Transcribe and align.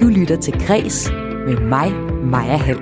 Du 0.00 0.08
lytter 0.08 0.40
til 0.40 0.66
Græs 0.66 1.10
med 1.46 1.56
mig, 1.56 1.92
Maja 2.24 2.56
Hall. 2.56 2.80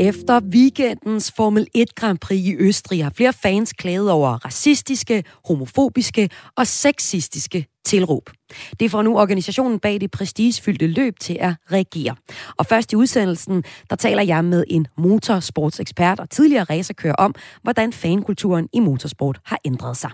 Efter 0.00 0.40
weekendens 0.40 1.32
Formel 1.36 1.66
1 1.74 1.94
Grand 1.94 2.18
Prix 2.18 2.40
i 2.40 2.56
Østrig 2.58 3.04
har 3.04 3.10
flere 3.10 3.32
fans 3.32 3.72
klaget 3.72 4.10
over 4.10 4.44
racistiske, 4.44 5.24
homofobiske 5.48 6.30
og 6.56 6.66
sexistiske 6.66 7.66
tilråb. 7.84 8.30
Det 8.80 8.90
får 8.90 9.02
nu 9.02 9.18
organisationen 9.18 9.78
bag 9.78 10.00
det 10.00 10.10
prestigefyldte 10.10 10.86
løb 10.86 11.18
til 11.20 11.36
at 11.40 11.54
reagere. 11.72 12.16
Og 12.56 12.66
først 12.66 12.92
i 12.92 12.96
udsendelsen, 12.96 13.64
der 13.90 13.96
taler 13.96 14.22
jeg 14.22 14.44
med 14.44 14.64
en 14.68 14.86
motorsportsekspert 14.98 16.20
og 16.20 16.30
tidligere 16.30 16.64
racerkører 16.64 17.14
om, 17.14 17.34
hvordan 17.62 17.92
fankulturen 17.92 18.68
i 18.72 18.80
motorsport 18.80 19.38
har 19.44 19.58
ændret 19.64 19.96
sig. 19.96 20.10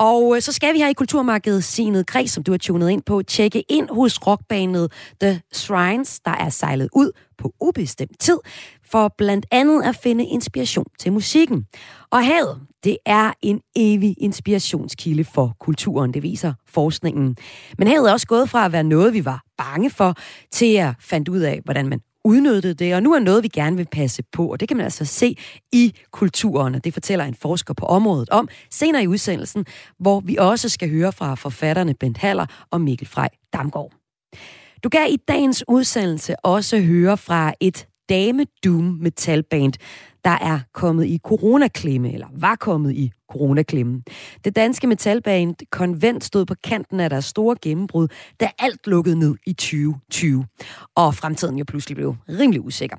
Og 0.00 0.36
øh, 0.36 0.42
så 0.42 0.52
skal 0.52 0.74
vi 0.74 0.78
her 0.78 0.88
i 0.88 0.92
Kulturmarkedet 0.92 1.64
Sinet 1.64 2.06
Græs, 2.06 2.30
som 2.30 2.42
du 2.42 2.50
har 2.50 2.58
tunet 2.58 2.90
ind 2.90 3.02
på, 3.02 3.22
tjekke 3.22 3.64
ind 3.68 3.88
hos 3.90 4.26
rockbanet 4.26 4.92
The 5.20 5.42
Shrines, 5.52 6.20
der 6.20 6.30
er 6.30 6.48
sejlet 6.48 6.88
ud 6.92 7.12
på 7.38 7.54
ubestemt 7.60 8.20
tid, 8.20 8.38
for 8.90 9.14
blandt 9.18 9.46
andet 9.50 9.82
at 9.82 9.96
finde 9.96 10.26
inspiration 10.26 10.86
til 10.98 11.12
musikken. 11.12 11.66
Og 12.10 12.26
havet, 12.26 12.60
det 12.84 12.96
er 13.06 13.32
en 13.42 13.60
evig 13.76 14.14
inspirationskilde 14.18 15.24
for 15.24 15.56
kulturen, 15.60 16.14
det 16.14 16.22
viser 16.22 16.52
forskningen. 16.68 17.36
Men 17.78 17.88
havet 17.88 18.08
er 18.08 18.12
også 18.12 18.26
gået 18.26 18.50
fra 18.50 18.64
at 18.64 18.72
være 18.72 18.84
noget, 18.84 19.14
vi 19.14 19.24
var 19.24 19.42
bange 19.58 19.90
for, 19.90 20.14
til 20.52 20.76
at 20.76 20.94
fandt 21.00 21.28
ud 21.28 21.40
af, 21.40 21.60
hvordan 21.64 21.88
man 21.88 22.00
udnyttet 22.24 22.78
det, 22.78 22.94
og 22.94 23.02
nu 23.02 23.12
er 23.12 23.18
noget, 23.18 23.42
vi 23.42 23.48
gerne 23.48 23.76
vil 23.76 23.88
passe 23.92 24.22
på, 24.32 24.46
og 24.46 24.60
det 24.60 24.68
kan 24.68 24.76
man 24.76 24.84
altså 24.84 25.04
se 25.04 25.36
i 25.72 25.94
kulturen, 26.10 26.74
og 26.74 26.84
det 26.84 26.92
fortæller 26.92 27.24
en 27.24 27.34
forsker 27.34 27.74
på 27.74 27.86
området 27.86 28.28
om 28.28 28.48
senere 28.70 29.02
i 29.02 29.06
udsendelsen, 29.06 29.66
hvor 29.98 30.20
vi 30.20 30.36
også 30.36 30.68
skal 30.68 30.90
høre 30.90 31.12
fra 31.12 31.34
forfatterne 31.34 31.94
Bent 31.94 32.18
Haller 32.18 32.46
og 32.70 32.80
Mikkel 32.80 33.08
Frej 33.08 33.28
Damgaard. 33.52 33.92
Du 34.84 34.88
kan 34.88 35.10
i 35.10 35.16
dagens 35.16 35.64
udsendelse 35.68 36.36
også 36.44 36.80
høre 36.80 37.16
fra 37.16 37.52
et 37.60 37.86
dame 38.08 38.46
doom 38.64 38.98
metalband, 39.00 39.72
der 40.24 40.30
er 40.30 40.60
kommet 40.74 41.06
i 41.06 41.20
coronaklemme, 41.24 42.12
eller 42.12 42.26
var 42.32 42.54
kommet 42.54 42.92
i 42.92 43.12
coronaklemme. 43.32 44.02
Det 44.44 44.56
danske 44.56 44.86
metalband 44.86 45.54
Konvent 45.70 46.24
stod 46.24 46.46
på 46.46 46.54
kanten 46.64 47.00
af 47.00 47.10
deres 47.10 47.24
store 47.24 47.56
gennembrud, 47.62 48.08
da 48.40 48.50
alt 48.58 48.86
lukkede 48.86 49.18
ned 49.18 49.36
i 49.46 49.52
2020. 49.52 50.46
Og 50.94 51.14
fremtiden 51.14 51.58
jo 51.58 51.64
pludselig 51.68 51.96
blev 51.96 52.16
rimelig 52.28 52.60
usikker. 52.60 52.96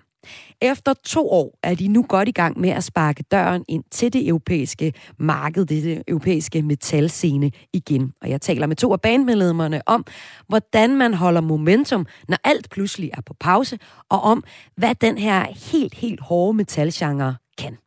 Efter 0.62 0.94
to 0.94 1.30
år 1.30 1.60
er 1.64 1.76
de 1.76 1.88
nu 1.88 2.06
godt 2.10 2.28
i 2.28 2.32
gang 2.32 2.60
med 2.60 2.70
at 2.70 2.84
sparke 2.84 3.24
døren 3.32 3.66
ind 3.68 3.84
til 3.92 4.14
det 4.14 4.28
europæiske 4.28 4.94
marked, 5.18 5.66
det 5.66 6.04
europæiske 6.08 6.62
metalscene 6.62 7.52
igen. 7.74 8.14
Og 8.22 8.30
jeg 8.30 8.42
taler 8.42 8.68
med 8.68 8.76
to 8.76 8.94
af 8.94 9.02
bandmedlemmerne 9.02 9.82
om, 9.86 10.06
hvordan 10.48 10.98
man 10.98 11.14
holder 11.14 11.42
momentum, 11.42 12.06
når 12.28 12.38
alt 12.44 12.70
pludselig 12.70 13.10
er 13.14 13.22
på 13.22 13.34
pause, 13.40 13.80
og 14.10 14.22
om, 14.22 14.44
hvad 14.76 14.96
den 14.96 15.18
her 15.18 15.46
helt, 15.72 15.94
helt 15.94 16.22
hårde 16.22 16.58
metalgenre 16.58 17.36
kan. 17.58 17.78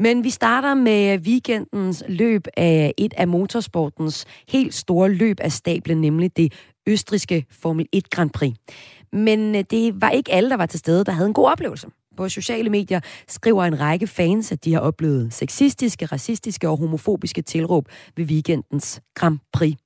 Men 0.00 0.24
vi 0.24 0.30
starter 0.30 0.74
med 0.74 1.18
weekendens 1.18 2.04
løb 2.08 2.46
af 2.56 2.94
et 2.98 3.14
af 3.16 3.28
motorsportens 3.28 4.24
helt 4.48 4.74
store 4.74 5.08
løb 5.08 5.40
af 5.40 5.52
stablen, 5.52 6.00
nemlig 6.00 6.36
det 6.36 6.52
østriske 6.86 7.46
Formel 7.50 7.86
1 7.92 8.10
Grand 8.10 8.30
Prix. 8.30 8.54
Men 9.14 9.56
øh, 9.56 9.64
det 9.70 10.00
var 10.00 10.10
ikke 10.10 10.32
alle, 10.32 10.50
der 10.50 10.56
var 10.56 10.66
til 10.66 10.78
stede, 10.78 11.04
der 11.04 11.12
havde 11.12 11.26
en 11.26 11.34
god 11.34 11.46
oplevelse. 11.50 11.86
På 12.16 12.28
sociale 12.28 12.70
medier 12.70 13.00
skriver 13.28 13.64
en 13.64 13.80
række 13.80 14.06
fans, 14.06 14.52
at 14.52 14.64
de 14.64 14.72
har 14.72 14.80
oplevet 14.80 15.32
sexistiske, 15.32 16.06
racistiske 16.06 16.68
og 16.68 16.78
homofobiske 16.78 17.42
tilråb 17.42 17.88
ved 18.16 18.24
weekendens 18.24 19.00
Grand 19.14 19.38
Prix. 19.52 19.76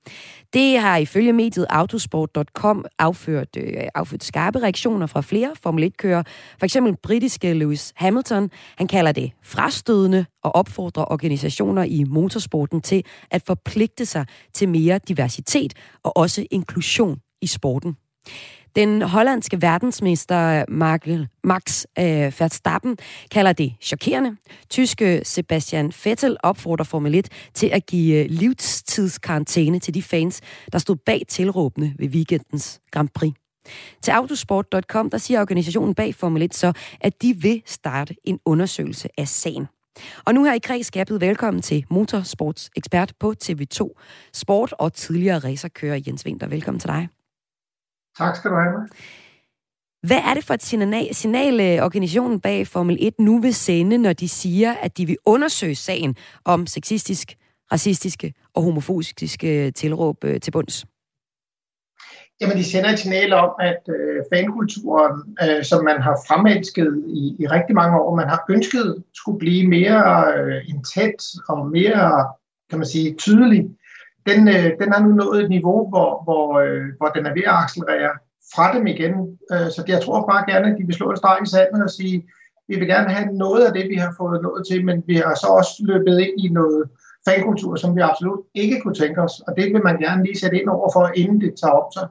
Det 0.53 0.79
har 0.79 0.97
ifølge 0.97 1.33
mediet 1.33 1.67
autosport.com 1.71 2.85
afført, 2.99 3.49
øh, 3.57 3.73
afført 3.95 4.25
skarpe 4.25 4.59
reaktioner 4.59 5.07
fra 5.07 5.21
flere 5.21 5.51
Formel 5.63 5.85
1-kører. 5.85 6.23
For 6.59 6.65
eksempel 6.65 6.97
britiske 7.03 7.53
Lewis 7.53 7.93
Hamilton. 7.97 8.51
Han 8.77 8.87
kalder 8.87 9.13
det 9.13 9.33
frastødende 9.43 10.27
og 10.45 10.55
opfordrer 10.55 11.13
organisationer 11.13 11.83
i 11.83 12.05
motorsporten 12.05 12.81
til 12.81 13.05
at 13.31 13.43
forpligte 13.47 14.07
sig 14.07 14.27
til 14.55 14.69
mere 14.69 15.01
diversitet 15.09 15.75
og 16.03 16.17
også 16.17 16.47
inklusion 16.51 17.21
i 17.43 17.47
sporten. 17.47 17.97
Den 18.77 19.03
hollandske 19.03 19.63
verdensmester 19.63 20.65
Max 21.45 21.85
øh, 21.99 22.05
Verstappen 22.41 22.97
kalder 23.31 23.53
det 23.53 23.75
chokerende. 23.81 24.37
Tyske 24.71 25.21
Sebastian 25.25 25.93
Vettel 26.05 26.37
opfordrer 26.43 26.85
Formel 26.85 27.15
1 27.15 27.29
til 27.55 27.67
at 27.67 27.87
give 27.87 28.25
øh, 28.25 28.27
livstidskarantæne 28.31 29.79
til 29.79 29.95
de 29.95 30.03
fans, 30.03 30.41
der 30.73 30.79
stod 30.79 30.97
bag 30.97 31.23
tilråbende 31.29 31.95
ved 31.99 32.09
weekendens 32.09 32.81
Grand 32.91 33.09
Prix. 33.15 33.33
Til 34.03 34.11
autosport.com 34.11 35.11
der 35.11 35.19
siger 35.19 35.41
organisationen 35.41 35.95
bag 35.95 36.15
Formel 36.15 36.43
1 36.43 36.55
så, 36.55 36.73
at 37.01 37.23
de 37.23 37.37
vil 37.37 37.63
starte 37.67 38.15
en 38.25 38.39
undersøgelse 38.45 39.09
af 39.19 39.29
sagen. 39.29 39.67
Og 40.25 40.35
nu 40.35 40.45
her 40.45 40.55
i 40.55 40.59
Kredskabet, 40.59 41.21
velkommen 41.21 41.63
til 41.63 41.85
motorsportsekspert 41.91 43.13
på 43.21 43.35
TV2 43.45 44.01
Sport 44.33 44.75
og 44.79 44.93
tidligere 44.93 45.39
racerkører 45.39 46.01
Jens 46.07 46.27
Winter. 46.27 46.47
Velkommen 46.47 46.81
til 46.81 46.89
dig. 46.89 47.09
Tak 48.19 48.37
skal 48.37 48.51
du 48.51 48.57
have. 48.57 48.89
Hvad 50.03 50.17
er 50.17 50.35
det 50.35 50.45
for 50.45 50.55
et 50.55 50.63
signal, 50.63 51.15
signal 51.15 51.61
øh, 51.61 51.85
organisationen 51.85 52.41
bag 52.41 52.67
Formel 52.67 52.97
1 53.01 53.15
nu 53.19 53.41
vil 53.41 53.55
sende, 53.55 53.99
når 53.99 54.13
de 54.13 54.29
siger, 54.29 54.75
at 54.75 54.99
de 54.99 55.07
vil 55.07 55.17
undersøge 55.27 55.75
sagen 55.75 56.17
om 56.45 56.67
sexistisk, 56.67 57.37
racistiske 57.73 58.35
og 58.55 58.63
homofobiske 58.63 59.71
tilråb 59.71 60.25
øh, 60.25 60.41
til 60.41 60.51
bunds? 60.51 60.87
Jamen, 62.41 62.57
de 62.57 62.65
sender 62.65 62.91
et 62.91 62.99
signal 62.99 63.33
om, 63.33 63.51
at 63.61 63.83
øh, 63.89 64.23
fankulturen, 64.33 65.37
øh, 65.43 65.65
som 65.65 65.85
man 65.85 66.03
har 66.03 66.17
fremelsket 66.29 67.05
i, 67.07 67.37
i 67.39 67.47
rigtig 67.47 67.75
mange 67.75 68.01
år, 68.01 68.17
man 68.17 68.29
har 68.29 68.45
ønsket 68.51 69.05
skulle 69.15 69.39
blive 69.39 69.69
mere 69.69 70.33
øh, 70.37 70.69
intens 70.69 71.25
og 71.49 71.67
mere, 71.67 72.27
kan 72.71 72.79
man 72.79 72.87
sige, 72.87 73.15
tydelig, 73.15 73.71
den, 74.29 74.49
øh, 74.49 74.69
den 74.81 74.89
har 74.93 75.01
nu 75.03 75.11
nået 75.23 75.43
et 75.43 75.51
niveau, 75.57 75.89
hvor, 75.89 76.11
hvor, 76.27 76.47
øh, 76.65 76.87
hvor 76.99 77.09
den 77.17 77.27
er 77.27 77.35
ved 77.39 77.47
at 77.53 77.59
accelerere 77.65 78.15
fra 78.55 78.67
dem 78.75 78.87
igen. 78.87 79.15
Øh, 79.53 79.69
så 79.75 79.81
jeg 79.89 80.01
tror 80.03 80.27
bare 80.33 80.51
gerne, 80.51 80.67
at 80.71 80.77
de 80.79 80.87
vil 80.87 80.95
slå 80.95 81.11
et 81.13 81.19
streg 81.19 81.39
i 81.43 81.51
sandet 81.55 81.83
og 81.83 81.91
sige, 81.91 82.17
vi 82.69 82.75
vil 82.79 82.89
gerne 82.89 83.11
have 83.17 83.29
noget 83.45 83.63
af 83.67 83.73
det, 83.73 83.87
vi 83.93 83.95
har 83.95 84.15
fået 84.21 84.43
nået 84.43 84.63
til, 84.71 84.85
men 84.85 85.03
vi 85.07 85.17
har 85.17 85.35
så 85.35 85.47
også 85.59 85.73
løbet 85.91 86.19
ind 86.19 86.35
i 86.45 86.49
noget 86.49 86.83
fankultur, 87.29 87.75
som 87.77 87.97
vi 87.97 88.01
absolut 88.01 88.41
ikke 88.55 88.81
kunne 88.81 88.95
tænke 88.95 89.21
os. 89.21 89.41
Og 89.47 89.57
det 89.57 89.65
vil 89.73 89.83
man 89.85 89.99
gerne 89.99 90.25
lige 90.25 90.39
sætte 90.39 90.61
ind 90.61 90.69
over 90.69 90.91
for, 90.93 91.11
inden 91.15 91.41
det 91.41 91.55
tager 91.61 91.73
op 91.81 91.91
sig. 91.97 92.07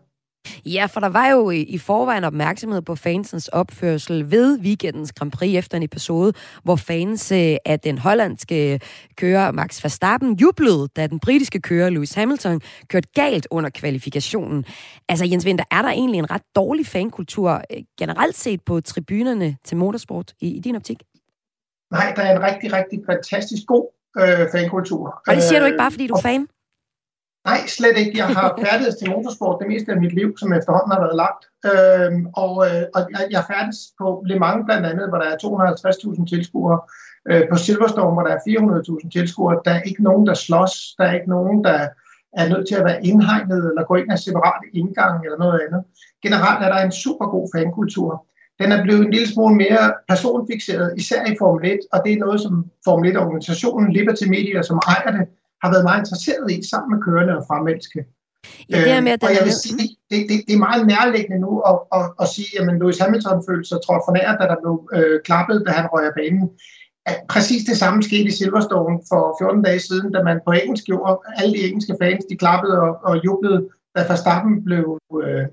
Ja, 0.65 0.85
for 0.85 0.99
der 0.99 1.09
var 1.09 1.27
jo 1.27 1.49
i 1.51 1.77
forvejen 1.77 2.23
opmærksomhed 2.23 2.81
på 2.81 2.95
fansens 2.95 3.47
opførsel 3.47 4.31
ved 4.31 4.59
weekendens 4.59 5.11
Grand 5.11 5.31
Prix 5.31 5.57
efter 5.57 5.77
en 5.77 5.83
episode, 5.83 6.33
hvor 6.63 6.75
fans 6.75 7.31
øh, 7.31 7.55
af 7.65 7.79
den 7.79 7.97
hollandske 7.97 8.79
kører 9.15 9.51
Max 9.51 9.83
Verstappen 9.83 10.33
jublede, 10.33 10.87
da 10.95 11.07
den 11.07 11.19
britiske 11.19 11.61
kører 11.61 11.89
Lewis 11.89 12.13
Hamilton 12.13 12.61
kørte 12.89 13.07
galt 13.15 13.47
under 13.51 13.69
kvalifikationen. 13.69 14.65
Altså 15.09 15.25
Jens 15.25 15.45
Winter, 15.45 15.65
er 15.71 15.81
der 15.81 15.89
egentlig 15.89 16.17
en 16.19 16.31
ret 16.31 16.41
dårlig 16.55 16.85
fankultur 16.87 17.51
øh, 17.51 17.83
generelt 17.99 18.37
set 18.37 18.61
på 18.65 18.81
tribunerne 18.81 19.57
til 19.65 19.77
motorsport 19.77 20.33
i, 20.41 20.47
i 20.47 20.59
din 20.59 20.75
optik? 20.75 20.97
Nej, 21.91 22.13
der 22.15 22.21
er 22.21 22.35
en 22.35 22.43
rigtig, 22.43 22.73
rigtig 22.73 22.99
fantastisk 23.05 23.63
god 23.67 23.87
øh, 24.19 24.47
fankultur. 24.51 25.21
Og 25.27 25.35
det 25.35 25.43
siger 25.43 25.59
du 25.59 25.65
ikke 25.65 25.77
bare, 25.77 25.91
fordi 25.91 26.07
du 26.07 26.13
er 26.13 26.21
fan? 26.21 26.47
Nej, 27.49 27.61
slet 27.77 27.97
ikke. 28.03 28.17
Jeg 28.21 28.27
har 28.27 28.47
færdigheds 28.65 28.95
til 28.95 29.09
motorsport 29.09 29.57
det 29.61 29.67
meste 29.71 29.91
af 29.91 30.01
mit 30.03 30.13
liv, 30.19 30.29
som 30.41 30.53
efterhånden 30.53 30.91
har 30.95 31.01
været 31.05 31.17
lagt. 31.23 31.43
Øhm, 31.69 32.21
og, 32.43 32.53
øh, 32.67 32.83
og 32.95 33.01
jeg, 33.35 33.43
færdes 33.51 33.79
på 33.99 34.07
Le 34.29 34.39
Mans 34.39 34.65
blandt 34.67 34.85
andet, 34.91 35.05
hvor 35.09 35.19
der 35.21 35.27
er 35.31 35.37
250.000 35.43 36.25
tilskuere. 36.33 36.79
Øh, 37.29 37.43
på 37.51 37.55
Silverstone, 37.65 38.13
hvor 38.13 38.23
der 38.27 38.33
er 38.35 38.41
400.000 38.47 39.09
tilskuere. 39.15 39.61
Der 39.65 39.71
er 39.77 39.81
ikke 39.89 40.03
nogen, 40.03 40.27
der 40.27 40.33
slås. 40.33 40.73
Der 40.97 41.05
er 41.05 41.13
ikke 41.13 41.29
nogen, 41.37 41.63
der 41.63 41.77
er 42.41 42.49
nødt 42.49 42.67
til 42.67 42.75
at 42.75 42.85
være 42.85 43.05
indhegnet 43.05 43.61
eller 43.69 43.83
gå 43.89 43.95
ind 43.95 44.11
af 44.11 44.19
separate 44.19 44.67
indgang 44.73 45.25
eller 45.25 45.37
noget 45.37 45.59
andet. 45.65 45.81
Generelt 46.25 46.61
er 46.65 46.69
der 46.73 46.79
en 46.81 46.91
super 46.91 47.27
god 47.35 47.45
fankultur. 47.55 48.25
Den 48.61 48.71
er 48.71 48.83
blevet 48.83 49.05
en 49.05 49.11
lille 49.11 49.27
smule 49.33 49.55
mere 49.55 49.93
personfixeret, 50.09 50.93
især 50.97 51.25
i 51.25 51.35
Formel 51.39 51.71
1, 51.71 51.79
og 51.93 52.01
det 52.05 52.13
er 52.13 52.17
noget, 52.25 52.41
som 52.41 52.53
Formel 52.85 53.17
1-organisationen 53.17 53.91
Liberty 53.91 54.27
Media, 54.35 54.61
som 54.61 54.79
ejer 54.87 55.11
det, 55.17 55.27
har 55.61 55.69
været 55.73 55.87
meget 55.89 56.01
interesseret 56.03 56.51
i 56.51 56.57
sammen 56.71 56.89
med 56.93 56.99
kørende 57.05 57.33
og 57.39 57.43
fremelske. 57.49 57.99
Ja, 58.69 58.77
det 58.83 58.91
er 58.91 59.01
med, 59.01 59.11
øh, 59.11 59.25
og 59.25 59.31
jeg 59.37 59.43
vil 59.47 59.57
sige, 59.65 59.87
det, 60.11 60.19
det, 60.29 60.37
det 60.47 60.53
er 60.55 60.65
meget 60.67 60.87
nærliggende 60.93 61.39
nu 61.45 61.51
at, 61.69 61.77
at, 61.97 62.05
at 62.21 62.27
sige, 62.35 62.51
at 62.59 62.63
Lewis 62.79 62.99
Hamilton 63.03 63.43
følte 63.49 63.67
sig 63.69 63.79
trådt 63.85 64.03
for 64.05 64.13
nær, 64.17 64.29
da 64.41 64.45
der 64.51 64.57
blev 64.63 64.75
øh, 64.97 65.17
klappet, 65.27 65.57
da 65.67 65.71
han 65.79 65.87
røg 65.93 66.05
af 66.11 66.15
banen. 66.19 66.45
At 67.09 67.17
præcis 67.33 67.63
det 67.69 67.77
samme 67.77 68.03
skete 68.03 68.29
i 68.31 68.37
Silverstone 68.39 68.97
for 69.09 69.21
14 69.41 69.61
dage 69.67 69.79
siden, 69.79 70.11
da 70.11 70.19
man 70.23 70.39
på 70.45 70.51
engelsk 70.51 70.85
gjorde, 70.85 71.19
alle 71.39 71.53
de 71.57 71.67
engelske 71.67 71.95
fans, 72.01 72.25
de 72.29 72.37
klappede 72.43 72.75
og, 72.85 72.93
og 73.03 73.13
jublede, 73.25 73.61
da 73.95 74.01
Verstappen 74.09 74.63
blev, 74.67 74.99
øh, 75.23 75.45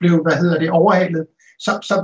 blev 0.00 0.14
hvad 0.22 0.36
hedder 0.42 0.58
det, 0.58 0.70
overhalet. 0.70 1.26
Så, 1.58 1.72
så 1.82 1.96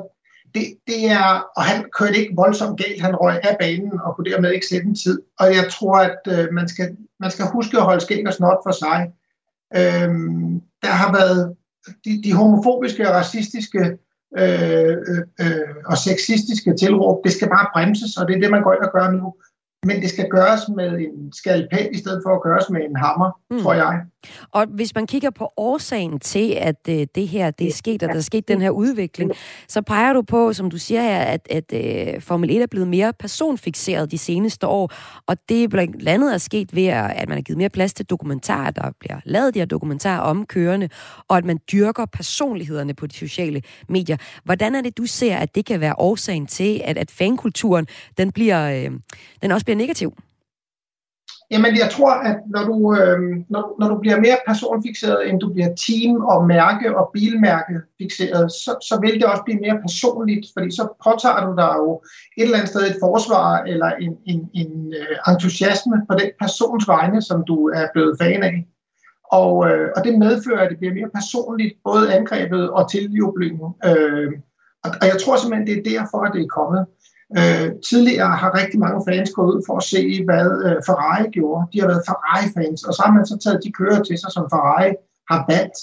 det, 0.55 0.65
det 0.87 1.11
er, 1.11 1.45
og 1.57 1.63
han 1.63 1.85
kørte 1.99 2.19
ikke 2.19 2.35
voldsomt 2.37 2.81
galt, 2.81 3.03
han 3.03 3.17
røg 3.17 3.41
af 3.43 3.57
banen 3.61 4.01
og 4.01 4.17
kunne 4.17 4.31
dermed 4.31 4.53
ikke 4.53 4.67
sætte 4.67 4.87
en 4.87 4.95
tid. 4.95 5.23
Og 5.39 5.47
jeg 5.47 5.65
tror, 5.71 5.97
at 5.97 6.19
øh, 6.29 6.53
man, 6.53 6.69
skal, 6.69 6.97
man 7.21 7.31
skal 7.31 7.45
huske 7.53 7.77
at 7.77 7.83
holde 7.83 8.01
skæg 8.01 8.27
og 8.27 8.33
snot 8.33 8.59
for 8.67 8.73
sig. 8.73 9.13
Øhm, 9.77 10.61
der 10.83 10.89
har 10.89 11.13
været 11.13 11.57
de, 12.05 12.23
de 12.25 12.33
homofobiske 12.33 13.09
og 13.09 13.15
racistiske 13.15 13.99
øh, 14.39 14.97
øh, 15.09 15.23
øh, 15.41 15.75
og 15.87 15.99
sexistiske 15.99 16.77
tilråb, 16.77 17.25
det 17.25 17.33
skal 17.33 17.49
bare 17.49 17.71
bremses, 17.75 18.17
og 18.17 18.29
det 18.29 18.37
er 18.37 18.41
det, 18.41 18.51
man 18.51 18.63
går 18.63 18.73
ind 18.73 18.83
og 18.83 18.93
gør 18.93 19.11
nu 19.11 19.35
men 19.83 20.03
det 20.03 20.11
skal 20.11 20.29
gøres 20.31 20.61
med 20.77 20.99
en 20.99 21.33
skalpel 21.33 21.89
i 21.93 21.99
stedet 21.99 22.23
for 22.27 22.35
at 22.35 22.43
gøres 22.43 22.71
med 22.71 22.81
en 22.81 22.97
hammer, 22.97 23.31
mm. 23.51 23.63
tror 23.63 23.75
jeg. 23.75 24.01
Og 24.53 24.67
hvis 24.67 24.95
man 24.95 25.07
kigger 25.07 25.31
på 25.31 25.53
årsagen 25.57 26.21
til, 26.21 26.53
at 26.53 26.89
øh, 26.89 27.07
det 27.15 27.29
her 27.29 27.51
det 27.51 27.67
er 27.67 27.73
sket, 27.73 28.03
og 28.03 28.09
der 28.09 28.15
er 28.15 28.21
sket 28.21 28.49
den 28.49 28.61
her 28.61 28.71
udvikling, 28.71 29.33
så 29.69 29.83
peger 29.83 30.13
du 30.13 30.23
på, 30.23 30.53
som 30.53 30.71
du 30.71 30.79
siger 30.79 31.03
her, 31.03 31.21
at, 31.21 31.49
at 31.51 32.15
uh, 32.15 32.23
Formel 32.23 32.51
1 32.51 32.63
er 32.63 32.67
blevet 32.67 32.89
mere 32.89 33.13
personfixeret 33.13 34.11
de 34.11 34.19
seneste 34.19 34.67
år, 34.67 34.93
og 35.27 35.37
det 35.49 35.65
er 35.65 35.69
blandt 35.69 36.09
andet 36.09 36.35
er 36.35 36.39
sket 36.39 36.75
ved, 36.75 36.87
at 36.87 37.29
man 37.29 37.39
har 37.39 37.43
givet 37.43 37.59
mere 37.59 37.69
plads 37.69 37.95
til 37.95 38.07
dokumentarer, 38.07 38.71
der 38.71 38.91
bliver 39.01 39.21
lavet 39.25 39.55
de 39.55 39.59
her 39.59 39.67
dokumentarer 39.67 40.21
om 40.21 40.47
kørende, 40.47 40.89
og 41.29 41.37
at 41.37 41.45
man 41.45 41.59
dyrker 41.73 42.07
personlighederne 42.07 42.95
på 42.95 43.07
de 43.07 43.15
sociale 43.15 43.63
medier. 43.89 44.17
Hvordan 44.45 44.75
er 44.75 44.81
det, 44.81 44.99
du 44.99 45.07
ser, 45.07 45.37
at 45.37 45.55
det 45.55 45.65
kan 45.65 45.81
være 45.81 45.95
årsagen 45.99 46.47
til, 46.47 46.81
at, 46.85 46.99
at 46.99 47.11
fankulturen, 47.11 47.87
den 48.19 48.33
bliver, 48.33 48.71
øh, 48.71 48.91
den 49.43 49.53
også 49.53 49.67
bliver 49.69 49.85
negativ? 49.85 50.11
Jamen, 51.51 51.73
jeg 51.83 51.89
tror, 51.91 52.13
at 52.31 52.39
når 52.55 52.63
du, 52.71 52.77
øh, 53.01 53.21
når, 53.55 53.63
når 53.81 53.89
du 53.89 53.97
bliver 54.03 54.21
mere 54.27 54.39
personfixeret, 54.47 55.29
end 55.29 55.41
du 55.41 55.49
bliver 55.53 55.71
team- 55.85 56.25
og 56.33 56.47
mærke- 56.47 56.97
og 56.99 57.11
bilmærke-fixeret, 57.15 58.53
så, 58.53 58.71
så 58.89 58.95
vil 59.03 59.15
det 59.21 59.25
også 59.25 59.43
blive 59.47 59.61
mere 59.61 59.79
personligt, 59.87 60.47
fordi 60.55 60.71
så 60.71 60.85
påtager 61.05 61.41
du 61.47 61.53
dig 61.63 61.73
jo 61.83 62.03
et 62.37 62.45
eller 62.45 62.59
andet 62.59 62.73
sted 62.73 62.83
et 62.83 63.03
forsvar 63.07 63.49
eller 63.73 63.91
en, 64.05 64.13
en, 64.33 64.41
en 64.55 64.95
øh, 65.01 65.33
entusiasme 65.33 65.97
på 66.09 66.15
den 66.21 66.31
persons 66.41 66.89
vegne, 66.89 67.23
som 67.23 67.45
du 67.51 67.57
er 67.81 67.87
blevet 67.95 68.19
fan 68.23 68.43
af. 68.43 68.57
Og, 69.41 69.53
øh, 69.69 69.89
og 69.97 70.05
det 70.05 70.19
medfører, 70.19 70.63
at 70.65 70.71
det 70.71 70.79
bliver 70.79 70.95
mere 70.95 71.11
personligt, 71.19 71.75
både 71.85 72.15
angrebet 72.17 72.71
og 72.71 72.91
tiljublingen. 72.91 73.69
Øh, 73.89 74.33
og, 74.85 74.91
og 75.01 75.07
jeg 75.11 75.19
tror 75.21 75.37
simpelthen, 75.37 75.67
det 75.69 75.77
er 75.79 75.91
derfor, 75.91 76.19
at 76.27 76.33
det 76.35 76.43
er 76.43 76.57
kommet. 76.59 76.83
Øh, 77.37 77.69
tidligere 77.89 78.33
har 78.43 78.59
rigtig 78.61 78.79
mange 78.81 79.01
fans 79.09 79.31
gået 79.31 79.55
ud 79.55 79.63
for 79.67 79.77
at 79.77 79.89
se, 79.93 80.25
hvad 80.29 80.47
øh, 80.67 80.77
Ferrari 80.87 81.27
gjorde. 81.37 81.67
De 81.73 81.81
har 81.81 81.89
været 81.93 82.07
Ferrari-fans, 82.09 82.81
og 82.85 82.93
så 82.95 83.03
har 83.05 83.13
man 83.13 83.27
så 83.27 83.37
taget 83.45 83.65
de 83.65 83.73
kører 83.81 84.03
til 84.03 84.19
sig, 84.19 84.31
som 84.33 84.51
Ferrari 84.53 84.91
har 85.31 85.41
valgt. 85.53 85.79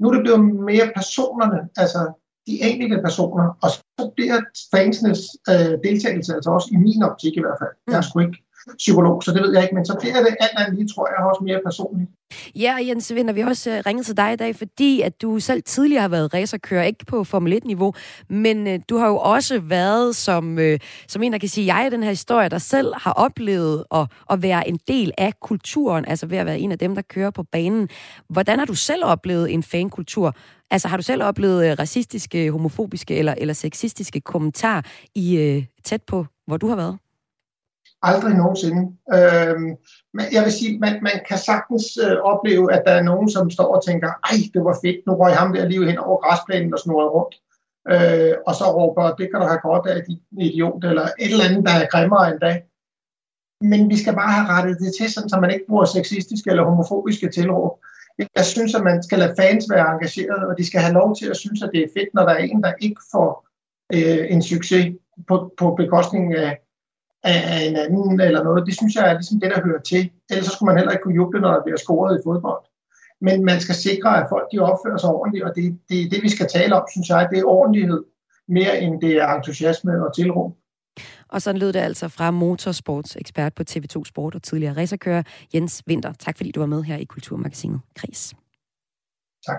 Nu 0.00 0.04
er 0.08 0.14
det 0.14 0.24
blevet 0.24 0.44
mere 0.70 0.86
personerne, 0.98 1.60
altså 1.82 2.00
de 2.46 2.54
enkelte 2.70 2.98
personer, 3.06 3.46
og 3.64 3.70
så 3.70 4.02
bliver 4.16 4.38
fansenes 4.74 5.20
øh, 5.52 5.74
deltagelse 5.86 6.34
altså 6.36 6.50
også 6.56 6.68
i 6.72 6.76
min 6.86 7.02
optik 7.08 7.34
i 7.36 7.44
hvert 7.44 7.60
fald. 7.62 7.74
Jeg 7.90 7.98
er 7.98 8.06
sgu 8.06 8.18
ikke 8.20 8.40
psykolog, 8.78 9.22
så 9.22 9.32
det 9.32 9.42
ved 9.42 9.52
jeg 9.54 9.62
ikke, 9.62 9.74
men 9.74 9.86
så 9.86 9.96
bliver 10.00 10.14
det 10.14 10.36
alt 10.40 10.50
andet 10.56 10.74
lige, 10.78 10.88
tror 10.94 11.08
jeg, 11.08 11.26
også 11.30 11.44
mere 11.44 11.60
personligt. 11.64 12.10
Ja, 12.56 12.76
Jens 12.88 13.14
Vinder, 13.14 13.34
vi 13.34 13.40
har 13.40 13.48
også 13.48 13.70
øh, 13.70 13.82
ringet 13.86 14.06
til 14.06 14.16
dig 14.16 14.32
i 14.32 14.36
dag, 14.36 14.56
fordi 14.56 15.00
at 15.00 15.22
du 15.22 15.40
selv 15.40 15.62
tidligere 15.62 16.00
har 16.00 16.08
været 16.08 16.34
racerkører, 16.34 16.84
ikke 16.84 17.04
på 17.06 17.24
Formel 17.24 17.52
1-niveau, 17.52 17.94
men 18.28 18.66
øh, 18.66 18.80
du 18.88 18.96
har 18.96 19.08
jo 19.08 19.16
også 19.16 19.60
været 19.60 20.16
som, 20.16 20.58
øh, 20.58 20.78
som 21.08 21.22
en, 21.22 21.32
der 21.32 21.38
kan 21.38 21.48
sige, 21.48 21.74
jeg 21.74 21.86
er 21.86 21.90
den 21.90 22.02
her 22.02 22.10
historie, 22.10 22.48
der 22.48 22.58
selv 22.58 22.94
har 22.96 23.12
oplevet 23.12 23.84
at, 23.94 24.06
at 24.30 24.42
være 24.42 24.68
en 24.68 24.78
del 24.88 25.12
af 25.18 25.40
kulturen, 25.40 26.04
altså 26.04 26.26
ved 26.26 26.38
at 26.38 26.46
være 26.46 26.58
en 26.58 26.72
af 26.72 26.78
dem, 26.78 26.94
der 26.94 27.02
kører 27.02 27.30
på 27.30 27.42
banen. 27.42 27.88
Hvordan 28.28 28.58
har 28.58 28.66
du 28.66 28.74
selv 28.74 29.04
oplevet 29.04 29.52
en 29.52 29.62
fankultur? 29.62 30.34
Altså 30.70 30.88
har 30.88 30.96
du 30.96 31.02
selv 31.02 31.22
oplevet 31.22 31.70
øh, 31.70 31.78
racistiske, 31.78 32.50
homofobiske 32.50 33.16
eller, 33.16 33.34
eller 33.38 33.54
sexistiske 33.54 34.20
kommentarer 34.20 34.82
i 35.14 35.36
øh, 35.36 35.64
tæt 35.84 36.02
på, 36.02 36.26
hvor 36.46 36.56
du 36.56 36.68
har 36.68 36.76
været? 36.76 36.98
Aldrig 38.02 38.34
nogensinde. 38.34 38.82
Øhm, 39.16 39.70
men 40.16 40.24
jeg 40.32 40.42
vil 40.44 40.52
sige, 40.52 40.78
man, 40.78 41.02
man 41.02 41.16
kan 41.28 41.38
sagtens 41.38 41.84
øh, 42.06 42.16
opleve, 42.32 42.72
at 42.72 42.82
der 42.86 42.92
er 42.92 43.02
nogen, 43.02 43.30
som 43.30 43.50
står 43.50 43.76
og 43.76 43.84
tænker, 43.84 44.08
ej, 44.08 44.36
det 44.54 44.64
var 44.64 44.78
fedt, 44.84 45.06
nu 45.06 45.12
røg 45.14 45.36
ham 45.36 45.52
der 45.52 45.68
lige 45.68 45.86
hen 45.86 45.98
over 45.98 46.18
græsplænen 46.24 46.74
og 46.74 46.80
snurrede 46.80 47.10
rundt. 47.10 47.34
Øh, 47.92 48.34
og 48.46 48.54
så 48.54 48.64
råber, 48.78 49.14
det 49.14 49.30
kan 49.30 49.40
du 49.40 49.46
have 49.46 49.60
godt 49.70 49.86
af, 49.86 50.02
din 50.08 50.20
idiot, 50.38 50.84
eller 50.84 51.02
et 51.02 51.32
eller 51.32 51.44
andet, 51.48 51.66
der 51.66 51.72
er 51.72 51.86
grimmere 51.92 52.30
end 52.30 52.40
dag. 52.40 52.62
Men 53.60 53.90
vi 53.90 53.96
skal 54.02 54.14
bare 54.14 54.32
have 54.32 54.48
rettet 54.48 54.78
det 54.78 54.94
til, 54.98 55.12
sådan, 55.12 55.28
så 55.28 55.40
man 55.40 55.50
ikke 55.50 55.66
bruger 55.68 55.84
sexistiske 55.84 56.50
eller 56.50 56.64
homofobiske 56.64 57.30
tilråb. 57.30 57.72
Jeg 58.36 58.44
synes, 58.44 58.74
at 58.74 58.84
man 58.84 59.02
skal 59.02 59.18
lade 59.18 59.34
fans 59.38 59.64
være 59.70 59.92
engageret, 59.94 60.46
og 60.48 60.58
de 60.58 60.66
skal 60.66 60.80
have 60.80 60.94
lov 60.94 61.16
til 61.16 61.26
at 61.30 61.36
synes, 61.36 61.62
at 61.62 61.70
det 61.74 61.80
er 61.82 61.94
fedt, 61.96 62.14
når 62.14 62.22
der 62.22 62.32
er 62.32 62.44
en, 62.44 62.62
der 62.62 62.72
ikke 62.80 63.00
får 63.12 63.46
øh, 63.94 64.32
en 64.32 64.42
succes 64.42 64.96
på, 65.28 65.54
på 65.58 65.74
bekostning 65.74 66.34
af, 66.34 66.58
af 67.24 67.60
en 67.68 67.76
anden 67.76 68.20
eller 68.20 68.44
noget. 68.44 68.66
Det 68.66 68.74
synes 68.76 68.94
jeg 68.94 69.08
er 69.10 69.12
ligesom 69.12 69.40
det, 69.40 69.50
der 69.50 69.64
hører 69.64 69.80
til. 69.80 70.10
Ellers 70.30 70.46
så 70.46 70.52
skulle 70.52 70.68
man 70.70 70.78
heller 70.78 70.92
ikke 70.92 71.02
kunne 71.02 71.14
juble, 71.14 71.40
når 71.40 71.52
der 71.52 71.62
bliver 71.62 71.78
scoret 71.78 72.18
i 72.18 72.22
fodbold. 72.26 72.64
Men 73.20 73.44
man 73.44 73.60
skal 73.60 73.74
sikre, 73.74 74.10
at 74.20 74.26
folk 74.28 74.46
de 74.52 74.58
opfører 74.58 74.96
sig 74.96 75.10
ordentligt, 75.10 75.44
og 75.44 75.52
det, 75.56 75.78
det, 75.88 76.10
det 76.10 76.22
vi 76.22 76.28
skal 76.28 76.48
tale 76.48 76.74
om, 76.74 76.84
synes 76.92 77.08
jeg, 77.08 77.28
det 77.30 77.38
er 77.38 77.44
ordentlighed, 77.44 78.04
mere 78.48 78.80
end 78.80 79.00
det 79.00 79.12
er 79.16 79.28
entusiasme 79.34 80.06
og 80.06 80.14
tilrum. 80.14 80.52
Og 81.28 81.42
sådan 81.42 81.58
lød 81.58 81.72
det 81.72 81.78
altså 81.78 82.08
fra 82.08 82.30
motorsportsekspert 82.30 83.54
på 83.54 83.62
TV2 83.70 84.04
Sport 84.04 84.34
og 84.34 84.42
tidligere 84.42 84.76
racerkører 84.76 85.22
Jens 85.54 85.82
Winter. 85.88 86.12
Tak 86.12 86.36
fordi 86.36 86.50
du 86.50 86.60
var 86.60 86.66
med 86.66 86.82
her 86.82 86.96
i 86.96 87.04
Kulturmagasinet 87.04 87.80
Kris. 87.96 88.34
Tak. 89.46 89.58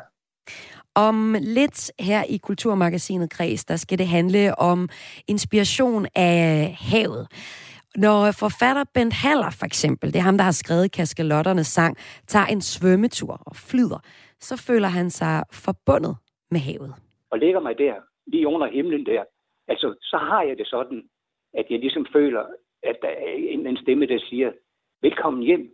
Om 0.96 1.36
lidt 1.42 1.92
her 2.00 2.24
i 2.30 2.38
Kulturmagasinet 2.38 3.30
Kreds, 3.30 3.66
der 3.66 3.76
skal 3.76 3.98
det 3.98 4.08
handle 4.08 4.60
om 4.60 4.90
inspiration 5.28 6.06
af 6.16 6.76
havet. 6.80 7.28
Når 7.96 8.32
forfatter 8.40 8.84
Bent 8.94 9.14
Haller 9.14 9.52
for 9.60 9.66
eksempel, 9.66 10.14
det 10.14 10.20
er 10.20 10.28
ham, 10.30 10.38
der 10.38 10.44
har 10.44 10.52
skrevet 10.52 10.92
Kaskalotternes 10.92 11.68
sang, 11.68 11.98
tager 12.28 12.46
en 12.46 12.62
svømmetur 12.62 13.34
og 13.46 13.56
flyder, 13.56 14.00
så 14.40 14.58
føler 14.68 14.88
han 14.88 15.10
sig 15.10 15.44
forbundet 15.52 16.16
med 16.52 16.60
havet. 16.60 16.94
Og 17.32 17.40
ligger 17.40 17.60
mig 17.60 17.78
der, 17.78 17.96
lige 18.28 18.48
under 18.48 18.68
himlen 18.68 19.06
der, 19.06 19.24
altså 19.68 19.96
så 20.02 20.18
har 20.18 20.44
jeg 20.44 20.58
det 20.58 20.68
sådan, 20.68 21.04
at 21.54 21.66
jeg 21.70 21.80
ligesom 21.80 22.06
føler, 22.14 22.44
at 22.84 22.98
der 23.02 23.08
er 23.08 23.34
en, 23.54 23.68
en 23.68 23.78
stemme, 23.78 24.06
der 24.06 24.20
siger, 24.30 24.52
velkommen 25.02 25.44
hjem, 25.44 25.72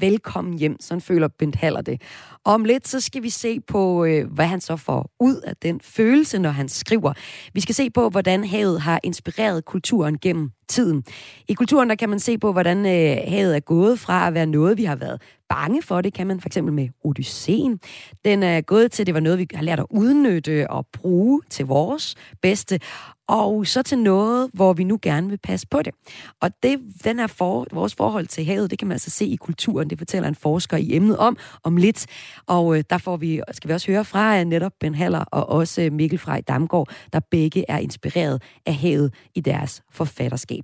velkommen 0.00 0.58
hjem. 0.58 0.76
Sådan 0.80 1.00
føler 1.00 1.28
Bent 1.28 1.56
Haller 1.56 1.80
det. 1.80 2.02
Og 2.44 2.52
om 2.54 2.64
lidt, 2.64 2.88
så 2.88 3.00
skal 3.00 3.22
vi 3.22 3.30
se 3.30 3.60
på, 3.60 4.04
øh, 4.04 4.32
hvad 4.32 4.46
han 4.46 4.60
så 4.60 4.76
får 4.76 5.10
ud 5.20 5.36
af 5.36 5.56
den 5.56 5.80
følelse, 5.80 6.38
når 6.38 6.50
han 6.50 6.68
skriver. 6.68 7.12
Vi 7.52 7.60
skal 7.60 7.74
se 7.74 7.90
på, 7.90 8.08
hvordan 8.08 8.44
havet 8.44 8.80
har 8.80 9.00
inspireret 9.02 9.64
kulturen 9.64 10.18
gennem 10.18 10.50
tiden. 10.68 11.04
I 11.48 11.52
kulturen 11.52 11.88
der 11.88 11.94
kan 11.94 12.08
man 12.08 12.20
se 12.20 12.38
på, 12.38 12.52
hvordan 12.52 12.78
øh, 12.78 13.16
havet 13.30 13.56
er 13.56 13.60
gået 13.60 13.98
fra 13.98 14.26
at 14.26 14.34
være 14.34 14.46
noget, 14.46 14.78
vi 14.78 14.84
har 14.84 14.96
været 14.96 15.22
bange 15.48 15.82
for. 15.82 16.00
Det 16.00 16.14
kan 16.14 16.26
man 16.26 16.40
for 16.40 16.48
eksempel 16.48 16.74
med 16.74 16.88
Odysseen. 17.04 17.80
Den 18.24 18.42
er 18.42 18.60
gået 18.60 18.92
til, 18.92 19.02
at 19.02 19.06
det 19.06 19.14
var 19.14 19.20
noget, 19.20 19.38
vi 19.38 19.46
har 19.54 19.62
lært 19.62 19.80
at 19.80 19.86
udnytte 19.90 20.70
og 20.70 20.86
bruge 20.92 21.42
til 21.50 21.66
vores 21.66 22.14
bedste 22.42 22.80
og 23.28 23.66
så 23.66 23.82
til 23.82 23.98
noget, 23.98 24.50
hvor 24.52 24.72
vi 24.72 24.84
nu 24.84 24.98
gerne 25.02 25.28
vil 25.28 25.38
passe 25.38 25.66
på 25.66 25.82
det. 25.82 25.94
Og 26.40 26.50
det, 26.62 26.80
den 27.04 27.18
her 27.18 27.26
for, 27.26 27.66
vores 27.72 27.94
forhold 27.94 28.26
til 28.26 28.44
havet, 28.44 28.70
det 28.70 28.78
kan 28.78 28.88
man 28.88 28.92
altså 28.92 29.10
se 29.10 29.24
i 29.26 29.36
kulturen. 29.36 29.90
Det 29.90 29.98
fortæller 29.98 30.28
en 30.28 30.34
forsker 30.34 30.76
i 30.76 30.96
emnet 30.96 31.16
om, 31.16 31.36
om 31.62 31.76
lidt. 31.76 32.06
Og 32.46 32.78
øh, 32.78 32.84
der 32.90 32.98
får 32.98 33.16
vi, 33.16 33.40
skal 33.52 33.68
vi 33.68 33.74
også 33.74 33.92
høre 33.92 34.04
fra 34.04 34.38
øh, 34.38 34.44
netop 34.44 34.72
Ben 34.80 34.94
Haller 34.94 35.24
og 35.24 35.48
også 35.48 35.82
øh, 35.82 35.92
Mikkel 35.92 36.18
Frej 36.18 36.40
Damgaard, 36.40 36.88
der 37.12 37.20
begge 37.30 37.64
er 37.68 37.78
inspireret 37.78 38.42
af 38.66 38.74
havet 38.74 39.14
i 39.34 39.40
deres 39.40 39.82
forfatterskab. 39.90 40.55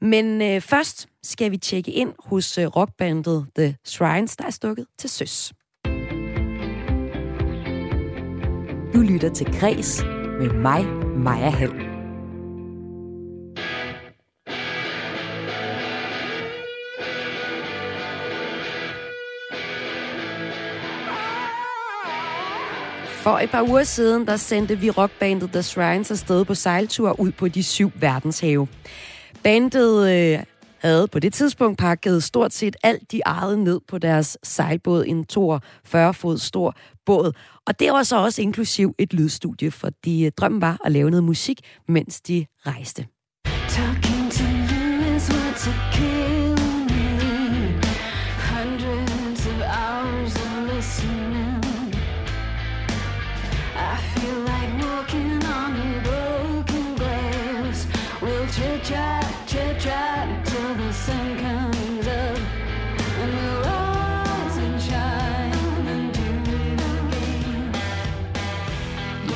Men 0.00 0.42
øh, 0.42 0.60
først 0.60 1.08
skal 1.22 1.50
vi 1.50 1.56
tjekke 1.56 1.90
ind 1.90 2.12
hos 2.18 2.58
øh, 2.58 2.66
rockbandet 2.66 3.46
The 3.56 3.76
Shrines, 3.84 4.36
der 4.36 4.46
er 4.46 4.50
stukket 4.50 4.86
til 4.98 5.10
søs. 5.10 5.52
Du 8.94 9.00
lytter 9.00 9.30
til 9.34 9.46
Græs 9.60 10.04
med 10.40 10.50
mig, 10.52 10.86
Maja 11.16 11.50
Hall. 11.50 11.94
For 23.24 23.38
et 23.38 23.50
par 23.50 23.62
uger 23.62 23.84
siden, 23.84 24.26
der 24.26 24.36
sendte 24.36 24.78
vi 24.78 24.90
rockbandet 24.90 25.50
The 25.50 25.62
Shrines 25.62 26.10
afsted 26.10 26.44
på 26.44 26.54
sejltur 26.54 27.20
ud 27.20 27.32
på 27.32 27.48
de 27.48 27.62
syv 27.62 27.92
verdenshave. 27.94 28.68
Bandet 29.44 30.10
øh, 30.10 30.44
havde 30.78 31.08
på 31.08 31.18
det 31.18 31.32
tidspunkt 31.32 31.78
pakket 31.78 32.22
stort 32.22 32.52
set 32.52 32.76
alt 32.82 33.12
de 33.12 33.20
ejede 33.26 33.64
ned 33.64 33.80
på 33.88 33.98
deres 33.98 34.38
sejlbåd, 34.42 35.04
en 35.06 35.24
42 35.24 36.14
fod 36.14 36.38
stor 36.38 36.76
båd. 37.06 37.32
Og 37.66 37.80
det 37.80 37.92
var 37.92 38.02
så 38.02 38.16
også 38.16 38.42
inklusiv 38.42 38.94
et 38.98 39.12
lydstudie, 39.12 39.70
fordi 39.70 40.26
øh, 40.26 40.32
drømmen 40.36 40.60
var 40.60 40.78
at 40.84 40.92
lave 40.92 41.10
noget 41.10 41.24
musik, 41.24 41.60
mens 41.88 42.20
de 42.20 42.46
rejste. 42.66 43.06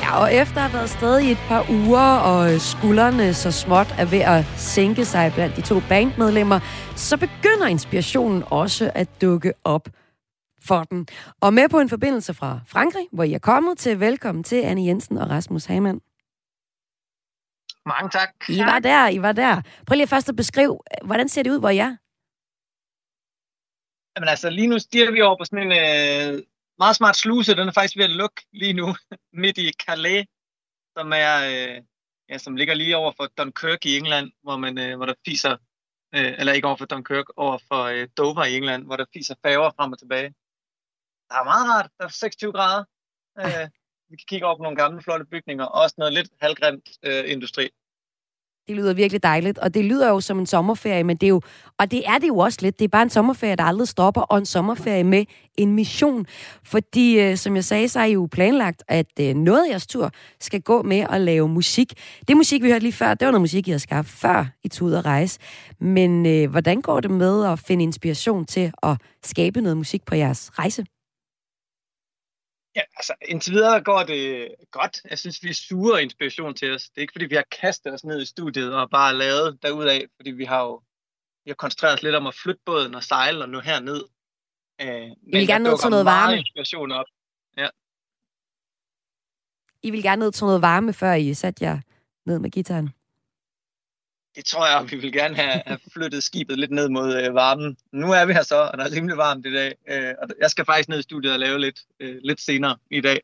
Ja, 0.09 0.19
og 0.21 0.33
efter 0.33 0.55
at 0.55 0.61
have 0.61 0.73
været 0.73 0.89
stadig 0.89 1.27
i 1.27 1.31
et 1.31 1.37
par 1.47 1.65
uger, 1.69 2.09
og 2.31 2.61
skuldrene 2.61 3.33
så 3.33 3.51
småt 3.51 3.95
er 3.97 4.05
ved 4.05 4.19
at 4.19 4.45
sænke 4.57 5.05
sig 5.05 5.31
blandt 5.35 5.55
de 5.55 5.61
to 5.61 5.75
bandmedlemmer, 5.89 6.59
så 6.95 7.17
begynder 7.17 7.67
inspirationen 7.67 8.43
også 8.45 8.91
at 8.95 9.21
dukke 9.21 9.53
op 9.63 9.89
for 10.67 10.83
dem. 10.83 11.05
Og 11.41 11.53
med 11.53 11.69
på 11.69 11.79
en 11.79 11.89
forbindelse 11.89 12.33
fra 12.33 12.59
Frankrig, 12.67 13.07
hvor 13.11 13.23
I 13.23 13.33
er 13.33 13.39
kommet 13.39 13.77
til. 13.77 13.99
Velkommen 13.99 14.43
til 14.43 14.55
Anne 14.55 14.85
Jensen 14.85 15.17
og 15.17 15.29
Rasmus 15.29 15.65
Hamann. 15.65 16.01
Mange 17.85 18.09
tak. 18.09 18.29
I 18.49 18.59
var 18.59 18.79
der, 18.79 19.09
I 19.09 19.21
var 19.21 19.31
der. 19.31 19.61
Prøv 19.87 19.95
lige 19.95 20.07
først 20.07 20.29
at 20.29 20.35
beskrive, 20.35 20.79
hvordan 21.03 21.29
ser 21.29 21.43
det 21.43 21.51
ud, 21.51 21.59
hvor 21.59 21.69
I 21.69 21.77
er? 21.77 21.95
Jamen 24.15 24.29
altså, 24.29 24.49
lige 24.49 24.67
nu 24.67 24.79
stiger 24.79 25.11
vi 25.11 25.21
over 25.21 25.37
på 25.37 25.45
sådan 25.45 25.71
en 25.71 25.71
øh, 25.71 26.43
meget 26.79 26.95
smart 26.95 27.15
sluse. 27.15 27.55
Den 27.55 27.67
er 27.67 27.71
faktisk 27.71 27.97
ved 27.97 28.03
at 28.03 28.17
lukke 28.21 28.41
lige 28.53 28.73
nu, 28.73 28.87
midt 29.43 29.57
i 29.57 29.71
Calais, 29.85 30.25
som 30.97 31.13
er, 31.13 31.33
øh, 31.51 31.81
ja, 32.29 32.37
som 32.37 32.55
ligger 32.55 32.73
lige 32.73 32.97
over 32.97 33.11
for 33.17 33.25
Dunkirk 33.37 33.85
i 33.85 33.97
England, 33.97 34.31
hvor, 34.43 34.57
man, 34.57 34.77
øh, 34.77 34.95
hvor 34.97 35.05
der 35.05 35.13
fiser, 35.27 35.57
øh, 36.15 36.33
eller 36.39 36.53
ikke 36.53 36.67
over 36.67 36.77
for 36.77 36.85
Dunkirk, 36.85 37.25
over 37.37 37.57
for 37.67 37.83
øh, 37.83 38.07
Dover 38.17 38.45
i 38.45 38.55
England, 38.57 38.85
hvor 38.85 38.95
der 38.95 39.05
fiser 39.13 39.35
færger 39.45 39.71
frem 39.77 39.91
og 39.91 39.99
tilbage. 39.99 40.29
Der 41.29 41.35
er 41.35 41.43
meget 41.43 41.69
rart. 41.69 41.89
Der 41.97 42.05
er 42.05 42.09
26 42.09 42.51
grader. 42.51 42.83
Øh, 43.39 43.69
vi 44.09 44.15
kan 44.17 44.25
kigge 44.27 44.45
over 44.45 44.57
på 44.57 44.63
nogle 44.63 44.77
gamle, 44.77 45.01
flotte 45.01 45.25
bygninger, 45.25 45.65
og 45.65 45.81
også 45.81 45.95
noget 45.97 46.13
lidt 46.13 46.29
halvgrimt 46.41 46.89
øh, 47.03 47.31
industri. 47.31 47.69
Det 48.69 48.77
lyder 48.77 48.93
virkelig 48.93 49.23
dejligt, 49.23 49.57
og 49.57 49.73
det 49.73 49.85
lyder 49.85 50.09
jo 50.09 50.19
som 50.19 50.39
en 50.39 50.45
sommerferie, 50.45 51.03
men 51.03 51.17
det 51.17 51.27
er 51.27 51.29
jo, 51.29 51.41
og 51.79 51.91
det 51.91 52.03
er 52.05 52.17
det 52.17 52.27
jo 52.27 52.37
også 52.37 52.59
lidt, 52.61 52.79
det 52.79 52.85
er 52.85 52.89
bare 52.89 53.03
en 53.03 53.09
sommerferie, 53.09 53.55
der 53.55 53.63
aldrig 53.63 53.87
stopper, 53.87 54.21
og 54.21 54.37
en 54.37 54.45
sommerferie 54.45 55.03
med 55.03 55.25
en 55.57 55.73
mission. 55.73 56.25
Fordi, 56.63 57.19
øh, 57.19 57.37
som 57.37 57.55
jeg 57.55 57.63
sagde, 57.63 57.89
så 57.89 57.99
er 57.99 58.03
I 58.05 58.13
jo 58.13 58.27
planlagt, 58.31 58.83
at 58.87 59.05
øh, 59.21 59.35
noget 59.35 59.65
af 59.65 59.69
jeres 59.69 59.87
tur 59.87 60.11
skal 60.39 60.61
gå 60.61 60.81
med 60.81 61.05
at 61.09 61.21
lave 61.21 61.49
musik. 61.49 61.93
Det 62.27 62.37
musik, 62.37 62.63
vi 62.63 62.67
hørte 62.67 62.83
lige 62.83 62.93
før, 62.93 63.13
det 63.13 63.25
var 63.25 63.31
noget 63.31 63.41
musik, 63.41 63.67
I 63.67 63.71
har 63.71 63.77
skabt 63.77 64.07
før 64.07 64.45
I 64.63 64.67
tog 64.67 64.87
ud 64.87 64.93
at 64.93 65.05
rejse. 65.05 65.39
Men 65.79 66.25
øh, 66.25 66.49
hvordan 66.51 66.81
går 66.81 66.99
det 66.99 67.11
med 67.11 67.45
at 67.45 67.59
finde 67.59 67.83
inspiration 67.83 68.45
til 68.45 68.71
at 68.83 68.97
skabe 69.23 69.61
noget 69.61 69.77
musik 69.77 70.05
på 70.05 70.15
jeres 70.15 70.51
rejse? 70.59 70.85
Ja, 72.79 72.83
altså 72.95 73.13
indtil 73.27 73.53
videre 73.53 73.83
går 73.83 74.03
det 74.03 74.55
godt. 74.71 75.01
Jeg 75.09 75.19
synes, 75.19 75.43
vi 75.43 75.53
suger 75.53 75.97
inspiration 75.97 76.53
til 76.53 76.75
os. 76.75 76.83
Det 76.83 76.97
er 76.97 77.01
ikke, 77.01 77.13
fordi 77.13 77.25
vi 77.25 77.35
har 77.35 77.45
kastet 77.61 77.93
os 77.93 78.03
ned 78.03 78.21
i 78.21 78.25
studiet 78.25 78.75
og 78.75 78.89
bare 78.89 79.15
lavet 79.15 79.59
derudaf, 79.63 80.05
fordi 80.15 80.31
vi 80.31 80.45
har 80.45 80.61
jo 80.63 80.81
vi 81.43 81.49
har 81.51 81.55
koncentreret 81.55 81.93
os 81.93 82.03
lidt 82.03 82.15
om 82.15 82.27
at 82.27 82.35
flytte 82.43 82.61
båden 82.65 82.95
og 82.95 83.03
sejle 83.03 83.43
og 83.43 83.49
nu 83.49 83.59
herned. 83.59 84.01
Øh, 84.81 85.09
vi 85.31 85.37
vil 85.37 85.47
gerne 85.47 85.63
ned 85.63 85.77
til 85.77 85.89
noget 85.89 86.05
varme. 86.05 86.37
inspiration 86.37 86.91
op. 86.91 87.05
Ja. 87.57 87.67
I 89.83 89.91
vil 89.91 90.03
gerne 90.03 90.19
ned 90.19 90.31
til 90.31 90.45
noget 90.45 90.61
varme, 90.61 90.93
før 90.93 91.13
I 91.13 91.33
satte 91.33 91.65
jer 91.65 91.79
ned 92.25 92.39
med 92.39 92.49
gitaren? 92.51 92.89
Det 94.39 94.47
tror 94.47 94.67
jeg, 94.67 94.91
vi 94.91 94.97
vil 94.97 95.13
gerne 95.13 95.35
have, 95.35 95.61
have 95.65 95.79
flyttet 95.93 96.23
skibet 96.23 96.59
lidt 96.59 96.71
ned 96.71 96.89
mod 96.89 97.15
øh, 97.21 97.35
varmen. 97.35 97.77
Nu 97.91 98.11
er 98.11 98.25
vi 98.25 98.33
her 98.33 98.43
så, 98.43 98.55
og 98.55 98.77
der 98.77 98.83
er 98.83 98.91
rimelig 98.91 99.17
varmt 99.17 99.45
i 99.45 99.53
dag. 99.53 99.75
Øh, 99.89 100.13
og 100.21 100.27
jeg 100.39 100.49
skal 100.49 100.65
faktisk 100.65 100.89
ned 100.89 100.99
i 100.99 101.01
studiet 101.01 101.33
og 101.33 101.39
lave 101.39 101.59
lidt, 101.59 101.79
øh, 101.99 102.17
lidt 102.23 102.41
senere 102.41 102.77
i 102.91 103.01
dag. 103.01 103.21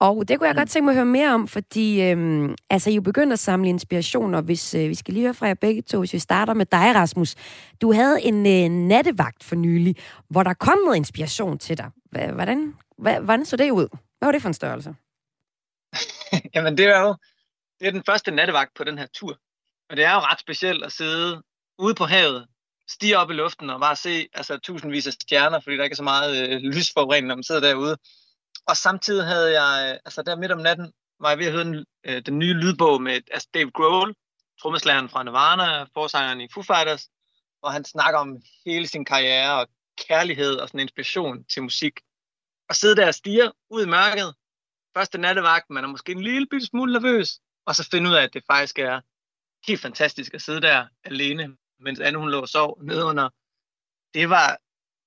Og 0.00 0.28
det 0.28 0.38
kunne 0.38 0.46
jeg 0.46 0.56
godt 0.56 0.70
tænke 0.70 0.84
mig 0.84 0.92
at 0.92 0.96
høre 0.96 1.04
mere 1.04 1.34
om, 1.34 1.48
fordi 1.48 2.02
øhm, 2.02 2.54
altså, 2.70 2.90
I 2.90 2.96
er 2.96 3.00
begyndt 3.00 3.32
at 3.32 3.38
samle 3.38 3.68
inspiration, 3.68 4.34
og 4.34 4.42
hvis 4.42 4.74
øh, 4.74 4.88
vi 4.88 4.94
skal 4.94 5.14
lige 5.14 5.24
høre 5.24 5.34
fra 5.34 5.46
jer 5.46 5.54
begge 5.54 5.82
to, 5.82 5.98
hvis 5.98 6.12
vi 6.12 6.18
starter 6.18 6.54
med 6.54 6.66
dig, 6.66 6.94
Rasmus. 6.94 7.34
Du 7.80 7.92
havde 7.92 8.22
en 8.22 8.46
øh, 8.46 8.86
nattevagt 8.88 9.44
for 9.44 9.56
nylig, 9.56 9.96
hvor 10.30 10.42
der 10.42 10.54
kom 10.54 10.78
noget 10.84 10.96
inspiration 10.96 11.58
til 11.58 11.78
dig. 11.78 11.90
Hvordan, 12.10 12.74
hvordan 12.96 13.44
så 13.44 13.56
det 13.56 13.70
ud? 13.70 13.88
Hvad 14.18 14.26
var 14.26 14.32
det 14.32 14.42
for 14.42 14.48
en 14.48 14.54
størrelse? 14.54 14.94
Jamen, 16.54 16.78
det 16.78 16.86
er 16.86 17.00
jo 17.00 17.14
det 17.80 17.88
er 17.88 17.92
den 17.92 18.04
første 18.06 18.30
nattevagt 18.30 18.74
på 18.74 18.84
den 18.84 18.98
her 18.98 19.06
tur. 19.06 19.38
Og 19.90 19.96
det 19.96 20.04
er 20.04 20.12
jo 20.12 20.18
ret 20.18 20.40
specielt 20.40 20.84
at 20.84 20.92
sidde 20.92 21.42
ude 21.78 21.94
på 21.94 22.04
havet, 22.04 22.48
stige 22.88 23.18
op 23.18 23.30
i 23.30 23.34
luften 23.34 23.70
og 23.70 23.80
bare 23.80 23.96
se 23.96 24.28
altså, 24.32 24.58
tusindvis 24.58 25.06
af 25.06 25.12
stjerner, 25.12 25.60
fordi 25.60 25.76
der 25.76 25.84
ikke 25.84 25.94
er 25.94 25.96
så 25.96 26.02
meget 26.02 26.50
øh, 26.50 26.60
lysforurening, 26.60 27.26
når 27.26 27.34
man 27.34 27.42
sidder 27.42 27.60
derude. 27.60 27.96
Og 28.66 28.76
samtidig 28.76 29.26
havde 29.26 29.62
jeg, 29.62 29.92
øh, 29.92 30.00
altså 30.04 30.22
der 30.22 30.36
midt 30.36 30.52
om 30.52 30.58
natten, 30.58 30.92
var 31.20 31.28
jeg 31.28 31.38
ved 31.38 31.46
at 31.46 31.52
høre 31.52 31.64
den, 31.64 31.86
øh, 32.04 32.22
den 32.26 32.38
nye 32.38 32.52
lydbog 32.52 33.02
med 33.02 33.20
altså 33.30 33.48
Dave 33.54 33.70
Grohl, 33.70 34.14
trommeslageren 34.62 35.08
fra 35.08 35.22
Nirvana, 35.22 35.82
forsangeren 35.94 36.40
i 36.40 36.48
Foo 36.54 36.62
Fighters, 36.62 37.08
og 37.62 37.72
han 37.72 37.84
snakker 37.84 38.20
om 38.20 38.36
hele 38.66 38.86
sin 38.86 39.04
karriere 39.04 39.60
og 39.60 39.68
kærlighed 40.08 40.54
og 40.56 40.68
sådan 40.68 40.80
inspiration 40.80 41.44
til 41.44 41.62
musik. 41.62 42.00
Og 42.68 42.76
sidde 42.76 42.96
der 42.96 43.06
og 43.06 43.14
stige 43.14 43.52
ud 43.70 43.82
i 43.84 43.88
mørket, 43.88 44.34
første 44.96 45.18
nattevagt, 45.18 45.70
man 45.70 45.84
er 45.84 45.88
måske 45.88 46.12
en 46.12 46.22
lille 46.22 46.66
smule 46.66 46.92
nervøs, 46.92 47.40
og 47.66 47.76
så 47.76 47.88
finde 47.90 48.10
ud 48.10 48.14
af, 48.14 48.22
at 48.22 48.34
det 48.34 48.42
faktisk 48.46 48.78
er 48.78 49.00
helt 49.66 49.80
fantastisk 49.80 50.34
at 50.34 50.42
sidde 50.42 50.60
der 50.60 50.86
alene, 51.04 51.56
mens 51.80 52.00
Anne 52.00 52.18
hun 52.18 52.30
lå 52.30 52.40
og 52.40 52.48
sov 52.48 52.78
nedunder. 52.82 53.28
Det 54.14 54.30
var, 54.30 54.58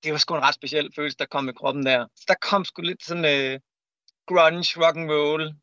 det 0.03 0.11
var 0.11 0.17
sgu 0.17 0.35
en 0.35 0.41
ret 0.41 0.55
speciel 0.55 0.91
følelse, 0.95 1.17
der 1.17 1.25
kom 1.25 1.49
i 1.49 1.53
kroppen 1.53 1.85
der. 1.85 2.07
Så 2.15 2.25
der 2.27 2.35
kom 2.41 2.65
sgu 2.65 2.81
lidt 2.81 3.03
sådan 3.05 3.25
øh, 3.25 3.59
grunge, 4.27 4.85
rock 4.85 4.97
and 4.97 5.11
roll, 5.11 5.53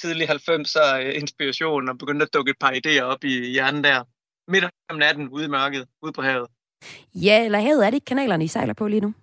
tidlig 0.00 0.30
90'er 0.30 0.96
øh, 0.96 1.14
inspiration, 1.14 1.88
og 1.88 1.98
begyndte 1.98 2.26
at 2.26 2.34
dukke 2.34 2.50
et 2.50 2.58
par 2.60 2.72
idéer 2.72 3.02
op 3.02 3.24
i 3.24 3.50
hjernen 3.50 3.84
der. 3.84 4.04
Midt 4.48 4.64
om 4.88 4.96
natten, 4.96 5.28
ude 5.28 5.44
i 5.44 5.48
mørket, 5.48 5.88
ude 6.02 6.12
på 6.12 6.22
havet. 6.22 6.48
Ja, 7.14 7.44
eller 7.44 7.60
havet 7.60 7.86
er 7.86 7.90
det 7.90 7.94
ikke 7.94 8.04
kanalerne, 8.04 8.44
I 8.44 8.48
sejler 8.48 8.74
på 8.74 8.88
lige 8.88 9.00
nu? 9.00 9.14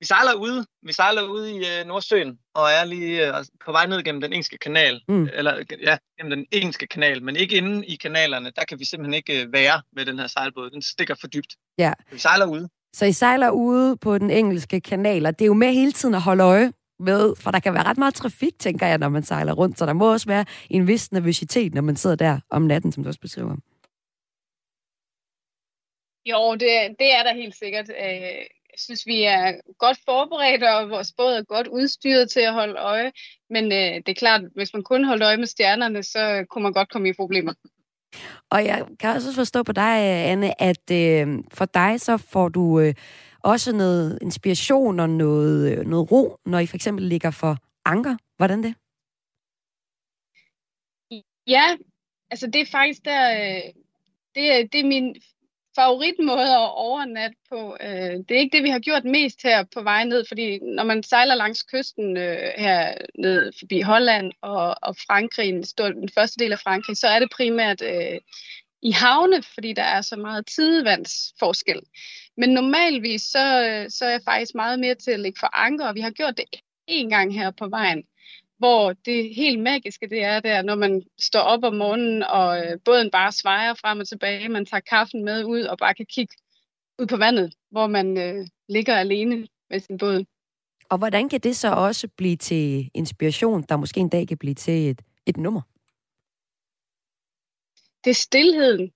Vi 0.00 0.06
sejler 0.06 0.34
ude. 0.34 0.66
Vi 0.82 0.92
sejler 0.92 1.22
ude 1.22 1.52
i 1.52 1.56
øh, 1.56 1.86
Nordsøen 1.86 2.38
og 2.54 2.70
er 2.70 2.84
lige 2.84 3.28
øh, 3.28 3.44
på 3.64 3.72
vej 3.72 3.86
ned 3.86 4.02
gennem 4.02 4.20
den 4.20 4.32
engelske 4.32 4.58
kanal. 4.58 5.00
Mm. 5.08 5.28
Eller 5.32 5.64
ja, 5.82 5.96
gennem 6.18 6.30
den 6.30 6.46
engelske 6.52 6.86
kanal, 6.86 7.22
men 7.22 7.36
ikke 7.36 7.56
inde 7.56 7.86
i 7.86 7.96
kanalerne. 7.96 8.50
Der 8.56 8.64
kan 8.64 8.78
vi 8.78 8.84
simpelthen 8.84 9.14
ikke 9.14 9.42
øh, 9.42 9.52
være 9.52 9.82
med 9.92 10.06
den 10.06 10.18
her 10.18 10.26
sejlbåd. 10.26 10.70
Den 10.70 10.82
stikker 10.82 11.14
for 11.20 11.26
dybt. 11.26 11.56
Ja. 11.78 11.92
vi 12.12 12.18
sejler 12.18 12.46
ude. 12.46 12.68
Så 12.92 13.04
I 13.06 13.12
sejler 13.12 13.50
ude 13.50 13.96
på 13.96 14.18
den 14.18 14.30
engelske 14.30 14.80
kanal, 14.80 15.26
og 15.26 15.38
det 15.38 15.44
er 15.44 15.46
jo 15.46 15.54
med 15.54 15.72
hele 15.72 15.92
tiden 15.92 16.14
at 16.14 16.22
holde 16.22 16.44
øje 16.44 16.72
med, 16.98 17.36
for 17.36 17.50
der 17.50 17.60
kan 17.60 17.74
være 17.74 17.82
ret 17.82 17.98
meget 17.98 18.14
trafik, 18.14 18.58
tænker 18.58 18.86
jeg, 18.86 18.98
når 18.98 19.08
man 19.08 19.22
sejler 19.22 19.52
rundt, 19.52 19.78
så 19.78 19.86
der 19.86 19.92
må 19.92 20.12
også 20.12 20.26
være 20.26 20.44
en 20.70 20.86
vis 20.86 21.12
nervøsitet, 21.12 21.74
når 21.74 21.82
man 21.82 21.96
sidder 21.96 22.16
der 22.16 22.40
om 22.50 22.62
natten, 22.62 22.92
som 22.92 23.02
du 23.02 23.08
også 23.08 23.20
beskriver. 23.20 23.56
Jo, 26.26 26.52
det, 26.52 26.98
det 26.98 27.12
er 27.12 27.22
der 27.22 27.34
helt 27.34 27.56
sikkert. 27.56 27.90
Øh, 27.90 28.46
synes, 28.80 29.06
vi 29.06 29.22
er 29.22 29.52
godt 29.78 29.98
forberedt, 30.04 30.62
og 30.62 30.90
vores 30.90 31.12
båd 31.16 31.32
er 31.32 31.42
godt 31.42 31.66
udstyret 31.66 32.30
til 32.30 32.40
at 32.40 32.52
holde 32.52 32.78
øje. 32.78 33.12
Men 33.50 33.64
øh, 33.64 33.94
det 33.94 34.08
er 34.08 34.14
klart, 34.14 34.42
hvis 34.54 34.74
man 34.74 34.82
kun 34.82 35.04
holder 35.04 35.26
øje 35.28 35.36
med 35.36 35.46
stjernerne, 35.46 36.02
så 36.02 36.44
kunne 36.50 36.62
man 36.62 36.72
godt 36.72 36.88
komme 36.92 37.08
i 37.08 37.12
problemer. 37.12 37.52
Og 38.50 38.64
jeg 38.64 38.86
kan 39.00 39.10
også 39.10 39.34
forstå 39.34 39.62
på 39.62 39.72
dig, 39.72 39.98
Anne, 40.30 40.62
at 40.62 40.90
øh, 40.92 41.38
for 41.52 41.64
dig 41.64 42.00
så 42.00 42.16
får 42.16 42.48
du 42.48 42.80
øh, 42.80 42.94
også 43.44 43.72
noget 43.76 44.18
inspiration 44.22 45.00
og 45.00 45.10
noget, 45.10 45.78
øh, 45.78 45.86
noget 45.86 46.10
ro, 46.10 46.36
når 46.46 46.58
I 46.58 46.66
for 46.66 46.76
eksempel 46.76 47.04
ligger 47.04 47.30
for 47.30 47.56
anker. 47.84 48.16
Hvordan 48.36 48.62
det? 48.62 48.74
Ja, 51.46 51.76
altså 52.30 52.46
det 52.46 52.60
er 52.60 52.66
faktisk 52.66 53.04
der, 53.04 53.30
øh, 53.30 53.72
det, 54.34 54.52
er, 54.52 54.66
det 54.72 54.80
er 54.80 54.86
min 54.86 55.16
favoritmåde 55.74 56.56
at 56.56 56.70
overnatte 56.74 57.36
på. 57.48 57.76
Øh, 57.80 58.12
det 58.28 58.30
er 58.30 58.38
ikke 58.38 58.56
det, 58.56 58.64
vi 58.64 58.70
har 58.70 58.78
gjort 58.78 59.04
mest 59.04 59.42
her 59.42 59.64
på 59.74 59.82
vej 59.82 60.04
ned, 60.04 60.24
fordi 60.28 60.58
når 60.58 60.84
man 60.84 61.02
sejler 61.02 61.34
langs 61.34 61.62
kysten 61.62 62.16
øh, 62.16 62.50
her 62.56 62.94
ned 63.18 63.52
forbi 63.58 63.80
Holland 63.80 64.32
og, 64.42 64.76
og 64.82 64.96
Frankrig, 64.96 65.52
den 65.78 66.08
første 66.14 66.44
del 66.44 66.52
af 66.52 66.58
Frankrig, 66.58 66.96
så 66.96 67.08
er 67.08 67.18
det 67.18 67.28
primært 67.36 67.82
øh, 67.82 68.20
i 68.82 68.90
havne, 68.90 69.42
fordi 69.42 69.72
der 69.72 69.82
er 69.82 70.00
så 70.00 70.16
meget 70.16 70.46
tidevandsforskel. 70.46 71.80
Men 72.36 72.50
normalvis 72.50 73.22
så, 73.22 73.64
øh, 73.68 73.90
så 73.90 74.04
er 74.04 74.10
jeg 74.10 74.20
faktisk 74.24 74.54
meget 74.54 74.80
mere 74.80 74.94
til 74.94 75.10
at 75.10 75.20
ligge 75.20 75.40
for 75.40 75.56
anker, 75.56 75.86
og 75.86 75.94
vi 75.94 76.00
har 76.00 76.10
gjort 76.10 76.36
det 76.36 76.44
en 76.86 77.10
gang 77.10 77.34
her 77.34 77.50
på 77.50 77.68
vejen 77.68 78.04
hvor 78.60 78.92
det 78.92 79.34
helt 79.34 79.60
magiske 79.60 80.08
det 80.08 80.22
er 80.22 80.40
der, 80.40 80.62
når 80.62 80.74
man 80.74 81.02
står 81.18 81.40
op 81.40 81.64
om 81.64 81.74
morgenen, 81.74 82.22
og 82.22 82.58
øh, 82.58 82.78
båden 82.84 83.10
bare 83.10 83.32
svejer 83.32 83.74
frem 83.74 84.00
og 84.00 84.08
tilbage, 84.08 84.48
man 84.48 84.66
tager 84.66 84.80
kaffen 84.80 85.24
med 85.24 85.44
ud 85.44 85.62
og 85.62 85.78
bare 85.78 85.94
kan 85.94 86.06
kigge 86.06 86.36
ud 86.98 87.06
på 87.06 87.16
vandet, 87.16 87.54
hvor 87.70 87.86
man 87.86 88.18
øh, 88.18 88.46
ligger 88.68 88.96
alene 88.96 89.46
med 89.70 89.80
sin 89.80 89.98
båd. 89.98 90.24
Og 90.90 90.98
hvordan 90.98 91.28
kan 91.28 91.40
det 91.40 91.56
så 91.56 91.72
også 91.72 92.08
blive 92.08 92.36
til 92.36 92.90
inspiration, 92.94 93.62
der 93.62 93.76
måske 93.76 94.00
en 94.00 94.08
dag 94.08 94.28
kan 94.28 94.38
blive 94.38 94.54
til 94.54 94.90
et, 94.90 95.02
et 95.26 95.36
nummer? 95.36 95.60
Det 98.04 98.10
er 98.10 98.14
stillheden. 98.14 98.92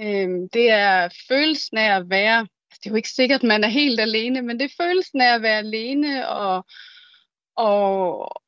Øhm, 0.00 0.48
det 0.48 0.70
er 0.70 1.08
følelsen 1.28 1.78
af 1.78 1.96
at 1.96 2.10
være, 2.10 2.38
altså, 2.38 2.80
det 2.84 2.86
er 2.86 2.90
jo 2.90 2.96
ikke 2.96 3.08
sikkert, 3.08 3.40
at 3.40 3.48
man 3.48 3.64
er 3.64 3.68
helt 3.68 4.00
alene, 4.00 4.42
men 4.42 4.60
det 4.60 4.64
er 4.64 4.84
følelsen 4.84 5.20
af 5.20 5.34
at 5.34 5.42
være 5.42 5.58
alene 5.58 6.28
og, 6.28 6.66
og, 7.56 8.41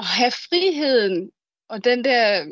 at 0.00 0.06
have 0.06 0.32
friheden 0.48 1.30
og 1.68 1.84
den 1.84 2.04
der, 2.04 2.46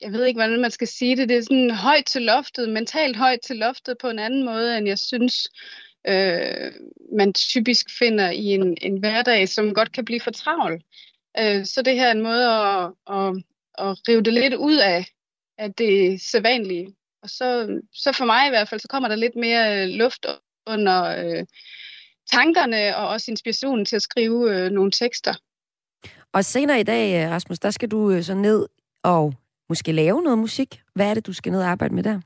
jeg 0.00 0.12
ved 0.12 0.24
ikke, 0.24 0.38
hvordan 0.38 0.60
man 0.60 0.70
skal 0.70 0.88
sige 0.88 1.16
det, 1.16 1.28
det 1.28 1.36
er 1.36 1.42
sådan 1.42 1.70
højt 1.70 2.06
til 2.06 2.22
loftet, 2.22 2.68
mentalt 2.68 3.16
højt 3.16 3.40
til 3.46 3.56
loftet 3.56 3.96
på 4.00 4.10
en 4.10 4.18
anden 4.18 4.44
måde, 4.44 4.78
end 4.78 4.88
jeg 4.88 4.98
synes, 4.98 5.48
øh, 6.06 6.72
man 7.16 7.32
typisk 7.32 7.86
finder 7.98 8.30
i 8.30 8.44
en, 8.44 8.76
en 8.82 8.98
hverdag, 8.98 9.48
som 9.48 9.74
godt 9.74 9.92
kan 9.92 10.04
blive 10.04 10.20
for 10.20 10.30
travl. 10.30 10.82
Øh, 11.38 11.66
så 11.66 11.82
det 11.82 11.94
her 11.94 12.06
er 12.06 12.12
en 12.12 12.22
måde 12.22 12.46
at, 12.46 12.92
at, 13.16 13.42
at 13.78 14.08
rive 14.08 14.22
det 14.22 14.32
lidt 14.32 14.54
ud 14.54 14.76
af, 14.76 15.06
af 15.58 15.74
det 15.74 16.20
sædvanlige. 16.20 16.94
Og 17.22 17.30
så, 17.30 17.78
så 17.92 18.12
for 18.12 18.24
mig 18.24 18.46
i 18.46 18.50
hvert 18.50 18.68
fald, 18.68 18.80
så 18.80 18.88
kommer 18.88 19.08
der 19.08 19.16
lidt 19.16 19.36
mere 19.36 19.82
øh, 19.82 19.88
luft 19.88 20.26
under 20.66 21.04
øh, 21.04 21.46
tankerne 22.32 22.96
og 22.96 23.08
også 23.08 23.30
inspirationen 23.30 23.84
til 23.84 23.96
at 23.96 24.02
skrive 24.02 24.56
øh, 24.56 24.70
nogle 24.70 24.90
tekster. 24.90 25.34
Og 26.32 26.44
senere 26.44 26.80
i 26.80 26.82
dag, 26.82 27.24
øh, 27.24 27.30
Rasmus, 27.30 27.58
der 27.58 27.70
skal 27.70 27.88
du 27.88 28.10
øh, 28.10 28.22
så 28.22 28.34
ned 28.34 28.68
og 29.02 29.34
måske 29.68 29.92
lave 29.92 30.22
noget 30.22 30.38
musik. 30.38 30.82
Hvad 30.94 31.10
er 31.10 31.14
det, 31.14 31.26
du 31.26 31.32
skal 31.32 31.52
ned 31.52 31.62
og 31.62 31.68
arbejde 31.68 31.94
med 31.94 32.02
der? 32.02 32.20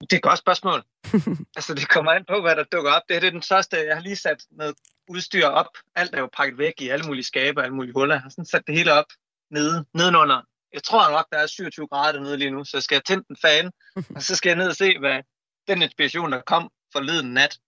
Det 0.00 0.12
er 0.12 0.16
et 0.16 0.22
godt 0.22 0.38
spørgsmål. 0.38 0.82
altså, 1.56 1.74
det 1.74 1.88
kommer 1.88 2.12
an 2.12 2.24
på, 2.28 2.40
hvad 2.40 2.56
der 2.56 2.64
dukker 2.64 2.90
op. 2.90 3.02
Det 3.08 3.14
her 3.16 3.20
det 3.20 3.26
er 3.26 3.30
den 3.30 3.42
første, 3.42 3.76
jeg 3.76 3.96
har 3.96 4.02
lige 4.02 4.16
sat 4.16 4.44
noget 4.50 4.74
udstyr 5.08 5.46
op. 5.46 5.66
Alt 5.94 6.14
er 6.14 6.20
jo 6.20 6.28
pakket 6.32 6.58
væk 6.58 6.72
i 6.80 6.88
alle 6.88 7.06
mulige 7.06 7.24
skabe 7.24 7.62
alle 7.62 7.74
mulige 7.74 7.92
huller. 7.92 8.14
Jeg 8.14 8.22
har 8.22 8.28
sådan 8.28 8.46
sat 8.46 8.62
det 8.66 8.74
hele 8.74 8.92
op 8.92 9.06
nede, 9.50 9.84
nedenunder. 9.94 10.42
Jeg 10.72 10.82
tror 10.82 11.10
nok, 11.10 11.26
der 11.32 11.38
er 11.38 11.46
27 11.46 11.86
grader 11.86 12.12
dernede 12.12 12.36
lige 12.36 12.50
nu, 12.50 12.64
så 12.64 12.80
skal 12.80 12.96
jeg 12.96 13.04
tænde 13.04 13.24
en 13.30 13.36
fan, 13.42 13.70
og 14.16 14.22
så 14.22 14.36
skal 14.36 14.48
jeg 14.50 14.56
ned 14.56 14.68
og 14.68 14.76
se, 14.76 14.98
hvad 14.98 15.22
den 15.68 15.82
inspiration, 15.82 16.32
der 16.32 16.40
kom 16.40 16.70
forleden 16.92 17.34
nat, 17.34 17.58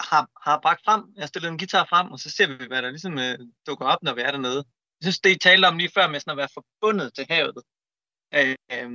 har, 0.00 0.30
har 0.44 0.60
bragt 0.60 0.84
frem. 0.84 1.02
Jeg 1.16 1.22
har 1.22 1.26
stillet 1.26 1.50
en 1.50 1.58
guitar 1.58 1.86
frem, 1.90 2.10
og 2.12 2.18
så 2.18 2.30
ser 2.30 2.46
vi, 2.46 2.66
hvad 2.66 2.82
der 2.82 2.90
ligesom 2.90 3.18
øh, 3.18 3.38
dukker 3.66 3.86
op, 3.86 4.02
når 4.02 4.14
vi 4.14 4.20
er 4.20 4.30
dernede. 4.30 4.64
Jeg 5.00 5.04
synes, 5.06 5.20
det 5.20 5.30
I 5.30 5.38
talte 5.38 5.66
om 5.66 5.78
lige 5.78 5.90
før 5.94 6.08
med 6.08 6.20
sådan 6.20 6.30
at 6.30 6.36
være 6.36 6.54
forbundet 6.54 7.14
til 7.14 7.26
havet, 7.30 7.62
øh, 8.34 8.56
øh, 8.72 8.90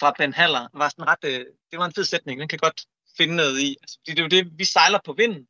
fra 0.00 0.14
Ben 0.18 0.34
Haller, 0.34 0.68
var 0.74 0.88
sådan 0.88 1.08
ret, 1.08 1.24
øh, 1.24 1.46
det 1.70 1.78
var 1.78 1.86
en 1.86 1.94
fed 1.94 2.04
sætning, 2.04 2.40
den 2.40 2.48
kan 2.48 2.58
godt 2.58 2.80
finde 3.16 3.36
noget 3.36 3.60
i. 3.60 3.76
Altså, 3.82 3.98
det 4.06 4.18
er 4.18 4.22
jo 4.22 4.28
det, 4.28 4.58
vi 4.58 4.64
sejler 4.64 4.98
på 5.04 5.12
vinden. 5.12 5.48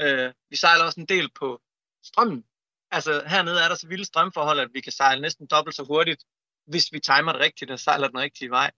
Øh, 0.00 0.32
vi 0.50 0.56
sejler 0.56 0.84
også 0.84 1.00
en 1.00 1.06
del 1.06 1.30
på 1.40 1.62
strømmen. 2.04 2.44
Altså 2.90 3.22
hernede 3.26 3.60
er 3.64 3.68
der 3.68 3.74
så 3.74 3.88
vilde 3.88 4.04
strømforhold, 4.04 4.60
at 4.60 4.70
vi 4.72 4.80
kan 4.80 4.92
sejle 4.92 5.22
næsten 5.22 5.46
dobbelt 5.46 5.76
så 5.76 5.84
hurtigt, 5.84 6.24
hvis 6.66 6.92
vi 6.92 7.00
timer 7.00 7.32
det 7.32 7.40
rigtigt 7.40 7.70
og 7.70 7.78
sejler 7.78 8.08
den 8.08 8.18
rigtige 8.18 8.50
vej. 8.50 8.70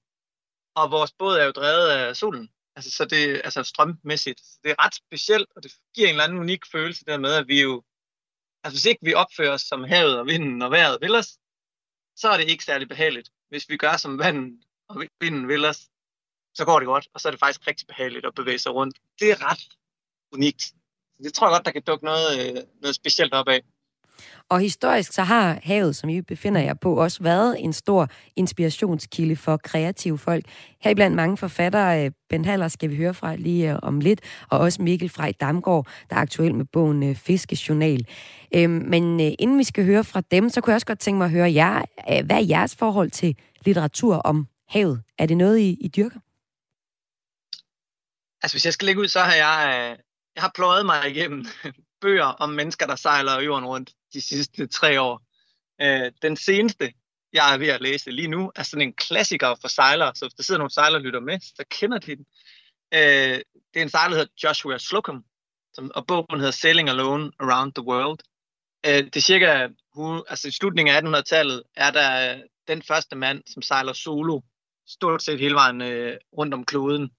Og 0.75 0.90
vores 0.90 1.12
båd 1.12 1.37
er 1.37 1.45
jo 1.45 1.50
drevet 1.50 1.88
af 1.88 2.16
solen. 2.16 2.49
Altså, 2.78 2.90
så 2.90 3.04
det 3.04 3.40
altså 3.44 3.62
strømmæssigt. 3.62 4.42
Det 4.62 4.70
er 4.70 4.85
ret 4.85 4.94
specielt, 4.94 5.49
og 5.56 5.62
det 5.62 5.73
giver 5.94 6.08
en 6.08 6.14
eller 6.14 6.25
anden 6.25 6.38
unik 6.38 6.62
følelse 6.73 7.04
der 7.04 7.18
med, 7.18 7.32
at 7.35 7.49
vi 7.49 7.62
jo, 7.62 7.82
altså 8.64 8.75
hvis 8.75 8.85
ikke 8.85 9.04
vi 9.04 9.14
opfører 9.14 9.52
os 9.52 9.62
som 9.62 9.85
havet 9.85 10.18
og 10.18 10.26
vinden 10.26 10.62
og 10.62 10.70
vejret 10.70 10.99
vil 11.00 11.14
os, 11.14 11.38
så 12.16 12.28
er 12.28 12.37
det 12.37 12.50
ikke 12.50 12.64
særlig 12.64 12.88
behageligt. 12.88 13.30
Hvis 13.49 13.68
vi 13.68 13.76
gør 13.76 13.97
som 13.97 14.18
vandet 14.18 14.64
og 14.88 15.04
vinden 15.20 15.49
vil 15.49 15.64
os, 15.64 15.80
så 16.54 16.64
går 16.64 16.78
det 16.78 16.87
godt, 16.87 17.08
og 17.14 17.20
så 17.20 17.28
er 17.28 17.30
det 17.30 17.40
faktisk 17.40 17.66
rigtig 17.66 17.87
behageligt 17.87 18.26
at 18.26 18.35
bevæge 18.35 18.58
sig 18.58 18.75
rundt. 18.75 18.99
Det 19.20 19.30
er 19.30 19.50
ret 19.50 19.64
unikt. 20.32 20.62
Det 21.25 21.35
tror 21.35 21.47
jeg 21.47 21.54
godt, 21.54 21.66
der 21.66 21.73
kan 21.73 21.82
dukke 21.82 22.04
noget, 22.04 22.28
øh, 22.40 22.62
noget 22.82 22.94
specielt 22.94 23.35
op 23.35 23.49
af. 23.49 23.62
Og 24.48 24.60
historisk 24.60 25.12
så 25.12 25.22
har 25.22 25.58
havet, 25.62 25.96
som 25.96 26.08
I 26.08 26.20
befinder 26.20 26.60
jer 26.60 26.75
på, 26.75 26.94
også 26.94 27.22
været 27.22 27.56
en 27.58 27.72
stor 27.72 28.08
inspirationskilde 28.37 29.37
for 29.37 29.56
kreative 29.56 30.18
folk. 30.18 30.44
Her 30.80 30.94
blandt 30.94 31.16
mange 31.16 31.37
forfattere, 31.37 32.04
øh, 32.04 32.10
Ben 32.28 32.44
Haller 32.44 32.68
skal 32.68 32.90
vi 32.90 32.96
høre 32.96 33.14
fra 33.14 33.37
lige 33.37 33.72
øh, 33.72 33.78
om 33.82 34.00
lidt, 34.00 34.20
og 34.50 34.58
også 34.58 34.82
Mikkel 34.82 35.08
Frej 35.08 35.32
Damgaard, 35.40 35.87
der 36.10 36.16
er 36.16 36.20
aktuel 36.20 36.54
med 36.54 36.64
bogen 36.64 37.02
øh, 37.02 37.16
Fiskejournal. 37.16 38.06
Øhm, 38.54 38.72
men 38.72 39.20
inden 39.20 39.58
vi 39.58 39.64
skal 39.64 39.84
høre 39.84 40.04
fra 40.04 40.22
dem, 40.30 40.50
så 40.50 40.60
kunne 40.60 40.70
jeg 40.70 40.76
også 40.76 40.87
godt 40.87 40.98
tænke 40.98 41.18
mig 41.18 41.25
at 41.25 41.30
høre 41.30 41.52
jer. 41.52 41.82
Hvad 42.22 42.37
er 42.37 42.46
jeres 42.48 42.76
forhold 42.76 43.10
til 43.10 43.37
litteratur 43.64 44.16
om 44.16 44.46
havet? 44.68 45.02
Er 45.18 45.26
det 45.26 45.37
noget, 45.37 45.58
I, 45.58 45.76
I 45.80 45.88
dyrker? 45.88 46.20
Altså, 48.42 48.54
hvis 48.54 48.64
jeg 48.64 48.72
skal 48.72 48.87
lægge 48.87 49.00
ud, 49.00 49.08
så 49.08 49.20
har 49.20 49.34
jeg, 49.34 49.96
jeg 50.34 50.42
har 50.42 50.52
pløjet 50.54 50.87
mig 50.87 51.10
igennem 51.10 51.46
bøger 52.02 52.25
om 52.25 52.50
mennesker, 52.50 52.86
der 52.86 52.97
sejler 52.97 53.40
jorden 53.40 53.66
rundt 53.66 53.90
de 54.12 54.21
sidste 54.21 54.66
tre 54.66 55.00
år. 55.00 55.23
Øh, 55.80 56.12
den 56.23 56.36
seneste, 56.36 56.92
jeg 57.32 57.54
er 57.54 57.58
ved 57.58 57.68
at 57.68 57.80
læse 57.80 58.10
lige 58.10 58.28
nu, 58.28 58.52
er 58.56 58.62
sådan 58.62 58.88
en 58.88 58.92
klassiker 58.92 59.54
for 59.60 59.68
sejlere, 59.68 60.14
så 60.14 60.25
hvis 60.25 60.34
der 60.34 60.42
sidder 60.42 60.58
nogle 60.58 60.71
sejlere 60.71 61.02
lytter 61.02 61.21
med, 61.21 61.40
så 61.40 61.64
kender 61.71 61.99
de 61.99 62.16
den. 62.16 62.26
Øh, 62.94 63.38
det 63.75 63.76
er 63.76 63.82
en 63.82 63.88
sejler, 63.88 64.10
der 64.10 64.18
hedder 64.21 64.32
Joshua 64.44 64.78
Slocum, 64.78 65.25
som, 65.73 65.90
og 65.94 66.06
bogen 66.06 66.40
hedder 66.40 66.50
Sailing 66.50 66.88
Alone 66.88 67.32
Around 67.40 67.73
the 67.73 67.84
World. 67.84 68.18
Øh, 68.86 69.04
det 69.04 69.16
er 69.16 69.21
cirka, 69.21 69.68
altså 70.28 70.49
i 70.49 70.50
slutningen 70.50 70.94
af 70.94 71.21
1800-tallet, 71.21 71.62
er 71.76 71.90
der 71.90 72.34
øh, 72.34 72.40
den 72.68 72.82
første 72.82 73.16
mand, 73.16 73.42
som 73.47 73.62
sejler 73.62 73.92
solo, 73.92 74.40
stort 74.86 75.23
set 75.23 75.40
hele 75.40 75.54
vejen 75.54 75.80
øh, 75.82 76.16
rundt 76.38 76.54
om 76.54 76.64
kloden. 76.64 77.10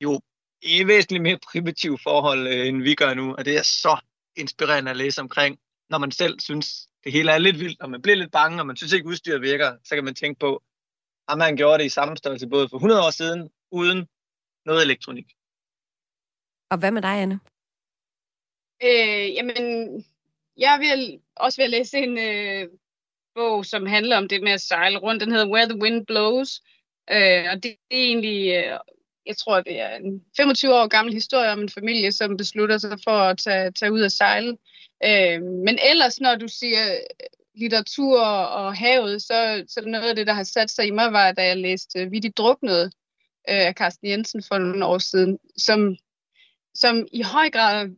Jo, 0.00 0.20
i 0.62 0.86
væsentligt 0.86 1.22
mere 1.22 1.38
primitive 1.52 1.98
forhold, 2.02 2.48
øh, 2.48 2.66
end 2.66 2.82
vi 2.82 2.94
gør 2.94 3.14
nu, 3.14 3.34
og 3.34 3.44
det 3.44 3.56
er 3.56 3.62
så 3.62 4.00
inspirerende 4.36 4.90
at 4.90 4.96
læse 4.96 5.20
omkring, 5.20 5.58
når 5.92 5.98
man 5.98 6.12
selv 6.12 6.40
synes, 6.40 6.88
det 7.04 7.12
hele 7.12 7.32
er 7.32 7.38
lidt 7.38 7.60
vildt, 7.60 7.80
og 7.80 7.90
man 7.90 8.02
bliver 8.02 8.16
lidt 8.16 8.32
bange, 8.32 8.60
og 8.60 8.66
man 8.66 8.76
synes 8.76 8.92
ikke, 8.92 9.08
udstyret 9.08 9.42
virker, 9.42 9.76
så 9.84 9.94
kan 9.94 10.04
man 10.04 10.14
tænke 10.14 10.38
på, 10.38 10.62
at 11.28 11.38
man 11.38 11.56
gjorde 11.56 11.78
det 11.78 11.84
i 11.84 11.96
samme 11.98 12.16
størrelse 12.16 12.48
både 12.48 12.68
for 12.68 12.76
100 12.76 13.06
år 13.06 13.10
siden, 13.10 13.50
uden 13.70 14.08
noget 14.66 14.82
elektronik. 14.82 15.26
Og 16.70 16.78
hvad 16.78 16.90
med 16.90 17.02
dig, 17.02 17.16
Anne? 17.22 17.40
Øh, 18.84 19.34
jamen, 19.34 19.56
jeg 20.56 20.78
vil 20.80 21.20
også 21.36 21.60
ved 21.60 21.64
at 21.64 21.70
læse 21.70 21.98
en 21.98 22.18
øh, 22.18 22.68
bog, 23.34 23.66
som 23.66 23.86
handler 23.86 24.16
om 24.16 24.28
det 24.28 24.42
med 24.42 24.52
at 24.52 24.60
sejle 24.60 24.98
rundt. 24.98 25.20
Den 25.20 25.32
hedder 25.32 25.52
Where 25.52 25.68
the 25.68 25.82
Wind 25.82 26.06
Blows. 26.06 26.62
Øh, 27.10 27.44
og 27.50 27.54
det, 27.54 27.62
det 27.62 27.98
er 28.00 28.06
egentlig 28.10 28.54
øh, 28.54 28.78
jeg 29.26 29.36
tror, 29.36 29.60
det 29.60 29.80
er 29.80 29.96
en 29.96 30.24
25 30.36 30.74
år 30.74 30.86
gammel 30.86 31.14
historie 31.14 31.50
om 31.50 31.60
en 31.60 31.68
familie, 31.68 32.12
som 32.12 32.36
beslutter 32.36 32.78
sig 32.78 32.98
for 33.04 33.18
at 33.18 33.38
tage, 33.38 33.70
tage 33.70 33.92
ud 33.92 34.00
og 34.00 34.12
sejle. 34.12 34.56
Øh, 35.04 35.42
men 35.42 35.78
ellers, 35.90 36.20
når 36.20 36.34
du 36.34 36.48
siger 36.48 36.92
øh, 36.92 37.00
litteratur 37.54 38.20
og 38.20 38.76
havet, 38.76 39.22
så, 39.22 39.64
så 39.68 39.80
noget 39.86 40.08
af 40.08 40.16
det, 40.16 40.26
der 40.26 40.32
har 40.32 40.42
sat 40.42 40.70
sig 40.70 40.86
i 40.86 40.90
mig, 40.90 41.12
var, 41.12 41.32
da 41.32 41.46
jeg 41.46 41.56
læste 41.56 42.00
øh, 42.00 42.12
Vi 42.12 42.18
de 42.18 42.30
druknede 42.30 42.84
øh, 43.48 43.66
af 43.66 43.74
Carsten 43.74 44.08
Jensen 44.08 44.42
for 44.42 44.58
nogle 44.58 44.86
år 44.86 44.98
siden, 44.98 45.38
som, 45.56 45.96
som 46.74 47.06
i 47.12 47.22
høj 47.22 47.50
grad 47.50 47.88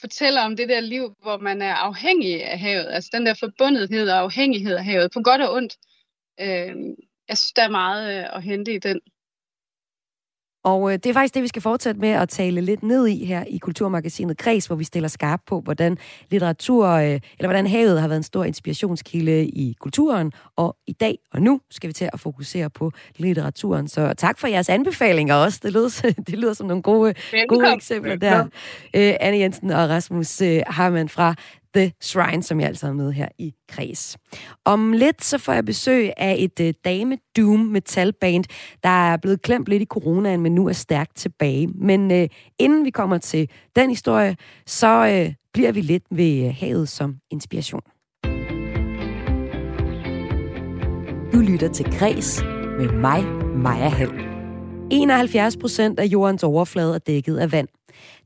fortæller 0.00 0.40
om 0.40 0.56
det 0.56 0.68
der 0.68 0.80
liv, 0.80 1.14
hvor 1.22 1.36
man 1.38 1.62
er 1.62 1.74
afhængig 1.74 2.44
af 2.44 2.58
havet. 2.58 2.86
Altså 2.90 3.10
den 3.12 3.26
der 3.26 3.34
forbundethed 3.34 4.08
og 4.08 4.18
afhængighed 4.18 4.76
af 4.76 4.84
havet, 4.84 5.12
på 5.12 5.20
godt 5.20 5.42
og 5.42 5.52
ondt. 5.52 5.76
Øh, 6.40 6.76
jeg 7.28 7.38
synes, 7.38 7.52
der 7.52 7.62
er 7.62 7.68
meget 7.68 8.18
øh, 8.18 8.36
at 8.36 8.42
hente 8.42 8.74
i 8.74 8.78
den. 8.78 9.00
Og 10.64 10.92
øh, 10.92 10.98
det 10.98 11.06
er 11.06 11.12
faktisk 11.12 11.34
det, 11.34 11.42
vi 11.42 11.48
skal 11.48 11.62
fortsætte 11.62 12.00
med 12.00 12.08
at 12.08 12.28
tale 12.28 12.60
lidt 12.60 12.82
ned 12.82 13.06
i 13.06 13.24
her 13.24 13.44
i 13.50 13.58
Kulturmagasinet 13.58 14.36
Kreds, 14.36 14.66
hvor 14.66 14.76
vi 14.76 14.84
stiller 14.84 15.08
skarp 15.08 15.40
på, 15.46 15.60
hvordan 15.60 15.98
litteratur, 16.30 16.88
øh, 16.88 17.04
eller 17.04 17.20
hvordan 17.46 17.66
havet 17.66 18.00
har 18.00 18.08
været 18.08 18.16
en 18.16 18.22
stor 18.22 18.44
inspirationskilde 18.44 19.46
i 19.46 19.76
kulturen. 19.80 20.32
Og 20.56 20.76
i 20.86 20.92
dag 20.92 21.18
og 21.32 21.42
nu 21.42 21.60
skal 21.70 21.88
vi 21.88 21.92
til 21.92 22.08
at 22.12 22.20
fokusere 22.20 22.70
på 22.70 22.90
litteraturen. 23.16 23.88
Så 23.88 24.14
tak 24.16 24.38
for 24.38 24.46
jeres 24.46 24.68
anbefalinger 24.68 25.34
også. 25.34 25.60
Det 25.62 25.72
lyder, 25.72 26.12
det 26.26 26.38
lyder 26.38 26.52
som 26.52 26.66
nogle 26.66 26.82
gode, 26.82 27.14
gode 27.48 27.72
eksempler 27.74 28.16
der. 28.16 28.44
Øh, 28.96 29.14
Anne 29.20 29.38
Jensen 29.38 29.70
og 29.70 29.88
Rasmus 29.88 30.40
øh, 30.40 30.62
Harman 30.66 31.08
fra 31.08 31.34
The 31.74 31.92
Shrine, 32.00 32.42
som 32.42 32.60
jeg 32.60 32.68
altså 32.68 32.86
er 32.86 32.92
med 32.92 33.12
her 33.12 33.28
i 33.38 33.54
Kreds. 33.68 34.16
Om 34.64 34.92
lidt 34.92 35.24
så 35.24 35.38
får 35.38 35.52
jeg 35.52 35.64
besøg 35.64 36.10
af 36.16 36.36
et 36.38 36.60
uh, 36.60 36.70
dame 36.84 37.18
doom 37.36 37.60
metalband, 37.60 38.44
der 38.82 38.88
er 39.12 39.16
blevet 39.16 39.42
klemt 39.42 39.68
lidt 39.68 39.82
i 39.82 39.86
coronaen, 39.86 40.40
men 40.40 40.54
nu 40.54 40.68
er 40.68 40.72
stærkt 40.72 41.16
tilbage. 41.16 41.66
Men 41.66 42.10
uh, 42.10 42.26
inden 42.58 42.84
vi 42.84 42.90
kommer 42.90 43.18
til 43.18 43.50
den 43.76 43.90
historie, 43.90 44.36
så 44.66 45.24
uh, 45.26 45.32
bliver 45.52 45.72
vi 45.72 45.80
lidt 45.80 46.04
ved 46.10 46.46
uh, 46.48 46.54
havet 46.54 46.88
som 46.88 47.16
inspiration. 47.30 47.82
Du 51.32 51.38
lytter 51.38 51.68
til 51.72 51.84
Kreds 51.98 52.42
med 52.78 52.92
mig, 52.92 53.24
Maja 53.56 53.88
Hall. 53.88 54.34
71 54.90 55.56
procent 55.56 56.00
af 56.00 56.04
jordens 56.04 56.42
overflade 56.42 56.94
er 56.94 56.98
dækket 56.98 57.36
af 57.36 57.52
vand. 57.52 57.68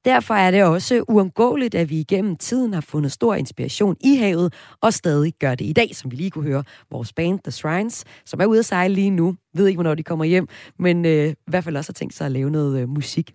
Derfor 0.04 0.34
er 0.34 0.50
det 0.50 0.64
også 0.64 1.04
uundgåeligt, 1.08 1.74
at 1.74 1.90
vi 1.90 2.00
igennem 2.00 2.36
tiden 2.36 2.74
har 2.74 2.80
fundet 2.80 3.12
stor 3.12 3.34
inspiration 3.34 3.96
i 4.00 4.16
havet, 4.16 4.54
og 4.80 4.94
stadig 4.94 5.32
gør 5.40 5.54
det 5.54 5.64
i 5.64 5.72
dag, 5.72 5.96
som 5.96 6.10
vi 6.10 6.16
lige 6.16 6.30
kunne 6.30 6.44
høre 6.44 6.64
vores 6.90 7.12
band 7.12 7.40
The 7.44 7.50
Shrines, 7.50 8.04
som 8.26 8.40
er 8.40 8.46
ude 8.46 8.58
at 8.58 8.64
sejle 8.64 8.94
lige 8.94 9.10
nu. 9.10 9.36
Ved 9.54 9.66
ikke, 9.66 9.76
hvornår 9.76 9.94
de 9.94 10.02
kommer 10.02 10.24
hjem, 10.24 10.48
men 10.78 11.04
øh, 11.04 11.28
i 11.28 11.34
hvert 11.46 11.64
fald 11.64 11.76
også 11.76 11.90
har 11.90 11.94
tænkt 11.94 12.14
sig 12.14 12.24
at 12.26 12.32
lave 12.32 12.50
noget 12.50 12.80
øh, 12.80 12.88
musik. 12.88 13.34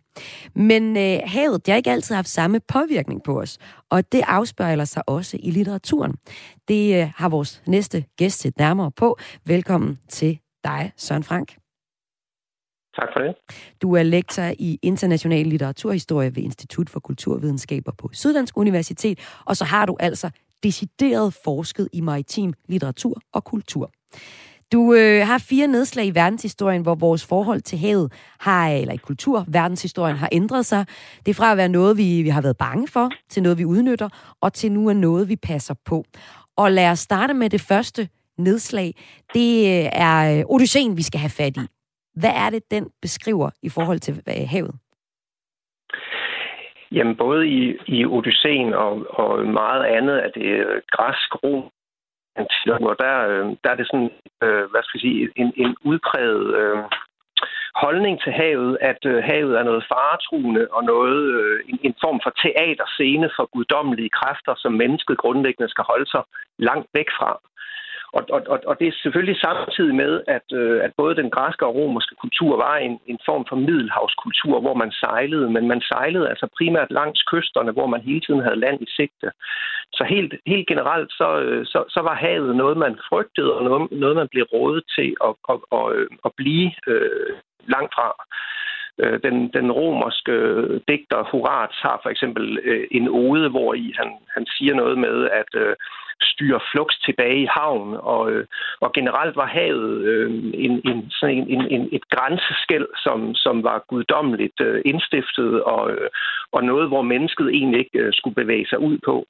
Men 0.56 0.98
øh, 0.98 1.20
havet, 1.26 1.66
det 1.66 1.72
har 1.72 1.78
ikke 1.78 1.92
altid 1.92 2.16
haft 2.16 2.30
samme 2.30 2.60
påvirkning 2.68 3.24
på 3.24 3.42
os, 3.42 3.58
og 3.90 4.12
det 4.12 4.22
afspejler 4.28 4.86
sig 4.86 5.10
også 5.10 5.38
i 5.40 5.52
litteraturen. 5.52 6.14
Det 6.68 7.02
øh, 7.02 7.12
har 7.16 7.30
vores 7.30 7.62
næste 7.68 8.06
gæst 8.18 8.40
set 8.40 8.58
nærmere 8.58 8.92
på. 8.92 9.18
Velkommen 9.46 9.98
til 10.10 10.40
dig, 10.64 10.92
Søren 10.98 11.24
Frank. 11.24 11.63
Tak 12.96 13.10
for 13.14 13.20
det. 13.20 13.36
Du 13.82 13.96
er 13.96 14.04
lektor 14.04 14.44
i 14.60 14.80
international 14.82 15.46
litteraturhistorie 15.46 16.36
ved 16.36 16.44
Institut 16.44 16.90
for 16.90 17.00
Kulturvidenskaber 17.00 17.92
på 17.98 18.10
Syddansk 18.14 18.58
Universitet, 18.58 19.20
og 19.46 19.58
så 19.58 19.66
har 19.66 19.86
du 19.86 19.98
altså 20.00 20.30
decideret 20.64 21.34
forsket 21.44 21.90
i 21.94 22.02
maritim 22.02 22.54
litteratur 22.68 23.22
og 23.34 23.44
kultur. 23.44 23.92
Du 24.72 24.94
øh, 24.94 25.28
har 25.28 25.38
fire 25.38 25.68
nedslag 25.68 26.06
i 26.06 26.16
verdenshistorien, 26.16 26.82
hvor 26.82 26.96
vores 26.96 27.26
forhold 27.26 27.62
til 27.62 27.78
havet 27.78 28.12
har, 28.40 28.70
eller 28.70 28.94
i 28.94 28.98
kultur, 28.98 29.46
verdenshistorien 29.48 30.16
har 30.18 30.30
ændret 30.32 30.66
sig. 30.66 30.86
Det 31.26 31.32
er 31.32 31.34
fra 31.34 31.52
at 31.52 31.58
være 31.58 31.70
noget, 31.70 31.98
vi, 31.98 32.22
vi 32.22 32.30
har 32.30 32.42
været 32.42 32.58
bange 32.58 32.88
for, 32.88 33.10
til 33.30 33.44
noget, 33.44 33.58
vi 33.58 33.66
udnytter, 33.66 34.10
og 34.42 34.54
til 34.54 34.72
nu 34.72 34.90
er 34.90 34.94
noget, 34.94 35.30
vi 35.30 35.36
passer 35.36 35.74
på. 35.86 36.06
Og 36.58 36.72
lad 36.72 36.90
os 36.90 37.00
starte 37.00 37.34
med 37.34 37.50
det 37.50 37.62
første 37.62 38.10
nedslag. 38.38 38.96
Det 39.34 39.60
øh, 39.60 39.90
er 39.94 40.40
øh, 40.40 40.44
Odysseen, 40.48 40.98
vi 40.98 41.04
skal 41.04 41.20
have 41.20 41.30
fat 41.30 41.58
i. 41.58 41.68
Hvad 42.16 42.34
er 42.46 42.50
det, 42.50 42.72
den 42.72 42.92
beskriver 43.02 43.50
i 43.62 43.70
forhold 43.70 44.00
til 44.00 44.14
øh, 44.28 44.48
havet? 44.50 44.76
Jamen, 46.92 47.16
både 47.16 47.48
i, 47.48 47.78
i 47.88 48.06
Odysseen 48.06 48.74
og, 48.74 49.06
og 49.10 49.46
meget 49.46 49.84
andet 49.84 50.18
af 50.18 50.32
det 50.36 50.46
øh, 50.46 50.82
græsk 50.92 51.44
rom, 51.44 51.72
der, 53.04 53.16
øh, 53.30 53.46
der 53.64 53.70
er 53.70 53.76
det 53.76 53.88
sådan, 53.88 54.12
hvad 54.72 54.84
skal 54.84 54.98
jeg 54.98 55.02
sige, 55.02 55.30
en, 55.36 55.54
en 55.56 55.76
udpræget 55.84 56.56
øh, 56.56 56.84
holdning 57.76 58.22
til 58.22 58.34
havet, 58.42 58.78
at 58.82 59.02
øh, 59.06 59.24
havet 59.30 59.54
er 59.60 59.64
noget 59.64 59.86
faretruende 59.92 60.68
og 60.72 60.84
noget, 60.84 61.24
øh, 61.40 61.60
en, 61.70 61.80
en 61.88 61.96
form 62.04 62.20
for 62.24 62.34
teaterscene 62.44 63.30
for 63.36 63.46
guddommelige 63.54 64.16
kræfter, 64.20 64.54
som 64.58 64.74
mennesket 64.74 65.18
grundlæggende 65.18 65.70
skal 65.72 65.86
holde 65.92 66.10
sig 66.14 66.24
langt 66.58 66.88
væk 66.94 67.10
fra. 67.18 67.30
Og, 68.18 68.24
og, 68.30 68.60
og 68.66 68.80
det 68.80 68.88
er 68.88 69.02
selvfølgelig 69.04 69.40
samtidig 69.42 69.96
med, 69.96 70.14
at, 70.28 70.48
øh, 70.54 70.84
at 70.84 70.92
både 70.98 71.16
den 71.16 71.30
græske 71.30 71.66
og 71.66 71.76
romerske 71.76 72.16
kultur 72.16 72.58
var 72.58 72.76
en, 72.78 73.00
en 73.08 73.20
form 73.26 73.46
for 73.50 73.56
middelhavskultur, 73.56 74.60
hvor 74.62 74.74
man 74.74 74.92
sejlede, 74.92 75.50
men 75.50 75.68
man 75.68 75.82
sejlede 75.82 76.30
altså 76.30 76.48
primært 76.58 76.92
langs 76.92 77.22
kysterne, 77.24 77.72
hvor 77.72 77.88
man 77.88 78.02
hele 78.02 78.22
tiden 78.22 78.44
havde 78.44 78.64
land 78.66 78.82
i 78.82 78.88
sigte. 78.96 79.32
Så 79.94 80.04
helt, 80.04 80.34
helt 80.48 80.68
generelt, 80.68 81.12
så, 81.12 81.40
øh, 81.40 81.66
så, 81.66 81.84
så 81.90 82.00
var 82.02 82.16
havet 82.16 82.56
noget, 82.56 82.78
man 82.78 82.96
frygtede, 83.10 83.54
og 83.54 83.64
noget, 83.64 83.92
noget 83.92 84.16
man 84.16 84.28
blev 84.32 84.44
rådet 84.44 84.84
til 84.98 85.16
at, 85.28 85.34
at, 85.50 85.60
at, 85.78 85.86
øh, 85.96 86.08
at 86.26 86.32
blive 86.38 86.72
øh, 86.88 87.34
langt 87.68 87.94
fra. 87.96 88.10
Øh, 89.02 89.20
den, 89.24 89.36
den 89.58 89.72
romerske 89.72 90.32
øh, 90.32 90.82
digter 90.88 91.24
Horaz 91.24 91.76
har 91.86 92.00
for 92.04 92.10
eksempel 92.10 92.60
øh, 92.64 92.88
en 92.92 93.08
ode, 93.08 93.50
hvor 93.50 93.74
i 93.74 93.94
han, 94.00 94.10
han 94.36 94.46
siger 94.46 94.74
noget 94.74 94.98
med, 94.98 95.30
at 95.42 95.52
øh, 95.56 95.76
styre 96.22 96.60
flugt 96.72 96.98
tilbage 97.06 97.42
i 97.42 97.48
havn, 97.58 97.98
og, 98.00 98.32
øh, 98.32 98.46
og 98.80 98.94
generelt 98.94 99.36
var 99.36 99.46
havet 99.46 100.02
øh, 100.02 100.32
en, 100.54 100.82
en, 100.90 101.12
sådan 101.12 101.38
en, 101.38 101.48
en, 101.50 101.68
en, 101.76 101.90
et 101.92 102.10
grænseskæld, 102.10 102.88
som, 103.04 103.36
som 103.36 103.64
var 103.64 103.86
guddommeligt 103.88 104.62
øh, 104.62 104.82
indstiftet, 104.86 105.64
og, 105.64 105.92
øh, 105.92 106.10
og 106.52 106.64
noget, 106.64 106.88
hvor 106.88 107.02
mennesket 107.02 107.48
egentlig 107.50 107.80
ikke 107.80 108.00
øh, 108.00 108.14
skulle 108.14 108.36
bevæge 108.36 108.68
sig 108.68 108.80
ud 108.80 108.98
på. 109.06 109.28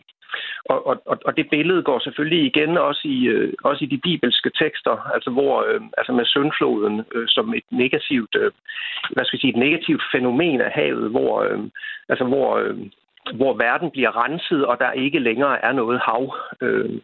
Og, 0.65 0.87
og, 0.87 1.17
og 1.25 1.37
det 1.37 1.49
billede 1.49 1.83
går 1.83 1.99
selvfølgelig 1.99 2.45
igen 2.45 2.77
også 2.77 3.01
i, 3.03 3.25
øh, 3.27 3.53
også 3.63 3.83
i 3.83 3.87
de 3.87 3.97
bibelske 3.97 4.51
tekster, 4.61 4.95
altså 5.15 5.29
hvor 5.29 5.65
øh, 5.67 5.81
altså 5.97 6.11
med 6.13 6.25
søndfloden 6.25 7.05
øh, 7.15 7.27
som 7.27 7.53
et 7.53 7.63
negativt, 7.71 8.35
øh, 8.35 8.51
hvad 9.13 9.25
skal 9.25 9.37
jeg 9.37 9.41
sige, 9.41 9.53
et 9.53 9.65
negativt 9.67 10.03
fænomen 10.11 10.61
af 10.61 10.71
havet, 10.71 11.09
hvor 11.11 11.41
øh, 11.41 11.59
altså 12.09 12.25
hvor 12.25 12.57
øh, 12.57 12.77
hvor 13.35 13.53
verden 13.53 13.91
bliver 13.91 14.25
renset, 14.25 14.65
og 14.65 14.77
der 14.79 14.91
ikke 14.91 15.19
længere 15.19 15.65
er 15.65 15.71
noget 15.71 15.99
hav. 16.05 16.35
Øh. 16.61 17.01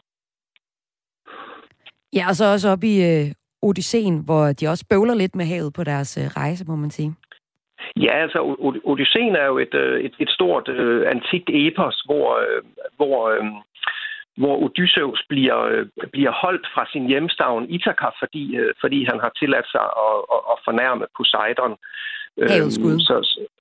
Ja, 2.14 2.26
og 2.30 2.36
så 2.36 2.46
også 2.46 2.70
op 2.70 2.84
i 2.84 2.96
øh, 3.12 3.26
Odysseen, 3.62 4.26
hvor 4.26 4.44
de 4.54 4.68
også 4.68 4.86
bøvler 4.90 5.16
lidt 5.16 5.36
med 5.36 5.46
havet 5.46 5.74
på 5.74 5.84
deres 5.84 6.18
øh, 6.18 6.24
rejse, 6.24 6.66
må 6.68 6.76
man 6.76 6.92
sige. 6.92 7.16
Ja, 7.96 8.14
altså 8.24 8.40
Odysseen 8.84 9.36
er 9.36 9.46
jo 9.46 9.58
et, 9.58 9.74
øh, 9.74 10.02
et, 10.02 10.16
et 10.20 10.30
stort 10.30 10.68
øh, 10.68 11.08
antikt 11.12 11.50
epos, 11.50 12.04
hvor, 12.06 12.28
øh, 12.44 12.62
hvor, 12.96 13.30
øh, 13.30 13.46
hvor 14.38 14.56
Odysseus 14.64 15.26
bliver, 15.30 15.60
øh, 15.62 15.88
bliver 16.12 16.32
holdt 16.32 16.68
fra 16.74 16.86
sin 16.92 17.08
hjemstavn 17.08 17.70
Ithaka, 17.70 18.10
fordi, 18.20 18.56
øh, 18.56 18.74
fordi 18.82 19.00
han 19.10 19.20
har 19.20 19.32
tilladt 19.40 19.68
sig 19.72 19.86
at, 20.08 20.18
at, 20.36 20.42
at 20.52 20.58
fornærme 20.68 21.06
Poseidon. 21.18 21.76
Havets 22.48 22.76
skud. 22.76 22.92
Øhm, 22.92 23.00
så, 23.00 23.16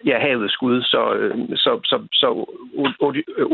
ja, 0.07 0.19
havets 0.19 0.53
skud. 0.53 0.83
Så, 0.83 1.15
øhm, 1.15 1.57
så, 1.57 1.81
så, 1.85 1.97
så 2.13 2.29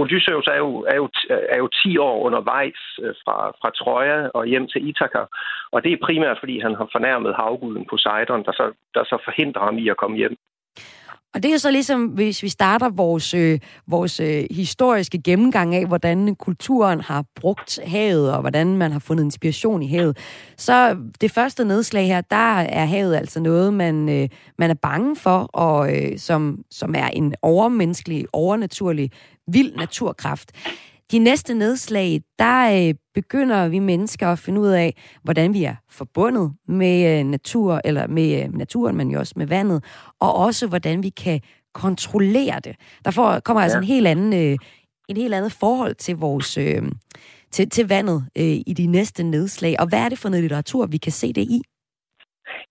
Odysseus 0.00 0.46
er 0.46 0.58
jo, 0.64 0.70
er, 0.92 0.96
jo, 0.96 1.08
er 1.54 1.58
jo 1.58 1.68
10 1.82 1.98
år 1.98 2.16
undervejs 2.26 2.80
øh, 3.02 3.14
fra, 3.24 3.36
fra 3.60 3.70
Troja 3.70 4.28
og 4.34 4.46
hjem 4.46 4.66
til 4.68 4.88
Ithaka. 4.88 5.22
Og 5.72 5.84
det 5.84 5.92
er 5.92 6.04
primært, 6.06 6.38
fordi 6.40 6.58
han 6.58 6.74
har 6.74 6.88
fornærmet 6.92 7.34
havguden 7.34 7.86
Poseidon, 7.90 8.44
der 8.44 8.52
så, 8.52 8.66
der 8.94 9.04
så 9.04 9.16
forhindrer 9.24 9.64
ham 9.64 9.78
i 9.78 9.88
at 9.88 9.96
komme 9.96 10.16
hjem. 10.16 10.36
Og 11.34 11.42
det 11.42 11.52
er 11.52 11.58
så 11.58 11.70
ligesom, 11.70 12.04
hvis 12.04 12.42
vi 12.42 12.48
starter 12.48 12.88
vores, 12.88 13.34
øh, 13.34 13.58
vores 13.86 14.20
øh, 14.20 14.44
historiske 14.50 15.22
gennemgang 15.22 15.74
af, 15.74 15.86
hvordan 15.86 16.34
kulturen 16.34 17.00
har 17.00 17.24
brugt 17.36 17.78
havet, 17.86 18.32
og 18.32 18.40
hvordan 18.40 18.76
man 18.76 18.92
har 18.92 18.98
fundet 18.98 19.24
inspiration 19.24 19.82
i 19.82 19.88
havet. 19.88 20.18
Så 20.56 20.96
det 21.20 21.30
første 21.30 21.64
nedslag 21.64 22.06
her, 22.06 22.20
der 22.20 22.60
er 22.60 22.84
havet 22.84 23.16
altså 23.16 23.40
noget, 23.40 23.74
man, 23.74 24.08
øh, 24.08 24.28
man 24.58 24.70
er 24.70 24.74
bange 24.74 25.16
for, 25.16 25.38
og 25.38 25.96
øh, 25.96 26.18
som, 26.18 26.58
som 26.70 26.94
er 26.94 27.08
en 27.08 27.34
overmenneskelig, 27.42 28.24
overnaturlig, 28.32 29.10
vild 29.48 29.76
naturkraft. 29.76 30.52
De 31.12 31.18
næste 31.18 31.54
nedslag, 31.54 32.20
der 32.38 32.88
øh, 32.88 32.94
begynder 33.14 33.68
vi 33.68 33.78
mennesker 33.78 34.28
at 34.28 34.38
finde 34.38 34.60
ud 34.60 34.68
af, 34.68 35.18
hvordan 35.22 35.54
vi 35.54 35.64
er 35.64 35.74
forbundet 35.90 36.52
med 36.68 37.18
øh, 37.18 37.24
natur, 37.24 37.80
eller 37.84 38.06
med 38.06 38.42
øh, 38.42 38.52
naturen, 38.52 38.96
men 38.96 39.10
jo 39.10 39.18
også 39.18 39.34
med 39.36 39.46
vandet, 39.46 39.84
og 40.20 40.34
også 40.34 40.68
hvordan 40.68 41.02
vi 41.02 41.08
kan 41.08 41.40
kontrollere 41.74 42.60
det. 42.64 42.76
Der 43.04 43.10
får, 43.10 43.40
kommer 43.40 43.60
altså 43.60 43.78
ja. 43.78 43.82
en 43.82 43.88
helt 43.88 44.06
anden, 44.06 44.32
øh, 44.32 44.58
en 45.08 45.16
helt 45.16 45.34
andet 45.34 45.52
forhold 45.52 45.94
til 45.94 46.16
vores 46.16 46.58
øh, 46.58 46.82
til, 47.54 47.70
til 47.70 47.88
vandet 47.88 48.18
øh, 48.38 48.56
i 48.70 48.72
de 48.80 48.86
næste 48.86 49.22
nedslag. 49.22 49.74
Og 49.80 49.86
hvad 49.88 50.00
er 50.04 50.08
det 50.08 50.18
for 50.18 50.28
noget 50.28 50.44
litteratur, 50.44 50.86
vi 50.86 50.96
kan 50.96 51.12
se 51.12 51.28
det 51.32 51.44
i? 51.56 51.60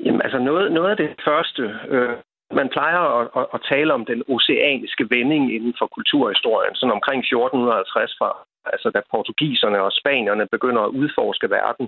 Jamen 0.06 0.22
altså 0.22 0.40
noget, 0.40 0.72
noget 0.72 0.90
af 0.92 0.98
det 0.98 1.10
første, 1.28 1.64
øh, 1.96 2.16
man 2.56 2.70
plejer 2.70 3.02
at, 3.20 3.28
at, 3.40 3.46
at 3.54 3.62
tale 3.72 3.94
om 3.94 4.06
den 4.06 4.24
oceaniske 4.36 5.06
vending 5.16 5.54
inden 5.56 5.74
for 5.80 5.88
kulturhistorien, 5.88 6.76
sådan 6.76 6.98
omkring 6.98 7.20
1450 7.20 8.16
fra 8.20 8.30
altså 8.74 8.90
da 8.90 9.02
portugiserne 9.12 9.82
og 9.82 9.92
spanierne 9.92 10.48
begynder 10.56 10.82
at 10.82 10.96
udforske 11.00 11.50
verden. 11.50 11.88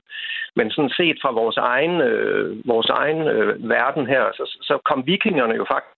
Men 0.55 0.71
sådan 0.71 0.95
set 0.99 1.17
fra 1.21 1.31
vores 1.31 1.57
egen, 1.57 2.01
øh, 2.01 2.67
vores 2.67 2.89
egen 2.89 3.21
øh, 3.27 3.69
verden 3.69 4.07
her, 4.07 4.23
så, 4.37 4.45
så 4.61 4.79
kom 4.89 5.07
vikingerne 5.07 5.55
jo 5.55 5.65
faktisk 5.71 5.95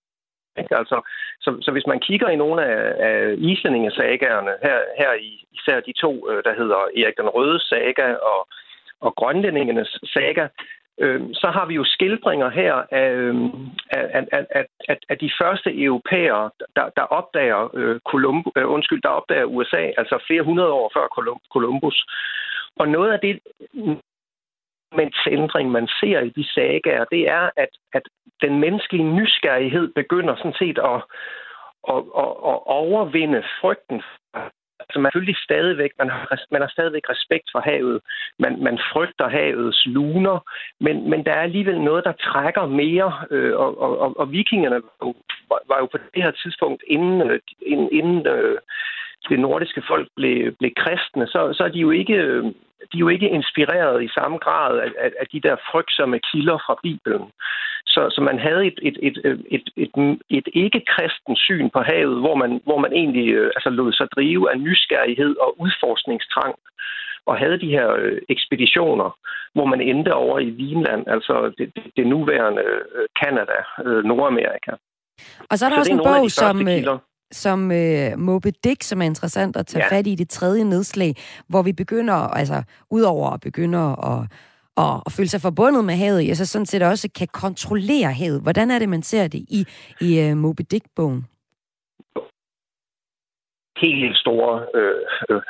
ikke? 0.58 0.78
Altså, 0.80 0.98
så, 1.44 1.50
så 1.64 1.70
hvis 1.72 1.86
man 1.86 2.00
kigger 2.00 2.28
i 2.28 2.36
nogle 2.36 2.60
af, 2.64 2.82
af 3.08 3.34
islændingesagerne, 3.38 4.52
her, 4.66 4.78
her 5.00 5.12
i 5.28 5.30
især 5.56 5.80
de 5.80 5.92
to, 5.92 6.30
øh, 6.30 6.44
der 6.44 6.54
hedder 6.60 6.80
Erik 7.00 7.16
den 7.16 7.28
Røde 7.28 7.60
saga 7.60 8.08
og, 8.32 8.40
og 9.00 9.14
Grønlændingenes 9.14 9.90
saga, 10.14 10.48
øh, 11.00 11.20
så 11.34 11.50
har 11.50 11.66
vi 11.66 11.74
jo 11.74 11.84
skildringer 11.84 12.48
her 12.50 12.74
øhm, 12.92 13.44
af, 13.90 14.04
af, 14.16 14.24
af, 14.32 14.46
af, 14.50 14.64
af, 14.88 14.96
af 15.08 15.18
de 15.18 15.30
første 15.40 15.82
europæere, 15.82 16.50
der, 16.76 16.88
der 16.96 17.02
opdager 17.02 17.70
øh, 17.74 18.00
Columbo, 18.00 18.50
øh, 18.56 18.70
undskyld, 18.70 19.02
der 19.02 19.08
opdager 19.08 19.44
USA, 19.44 19.82
altså 20.00 20.24
flere 20.26 20.42
hundrede 20.42 20.72
år 20.72 20.90
før 20.94 21.06
Columbus. 21.52 22.06
Og 22.76 22.88
noget 22.88 23.12
af 23.12 23.20
det 23.20 23.40
ændring, 25.30 25.70
man 25.70 25.88
ser 26.00 26.20
i 26.20 26.28
de 26.28 26.44
sagaer, 26.54 27.04
det 27.04 27.22
er, 27.30 27.50
at, 27.56 27.68
at 27.92 28.02
den 28.42 28.60
menneskelige 28.60 29.12
nysgerrighed 29.18 29.88
begynder 29.94 30.36
sådan 30.36 30.58
set 30.58 30.78
at, 30.78 31.02
at, 31.94 32.02
at, 32.22 32.30
at 32.52 32.58
overvinde 32.82 33.42
frygten 33.60 34.02
altså 34.88 35.00
man 35.00 35.10
selvfølgelig 35.10 35.44
stadigvæk, 35.48 35.92
man 35.98 36.10
har, 36.10 36.40
man 36.50 36.60
har 36.60 36.68
stadigvæk 36.68 37.06
respekt 37.10 37.46
for 37.52 37.60
havet. 37.60 38.00
Man, 38.38 38.62
man 38.62 38.78
frygter 38.92 39.28
havets 39.28 39.86
luner, 39.86 40.38
men, 40.80 41.10
men 41.10 41.24
der 41.26 41.32
er 41.32 41.42
alligevel 41.42 41.80
noget, 41.80 42.04
der 42.04 42.12
trækker 42.12 42.66
mere, 42.66 43.12
øh, 43.30 43.56
og, 43.56 43.80
og, 43.80 44.20
og 44.20 44.32
vikingerne 44.32 44.80
var 45.50 45.60
var 45.68 45.78
jo 45.78 45.86
på 45.86 45.98
det 46.14 46.22
her 46.22 46.30
tidspunkt, 46.30 46.82
inden, 46.86 47.30
øh, 47.30 47.40
inden, 47.62 47.88
inden 47.92 48.26
øh, 48.26 48.58
det 49.28 49.40
nordiske 49.40 49.82
folk 49.88 50.08
blev, 50.16 50.52
blev 50.52 50.70
kristne, 50.76 51.26
så, 51.26 51.52
så 51.52 51.64
er 51.64 51.68
de 51.68 51.78
jo 51.78 51.90
ikke 51.90 52.14
øh, 52.14 52.44
de 52.92 52.96
er 52.96 53.04
jo 53.06 53.08
ikke 53.08 53.28
inspireret 53.28 54.02
i 54.02 54.08
samme 54.18 54.38
grad 54.38 54.78
af, 54.78 54.90
af, 54.98 55.10
af 55.20 55.26
de 55.32 55.40
der 55.40 55.56
frygtsomme 55.70 56.18
kilder 56.18 56.58
fra 56.66 56.74
Bibelen. 56.82 57.24
Så, 57.98 58.10
så 58.14 58.20
man 58.30 58.38
havde 58.46 58.62
et, 58.70 58.78
et, 58.88 58.96
et, 59.08 59.16
et, 59.56 59.66
et, 59.76 59.90
et 60.38 60.48
ikke-kristen 60.64 61.34
syn 61.46 61.68
på 61.74 61.80
havet, 61.90 62.18
hvor 62.24 62.36
man, 62.42 62.50
hvor 62.68 62.78
man 62.84 62.92
egentlig 62.92 63.28
øh, 63.38 63.50
altså 63.56 63.70
lod 63.70 63.92
sig 63.92 64.06
drive 64.16 64.42
af 64.52 64.56
nysgerrighed 64.66 65.32
og 65.44 65.50
udforskningstrang, 65.62 66.54
og 67.26 67.34
havde 67.42 67.60
de 67.64 67.70
her 67.76 67.88
øh, 68.02 68.18
ekspeditioner, 68.28 69.08
hvor 69.54 69.66
man 69.72 69.80
endte 69.80 70.14
over 70.14 70.38
i 70.38 70.50
Vinland, 70.50 71.02
altså 71.14 71.34
det, 71.58 71.66
det, 71.76 71.84
det 71.96 72.06
nuværende 72.06 72.64
Kanada, 73.20 73.58
øh, 73.84 73.96
øh, 73.96 74.04
Nordamerika. 74.04 74.72
Og 75.50 75.58
så 75.58 75.64
er 75.64 75.68
der 75.68 75.76
så 75.76 75.80
også 75.80 75.92
en 75.92 76.08
bog, 76.10 76.30
som, 76.30 76.56
kilder 76.58 76.98
som 77.32 77.72
øh, 77.72 78.18
Moby 78.18 78.50
Dick, 78.64 78.82
som 78.82 79.02
er 79.02 79.06
interessant 79.06 79.56
at 79.56 79.66
tage 79.66 79.84
ja. 79.84 79.96
fat 79.96 80.06
i 80.06 80.14
det 80.14 80.28
tredje 80.28 80.64
nedslag, 80.64 81.14
hvor 81.48 81.62
vi 81.62 81.72
begynder, 81.72 82.14
altså 82.14 82.62
udover 82.90 83.30
at 83.30 83.40
begynde 83.40 83.78
at, 83.78 84.20
og, 84.82 84.94
og 85.06 85.10
føle 85.16 85.28
sig 85.28 85.40
forbundet 85.40 85.84
med 85.84 85.94
havet, 85.94 86.26
ja, 86.28 86.34
så 86.34 86.46
sådan 86.46 86.66
set 86.66 86.82
også 86.82 87.08
kan 87.18 87.28
kontrollere 87.44 88.12
havet. 88.20 88.42
Hvordan 88.42 88.70
er 88.70 88.78
det, 88.78 88.88
man 88.88 89.02
ser 89.02 89.28
det 89.28 89.42
i, 89.58 89.60
i 90.00 90.08
uh, 90.24 90.36
Moby 90.36 90.64
Dick-bogen? 90.70 91.26
Helt 93.84 94.16
store 94.16 94.66
øh, 94.74 95.00
øh, 95.30 95.42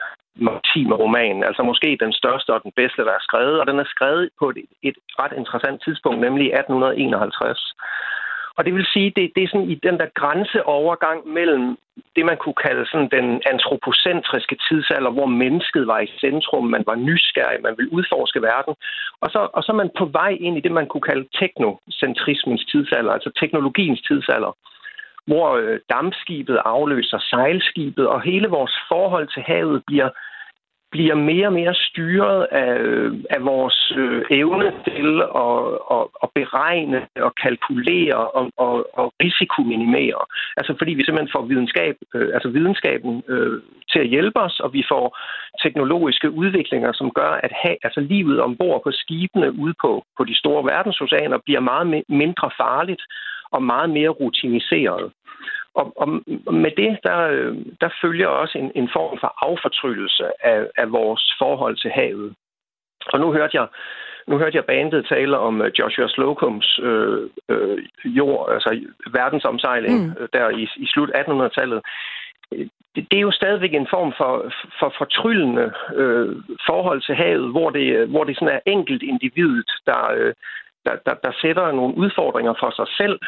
maritime 0.47 0.95
roman. 0.95 1.45
Altså 1.49 1.63
måske 1.63 1.99
den 2.01 2.13
største 2.13 2.51
og 2.55 2.63
den 2.63 2.73
bedste, 2.77 3.03
der 3.09 3.13
er 3.13 3.25
skrevet. 3.29 3.61
Og 3.61 3.67
den 3.67 3.79
er 3.79 3.89
skrevet 3.95 4.31
på 4.41 4.51
et, 4.51 4.57
et 4.83 4.99
ret 5.21 5.35
interessant 5.41 5.83
tidspunkt, 5.85 6.21
nemlig 6.21 6.47
1851. 6.47 7.73
Og 8.59 8.65
det 8.65 8.75
vil 8.75 8.87
sige, 8.95 9.13
det, 9.17 9.33
det 9.35 9.43
er 9.43 9.49
sådan 9.49 9.71
i 9.71 9.75
den 9.87 9.97
der 10.01 10.09
grænseovergang 10.21 11.29
mellem 11.29 11.77
det, 12.17 12.25
man 12.31 12.39
kunne 12.41 12.59
kalde 12.67 12.85
sådan 12.87 13.11
den 13.17 13.43
antropocentriske 13.53 14.57
tidsalder, 14.69 15.11
hvor 15.11 15.27
mennesket 15.27 15.87
var 15.87 16.01
i 16.01 16.15
centrum, 16.21 16.65
man 16.65 16.85
var 16.87 16.95
nysgerrig, 16.95 17.63
man 17.63 17.75
ville 17.77 17.93
udforske 17.93 18.43
verden, 18.43 18.75
og 19.23 19.29
så, 19.31 19.41
og 19.57 19.63
så 19.63 19.73
er 19.73 19.77
man 19.83 19.91
på 19.99 20.05
vej 20.05 20.33
ind 20.41 20.57
i 20.57 20.61
det, 20.61 20.73
man 20.73 20.87
kunne 20.87 21.07
kalde 21.11 21.29
teknocentrismens 21.41 22.65
tidsalder, 22.73 23.13
altså 23.13 23.31
teknologiens 23.41 24.03
tidsalder, 24.09 24.53
hvor 25.27 25.49
øh, 25.57 25.79
dampskibet 25.91 26.59
afløser 26.65 27.19
sejlskibet, 27.31 28.07
og 28.07 28.23
hele 28.23 28.49
vores 28.49 28.75
forhold 28.89 29.29
til 29.35 29.43
havet 29.43 29.83
bliver 29.87 30.09
bliver 30.91 31.15
mere 31.15 31.47
og 31.47 31.53
mere 31.53 31.75
styret 31.75 32.47
af, 32.51 32.75
af 33.31 33.41
vores 33.45 33.93
øh, 33.97 34.23
evne 34.31 34.73
til 34.85 35.09
at, 35.47 35.63
at, 35.97 36.05
at 36.23 36.29
beregne 36.35 37.01
og 37.27 37.33
kalkulere 37.45 38.17
og, 38.39 38.51
og, 38.57 38.75
og 38.93 39.13
risikominimere. 39.23 40.23
Altså 40.57 40.75
fordi 40.79 40.93
vi 40.95 41.05
simpelthen 41.05 41.35
får 41.37 41.45
videnskab, 41.53 41.97
øh, 42.15 42.29
altså 42.35 42.49
videnskaben 42.49 43.23
øh, 43.29 43.63
til 43.93 44.01
at 44.01 44.09
hjælpe 44.15 44.41
os, 44.41 44.61
og 44.61 44.73
vi 44.73 44.83
får 44.93 45.07
teknologiske 45.65 46.31
udviklinger, 46.31 46.93
som 46.93 47.11
gør, 47.11 47.33
at 47.47 47.53
ha, 47.63 47.73
altså 47.83 48.01
livet 48.01 48.41
ombord 48.41 48.81
på 48.85 48.91
skibene 48.93 49.49
ude 49.63 49.75
på, 49.83 50.05
på 50.17 50.25
de 50.25 50.39
store 50.39 50.65
verdensoceaner 50.65 51.39
bliver 51.47 51.61
meget 51.61 52.05
mindre 52.09 52.51
farligt 52.61 53.03
og 53.53 53.63
meget 53.63 53.91
mere 53.91 54.09
rutiniseret. 54.09 55.13
Og, 55.75 55.93
og 55.97 56.55
med 56.55 56.71
det, 56.77 56.99
der, 57.03 57.19
der 57.81 57.89
følger 58.03 58.27
også 58.27 58.59
en, 58.59 58.73
en 58.75 58.89
form 58.93 59.19
for 59.21 59.35
affortryllelse 59.47 60.25
af, 60.47 60.67
af 60.77 60.93
vores 60.93 61.35
forhold 61.39 61.77
til 61.77 61.91
havet. 61.91 62.35
Og 63.13 63.21
nu 63.21 63.33
hørte 63.33 63.61
jeg, 63.61 63.67
nu 64.27 64.39
hørte 64.39 64.57
jeg 64.57 64.65
bandet 64.65 65.07
tale 65.09 65.39
om 65.39 65.63
øh, 65.63 65.71
Joshua 65.79 66.09
Slocums 66.09 66.81
øh, 66.83 67.31
øh, 67.49 67.79
jord, 68.05 68.53
altså 68.53 68.81
verdensomsejling 69.11 70.07
mm. 70.07 70.15
Øh, 70.19 70.29
der 70.33 70.49
i, 70.49 70.69
i 70.77 70.87
slut 70.87 71.11
1800-tallet. 71.11 71.81
Det, 72.95 73.07
det 73.11 73.17
er 73.17 73.29
jo 73.29 73.31
stadigvæk 73.31 73.75
en 73.75 73.87
form 73.91 74.13
for, 74.17 74.53
for 74.79 74.95
fortryllende 74.99 75.73
øh, 75.95 76.37
forhold 76.67 77.03
til 77.03 77.15
havet, 77.15 77.51
hvor 77.51 77.71
det, 77.71 78.09
hvor 78.09 78.25
det 78.25 78.37
sådan 78.37 78.55
er 78.55 78.61
enkelt 78.67 79.03
individet, 79.03 79.71
der, 79.87 80.13
øh, 80.17 80.35
der, 80.87 80.95
der, 81.07 81.15
der 81.25 81.33
sætter 81.43 81.73
nogle 81.73 81.97
udfordringer 81.97 82.55
for 82.61 82.71
sig 82.71 82.89
selv, 83.01 83.19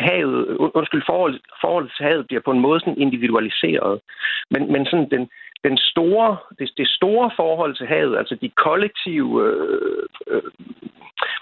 havet, 0.00 0.56
undskyld, 0.74 1.02
forhold, 1.06 1.40
forholdet 1.60 1.92
til 1.96 2.06
havet 2.06 2.26
bliver 2.26 2.42
på 2.44 2.50
en 2.50 2.60
måde 2.60 2.80
sådan 2.80 2.98
individualiseret. 2.98 4.00
Men, 4.50 4.72
men 4.72 4.86
sådan 4.86 5.10
den, 5.10 5.30
den 5.64 5.76
store, 5.78 6.36
det, 6.58 6.70
det 6.76 6.88
store 6.88 7.30
forhold 7.36 7.74
til 7.76 7.86
havet, 7.86 8.18
altså 8.18 8.34
de 8.34 8.48
kollektive 8.48 9.30
øh, 9.46 10.02
øh, 10.26 10.42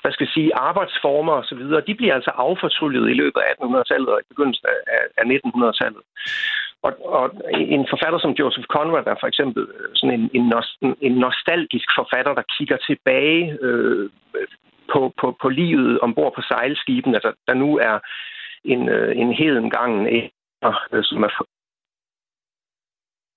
hvad 0.03 0.12
skal 0.12 0.24
jeg 0.24 0.35
sige, 0.35 0.57
arbejdsformer 0.68 1.33
osv., 1.33 1.62
de 1.87 1.94
bliver 1.94 2.14
altså 2.14 2.31
affortryllet 2.31 3.11
i 3.11 3.18
løbet 3.22 3.40
af 3.40 3.51
1800-tallet 3.53 4.09
og 4.09 4.20
i 4.20 4.29
begyndelsen 4.29 4.66
af, 4.96 5.01
af 5.18 5.24
1900-tallet. 5.24 6.03
Og, 6.83 6.92
og 7.16 7.24
en 7.55 7.87
forfatter 7.92 8.18
som 8.18 8.37
Joseph 8.40 8.66
Conrad 8.66 9.07
er 9.07 9.16
for 9.20 9.27
eksempel 9.27 9.62
øh, 9.62 9.90
sådan 9.94 10.20
en, 10.20 10.31
en, 10.35 10.46
en 11.01 11.12
nostalgisk 11.12 11.88
forfatter, 11.98 12.35
der 12.35 12.51
kigger 12.59 12.77
tilbage 12.77 13.59
øh, 13.62 14.11
på, 14.92 15.12
på, 15.20 15.37
på 15.42 15.48
livet 15.48 16.01
ombord 16.01 16.35
på 16.35 16.42
sejlskibene. 16.42 17.16
altså 17.16 17.33
der 17.46 17.55
nu 17.55 17.77
er 17.77 17.98
en, 18.64 18.88
øh, 18.88 19.16
en 19.16 19.33
hedengangen 19.33 20.07
øh, 20.07 21.03
som 21.03 21.22
er 21.22 21.29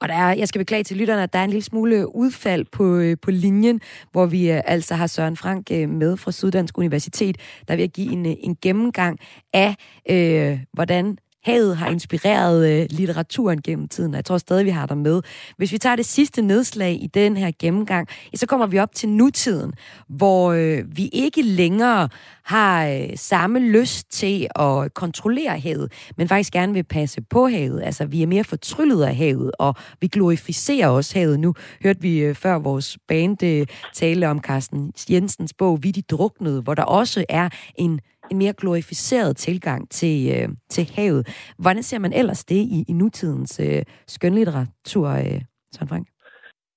og 0.02 0.10
der 0.10 0.14
er, 0.14 0.36
jeg 0.36 0.48
skal 0.48 0.60
beklage 0.60 0.84
til 0.84 0.98
lytterne, 0.98 1.24
at 1.24 1.34
der 1.34 1.40
er 1.40 1.44
en 1.44 1.50
lille 1.50 1.64
smule 1.64 2.16
udfald 2.16 2.66
på, 2.66 2.98
øh, 2.98 3.18
på 3.22 3.32
linjen, 3.32 3.82
hvor 4.12 4.26
vi 4.26 4.52
øh, 4.52 4.62
altså 4.66 4.96
har 4.96 5.08
Søren 5.08 5.38
Frank 5.38 5.72
øh, 5.72 5.90
med 5.90 6.18
fra 6.18 6.32
Syddansk 6.32 6.78
Universitet, 6.78 7.38
der 7.68 7.76
vil 7.76 7.92
give 7.92 8.12
en, 8.12 8.26
en 8.26 8.56
gennemgang 8.62 9.20
af, 9.54 9.76
øh, 10.10 10.60
hvordan 10.74 11.18
havet 11.44 11.78
har 11.78 11.90
inspireret 11.90 12.72
øh, 12.72 12.88
litteraturen 12.90 13.62
gennem 13.62 13.88
tiden, 13.88 14.14
og 14.14 14.16
jeg 14.16 14.26
tror 14.26 14.38
stadig, 14.38 14.66
vi 14.66 14.70
har 14.70 14.86
dig 14.86 14.98
med. 14.98 15.22
Hvis 15.58 15.72
vi 15.72 15.78
tager 15.78 15.96
det 15.96 16.06
sidste 16.06 16.42
nedslag 16.42 17.04
i 17.04 17.08
den 17.08 17.38
her 17.38 17.52
gennemgang, 17.60 18.08
ja, 18.34 18.38
så 18.38 18.46
kommer 18.46 18.68
vi 18.68 18.80
op 18.80 18.96
til 18.96 19.10
nutiden, 19.10 19.74
hvor 20.08 20.52
øh, 20.52 20.98
vi 20.98 21.10
ikke 21.14 21.42
længere 21.42 22.10
har 22.44 22.88
øh, 22.88 23.10
samme 23.16 23.60
lyst 23.60 24.12
til 24.12 24.48
at 24.56 24.94
kontrollere 24.94 25.60
havet, 25.60 25.92
men 26.18 26.28
faktisk 26.28 26.54
gerne 26.54 26.74
vil 26.74 26.84
passe 26.84 27.22
på 27.22 27.48
havet. 27.48 27.82
Altså, 27.84 28.06
vi 28.06 28.22
er 28.22 28.28
mere 28.28 28.44
fortryllet 28.44 29.04
af 29.04 29.16
havet, 29.16 29.52
og 29.60 29.76
vi 30.02 30.08
glorificerer 30.08 30.88
også 30.88 31.20
havet. 31.20 31.40
Nu 31.40 31.54
hørte 31.84 32.02
vi 32.02 32.20
øh, 32.20 32.36
før 32.36 32.58
vores 32.58 32.98
band 33.08 33.44
øh, 33.44 33.68
tale 33.94 34.30
om 34.30 34.40
Carsten 34.40 34.94
Jensens 35.10 35.54
bog, 35.54 35.84
Vi 35.84 35.92
de 35.92 36.02
druknede, 36.02 36.62
hvor 36.62 36.74
der 36.74 36.84
også 36.84 37.26
er 37.30 37.50
en 37.76 38.00
en 38.32 38.38
mere 38.38 38.54
glorificeret 38.62 39.38
tilgang 39.38 39.90
til, 39.90 40.18
øh, 40.36 40.50
til 40.70 40.84
havet. 40.96 41.54
Hvordan 41.60 41.84
ser 41.84 42.00
man 42.00 42.14
ellers 42.14 42.46
det 42.46 42.62
i, 42.78 42.86
i 42.90 42.94
nutidens 42.94 43.60
øh, 43.60 43.82
skønlitteratur, 44.08 45.08
øh, 45.10 45.42
Søren 45.74 45.90
Frank? 45.90 46.08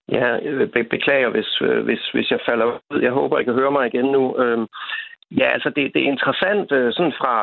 Ja, 0.09 0.39
be- 0.75 0.91
beklager, 0.97 1.31
hvis, 1.31 1.51
øh, 1.63 1.85
hvis, 1.85 2.03
hvis 2.15 2.31
jeg 2.31 2.41
falder 2.49 2.67
ud. 2.67 3.01
Jeg 3.03 3.13
håber, 3.13 3.39
I 3.39 3.45
kan 3.45 3.55
høre 3.61 3.73
mig 3.77 3.87
igen 3.87 4.05
nu. 4.05 4.23
Øh, 4.43 4.59
Ja, 5.31 5.49
altså 5.57 5.71
det, 5.77 5.95
det 5.95 6.03
er 6.03 6.13
interessant 6.15 6.73
øh, 6.73 6.93
sådan 6.93 7.19
fra, 7.21 7.35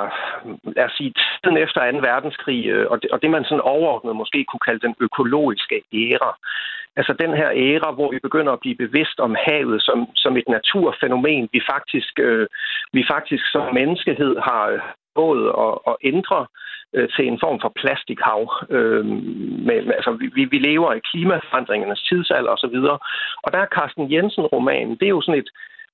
lad 0.76 0.86
os 0.86 0.92
sige, 0.98 1.14
tiden 1.44 1.58
efter 1.58 1.92
2. 1.92 1.98
verdenskrig, 1.98 2.66
øh, 2.66 2.86
og, 2.92 3.02
det, 3.02 3.12
og 3.12 3.22
det 3.22 3.30
man 3.30 3.44
sådan 3.44 3.70
overordnet 3.76 4.16
måske 4.16 4.46
kunne 4.46 4.66
kalde 4.68 4.86
den 4.88 4.96
økologiske 5.00 5.82
æra. 5.94 6.32
Altså 6.96 7.14
den 7.24 7.34
her 7.40 7.50
æra, 7.68 7.92
hvor 7.92 8.12
vi 8.12 8.20
begynder 8.20 8.54
at 8.54 8.60
blive 8.60 8.76
bevidst 8.76 9.20
om 9.20 9.36
havet 9.48 9.82
som, 9.82 10.08
som 10.16 10.38
et 10.38 10.48
naturfænomen, 10.50 11.50
vi 11.54 11.62
faktisk, 11.74 12.20
øh, 12.20 12.48
vi 12.94 13.04
faktisk 13.14 13.44
som 13.52 13.74
menneskehed 13.74 14.34
har 14.48 14.64
øh, 14.68 14.80
både 15.16 15.44
at, 15.66 15.74
at 15.88 15.96
ændre 16.12 16.46
øh, 16.96 17.10
til 17.16 17.28
en 17.28 17.40
form 17.44 17.60
for 17.62 17.72
plastikhav. 17.82 18.42
Øh, 18.70 19.06
med, 19.68 19.78
altså, 20.00 20.12
vi, 20.36 20.44
vi 20.54 20.58
lever 20.58 20.94
i 20.94 21.06
klimaforandringernes 21.12 22.02
tidsalder 22.10 22.52
osv. 22.52 22.78
Og, 22.96 23.00
og 23.44 23.50
der 23.54 23.60
er 23.60 23.74
Carsten 23.78 24.12
Jensen-romanen, 24.14 24.96
det 25.00 25.06
er 25.06 25.16
jo 25.18 25.22
sådan 25.22 25.42
et, 25.42 25.50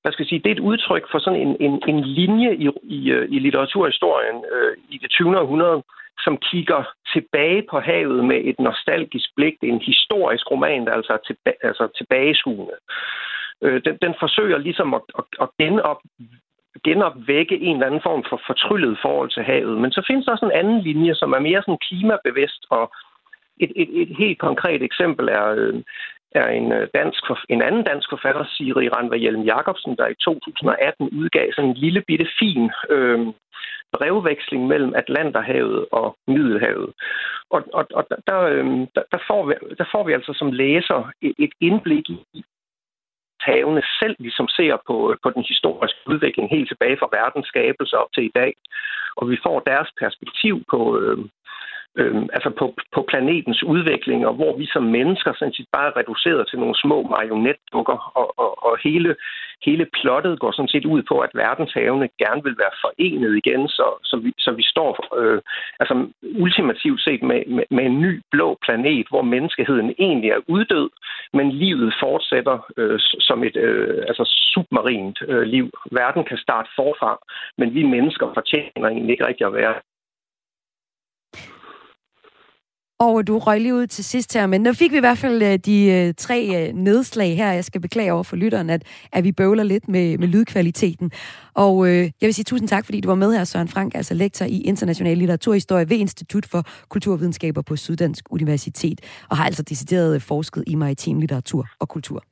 hvad 0.08 0.14
skal 0.14 0.24
jeg 0.24 0.30
sige, 0.30 0.44
det 0.44 0.52
er 0.52 0.56
et 0.56 0.70
udtryk 0.72 1.06
for 1.12 1.20
sådan 1.20 1.42
en, 1.46 1.58
en, 1.60 1.74
en 1.88 2.00
linje 2.20 2.52
i, 2.56 2.70
i, 2.98 3.12
øh, 3.12 3.26
i 3.36 3.40
litteraturhistorien 3.40 4.38
øh, 4.54 4.74
i 4.90 4.98
det 4.98 5.10
20. 5.10 5.40
århundrede, 5.40 5.84
som 6.26 6.38
kigger 6.38 6.82
tilbage 7.14 7.62
på 7.72 7.80
havet 7.80 8.26
med 8.26 8.40
et 8.44 8.60
nostalgisk 8.60 9.30
blik. 9.36 9.56
Det 9.62 9.70
er 9.70 9.74
en 9.74 9.90
historisk 9.92 10.52
roman, 10.52 10.86
der 10.86 10.94
altså 10.94 11.14
er 11.14 11.22
tilba- 11.28 11.60
altså 11.70 11.88
tilbageskuende. 11.98 12.76
Øh, 13.64 13.82
den, 13.86 13.98
den 14.02 14.14
forsøger 14.20 14.58
ligesom 14.58 14.94
at, 14.94 15.06
at, 15.20 15.26
at 15.42 15.50
genop, 15.60 16.02
genopvække 16.84 17.58
en 17.60 17.76
eller 17.76 17.88
anden 17.88 18.06
form 18.08 18.24
for 18.30 18.42
fortryllet 18.48 18.98
forhold 19.02 19.30
til 19.30 19.44
havet. 19.44 19.78
Men 19.82 19.92
så 19.92 20.02
findes 20.08 20.26
der 20.26 20.32
også 20.32 20.46
en 20.46 20.60
anden 20.62 20.82
linje, 20.82 21.16
som 21.16 21.32
er 21.34 21.40
mere 21.40 21.62
sådan 21.62 21.84
klimabevidst, 21.88 22.66
og 22.70 22.84
et, 23.60 23.72
et, 23.76 23.90
et 24.02 24.12
helt 24.18 24.40
konkret 24.40 24.82
eksempel 24.84 25.28
er, 25.28 25.48
øh, 25.58 25.84
er 26.32 26.48
en, 26.48 26.72
øh, 26.72 26.88
dansk, 26.94 27.24
en 27.50 27.62
anden 27.62 27.84
dansk 27.84 28.10
forfatter, 28.10 28.46
Siri 28.46 28.90
Ranva 28.90 29.16
Hjelm 29.16 29.42
Jacobsen, 29.42 29.96
der 29.96 30.08
i 30.08 30.16
2018 30.16 31.10
udgav 31.20 31.48
sådan 31.52 31.70
en 31.70 31.76
lille 31.76 32.02
bitte 32.08 32.28
fin 32.40 32.72
øh, 32.90 33.20
brevveksling 33.94 34.68
mellem 34.68 34.94
Atlanterhavet 34.96 35.86
og 35.92 36.18
Middelhavet. 36.28 36.94
Og, 37.50 37.64
og, 37.74 37.88
og 37.94 38.04
der, 38.28 38.40
øh, 38.40 38.66
der, 38.96 39.04
der, 39.12 39.20
får 39.28 39.46
vi, 39.46 39.54
der 39.78 39.86
får 39.92 40.04
vi 40.04 40.14
altså 40.14 40.34
som 40.34 40.52
læser 40.52 41.12
et, 41.22 41.34
et 41.40 41.54
indblik 41.62 42.10
i, 42.10 42.44
havene 43.50 43.82
selv 44.02 44.16
ligesom 44.20 44.48
ser 44.58 44.76
på, 44.88 44.96
øh, 45.12 45.18
på 45.24 45.30
den 45.36 45.44
historiske 45.52 46.00
udvikling 46.12 46.50
helt 46.50 46.70
tilbage 46.70 46.98
fra 47.00 47.14
verdens 47.20 47.48
skabelse 47.48 47.96
op 48.02 48.12
til 48.14 48.24
i 48.26 48.36
dag. 48.40 48.54
Og 49.20 49.24
vi 49.32 49.38
får 49.46 49.58
deres 49.72 49.90
perspektiv 50.02 50.56
på, 50.72 50.82
øh, 51.00 51.18
øh, 51.98 52.22
altså 52.36 52.50
på, 52.60 52.66
på 52.96 53.02
planetens 53.12 53.64
udvikling, 53.64 54.28
og 54.28 54.34
hvor 54.34 54.58
vi 54.58 54.66
som 54.66 54.84
mennesker 54.84 55.32
sådan 55.34 55.54
set 55.54 55.70
bare 55.72 55.88
er 55.88 55.98
reduceret 55.98 56.48
til 56.48 56.60
nogle 56.60 56.76
små 56.84 56.98
marionetdukker, 57.14 57.98
og, 58.20 58.28
og, 58.44 58.52
og 58.68 58.78
hele, 58.84 59.16
hele 59.66 59.86
plottet 59.98 60.40
går 60.40 60.52
sådan 60.52 60.74
set 60.76 60.86
ud 60.86 61.02
på, 61.10 61.16
at 61.20 61.32
verdenshavene 61.34 62.10
gerne 62.24 62.44
vil 62.44 62.58
være 62.64 62.80
forenet 62.84 63.34
igen, 63.42 63.68
så, 63.68 63.88
så, 64.04 64.16
vi, 64.24 64.34
så 64.38 64.52
vi 64.52 64.64
står 64.74 64.92
øh, 65.20 65.42
altså 65.80 65.96
ultimativt 66.24 67.02
set 67.04 67.24
med, 67.24 67.42
med, 67.56 67.64
med 67.72 67.86
en 67.86 68.02
ny 68.02 68.22
blå 68.32 68.58
planet, 68.66 69.08
hvor 69.10 69.22
menneskeheden 69.22 69.94
egentlig 70.00 70.30
er 70.30 70.42
uddød, 70.48 70.90
men 71.34 71.52
livet 71.52 71.94
fortsætter 72.04 72.58
øh, 72.78 73.00
som 73.00 73.44
et 73.44 73.56
øh, 73.56 74.04
altså 74.08 74.24
submarint 74.54 75.18
øh, 75.28 75.42
liv. 75.42 75.70
Verden 75.92 76.24
kan 76.24 76.38
starte 76.38 76.70
forfra, 76.76 77.12
men 77.58 77.74
vi 77.74 77.84
mennesker 77.84 78.28
fortjener 78.34 78.88
egentlig 78.90 79.14
ikke 79.14 79.28
rigtig 79.28 79.48
at 79.48 79.54
være 79.54 79.76
og 83.00 83.28
du 83.28 83.38
røg 83.38 83.62
lige 83.62 83.76
ud 83.76 83.88
til 83.88 84.04
sidst 84.04 84.34
her, 84.34 84.48
men 84.48 84.62
nu 84.62 84.74
fik 84.74 84.92
vi 84.92 84.98
i 84.98 85.00
hvert 85.00 85.18
fald 85.18 85.44
øh, 85.44 85.58
de 85.58 85.86
øh, 85.86 86.14
tre 86.18 86.68
øh, 86.68 86.74
nedslag 86.74 87.36
her. 87.36 87.52
Jeg 87.52 87.66
skal 87.66 87.82
beklage 87.82 88.14
over 88.14 88.24
for 88.24 88.36
lytteren, 88.36 88.70
at, 88.70 88.84
at 89.12 89.24
vi 89.24 89.32
bøvler 89.32 89.64
lidt 89.64 89.88
med, 89.88 90.18
med 90.18 90.28
lydkvaliteten. 90.28 91.12
Og 91.54 91.88
øh, 91.88 91.98
jeg 91.98 92.28
vil 92.28 92.34
sige 92.34 92.44
tusind 92.44 92.70
tak, 92.70 92.86
fordi 92.86 93.02
du 93.02 93.08
var 93.08 93.16
med 93.16 93.34
her, 93.34 93.44
Søren 93.44 93.68
Frank, 93.68 93.96
altså 93.96 94.14
lektor 94.14 94.46
i 94.46 94.62
international 94.62 95.18
litteraturhistorie 95.18 95.90
ved 95.90 95.98
Institut 95.98 96.46
for 96.46 96.64
Kulturvidenskaber 96.90 97.62
på 97.62 97.76
Syddansk 97.76 98.24
Universitet, 98.32 99.02
og 99.30 99.38
har 99.38 99.46
altså 99.46 99.64
decideret 99.64 100.22
forsket 100.22 100.64
i 100.68 100.76
maritim 100.76 101.20
litteratur 101.20 101.68
og 101.80 101.90
kultur. 101.90 102.24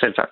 Selv 0.00 0.14
tak. 0.14 0.28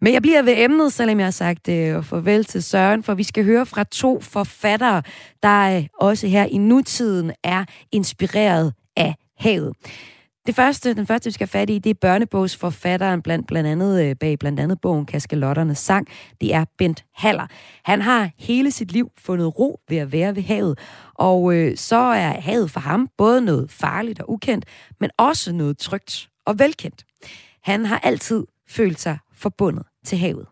Men 0.00 0.12
jeg 0.12 0.22
bliver 0.22 0.42
ved 0.42 0.54
emnet, 0.56 0.92
selvom 0.92 1.18
jeg 1.18 1.26
har 1.26 1.30
sagt 1.30 1.68
øh, 1.68 2.04
farvel 2.04 2.44
til 2.44 2.62
Søren, 2.62 3.02
for 3.02 3.14
vi 3.14 3.22
skal 3.22 3.44
høre 3.44 3.66
fra 3.66 3.84
to 3.84 4.20
forfattere, 4.20 5.02
der 5.42 5.76
øh, 5.76 5.86
også 6.00 6.26
her 6.26 6.44
i 6.44 6.58
nutiden 6.58 7.32
er 7.44 7.64
inspireret 7.92 8.74
af 8.96 9.14
havet. 9.38 9.72
Det 10.46 10.54
første, 10.54 10.94
den 10.94 11.06
første, 11.06 11.26
vi 11.26 11.32
skal 11.32 11.46
have 11.46 11.60
fat 11.60 11.70
i, 11.70 11.78
det 11.78 11.90
er 11.90 11.94
børnebogsforfatteren 11.94 13.22
blandt, 13.22 13.46
blandt 13.46 13.68
andet, 13.68 14.04
øh, 14.04 14.16
bag 14.16 14.38
blandt 14.38 14.60
andet 14.60 14.80
bogen 14.80 15.06
Kaskelotternes 15.06 15.78
sang. 15.78 16.08
Det 16.40 16.54
er 16.54 16.64
Bent 16.78 17.04
Haller. 17.14 17.46
Han 17.84 18.02
har 18.02 18.30
hele 18.38 18.70
sit 18.70 18.92
liv 18.92 19.10
fundet 19.18 19.58
ro 19.58 19.80
ved 19.88 19.96
at 19.96 20.12
være 20.12 20.36
ved 20.36 20.42
havet, 20.42 20.78
og 21.14 21.54
øh, 21.54 21.76
så 21.76 21.96
er 21.96 22.40
havet 22.40 22.70
for 22.70 22.80
ham 22.80 23.08
både 23.18 23.40
noget 23.40 23.70
farligt 23.70 24.20
og 24.20 24.30
ukendt, 24.30 24.64
men 25.00 25.10
også 25.18 25.52
noget 25.52 25.78
trygt 25.78 26.28
og 26.44 26.58
velkendt. 26.58 27.04
Han 27.62 27.86
har 27.86 27.98
altid 27.98 28.44
følt 28.68 29.00
sig 29.00 29.18
forbundet 29.42 29.86
til 30.04 30.18
havet? 30.18 30.46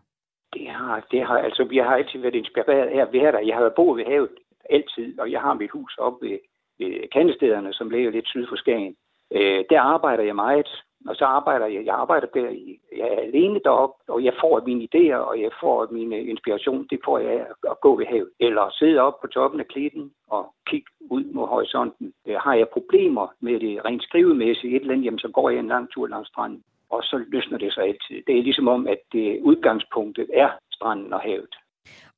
Det 0.55 0.69
har, 0.69 1.07
det 1.11 1.27
har, 1.27 1.39
altså, 1.39 1.65
vi 1.65 1.77
har 1.77 1.95
altid 1.97 2.19
været 2.21 2.35
inspireret 2.35 2.89
af 2.89 3.01
at 3.01 3.13
være 3.13 3.33
der. 3.33 3.39
Jeg 3.39 3.57
har 3.57 3.73
boet 3.77 3.97
ved 3.99 4.05
havet 4.05 4.31
altid, 4.71 5.21
og 5.21 5.31
jeg 5.33 5.41
har 5.41 5.55
mit 5.55 5.71
hus 5.71 5.97
oppe 5.99 6.27
ved, 6.27 6.39
ved 6.79 7.09
kandestederne, 7.13 7.73
som 7.73 7.91
ligger 7.91 8.11
lidt 8.11 8.29
syd 8.29 8.47
for 8.49 8.57
Skagen. 8.57 8.97
Øh, 9.33 9.65
der 9.71 9.81
arbejder 9.81 10.23
jeg 10.23 10.37
meget, 10.37 10.69
og 11.09 11.17
så 11.17 11.25
arbejder 11.25 11.67
jeg, 11.67 11.87
jeg 11.87 11.95
arbejder 11.95 12.27
der, 12.35 12.49
i, 12.49 12.81
jeg 12.97 13.09
er 13.09 13.21
alene 13.21 13.61
deroppe, 13.65 14.13
og 14.13 14.25
jeg 14.25 14.35
får 14.41 14.63
mine 14.67 14.89
idéer, 14.89 15.17
og 15.17 15.41
jeg 15.41 15.51
får 15.61 15.89
min 15.91 16.13
øh, 16.13 16.29
inspiration, 16.29 16.87
det 16.91 17.01
får 17.05 17.19
jeg 17.19 17.31
af 17.33 17.47
at 17.71 17.81
gå 17.81 17.97
ved 17.97 18.07
havet. 18.07 18.31
Eller 18.41 18.71
sidde 18.71 19.01
op 19.01 19.21
på 19.21 19.27
toppen 19.27 19.61
af 19.61 19.67
klitten 19.67 20.11
og 20.29 20.55
kigge 20.67 20.91
ud 21.11 21.25
mod 21.25 21.47
horisonten. 21.47 22.13
Øh, 22.27 22.37
har 22.37 22.55
jeg 22.55 22.69
problemer 22.69 23.27
med 23.41 23.61
det 23.61 23.85
rent 23.85 24.03
skrivemæssigt 24.03 24.75
et 24.75 24.81
eller 24.81 24.93
andet, 24.93 25.05
jamen, 25.05 25.19
så 25.19 25.29
går 25.29 25.51
jeg 25.51 25.59
en 25.59 25.69
lang 25.69 25.91
tur 25.91 26.07
langs 26.07 26.29
stranden 26.29 26.63
og 26.91 27.03
så 27.03 27.25
løsner 27.29 27.59
det 27.59 27.73
sig 27.75 27.83
altid. 27.85 28.23
Det 28.27 28.39
er 28.39 28.43
ligesom 28.43 28.69
om, 28.69 28.87
at 28.87 28.99
det 29.13 29.41
udgangspunktet 29.43 30.27
er 30.35 30.51
stranden 30.73 31.13
og 31.13 31.21
havet. 31.21 31.55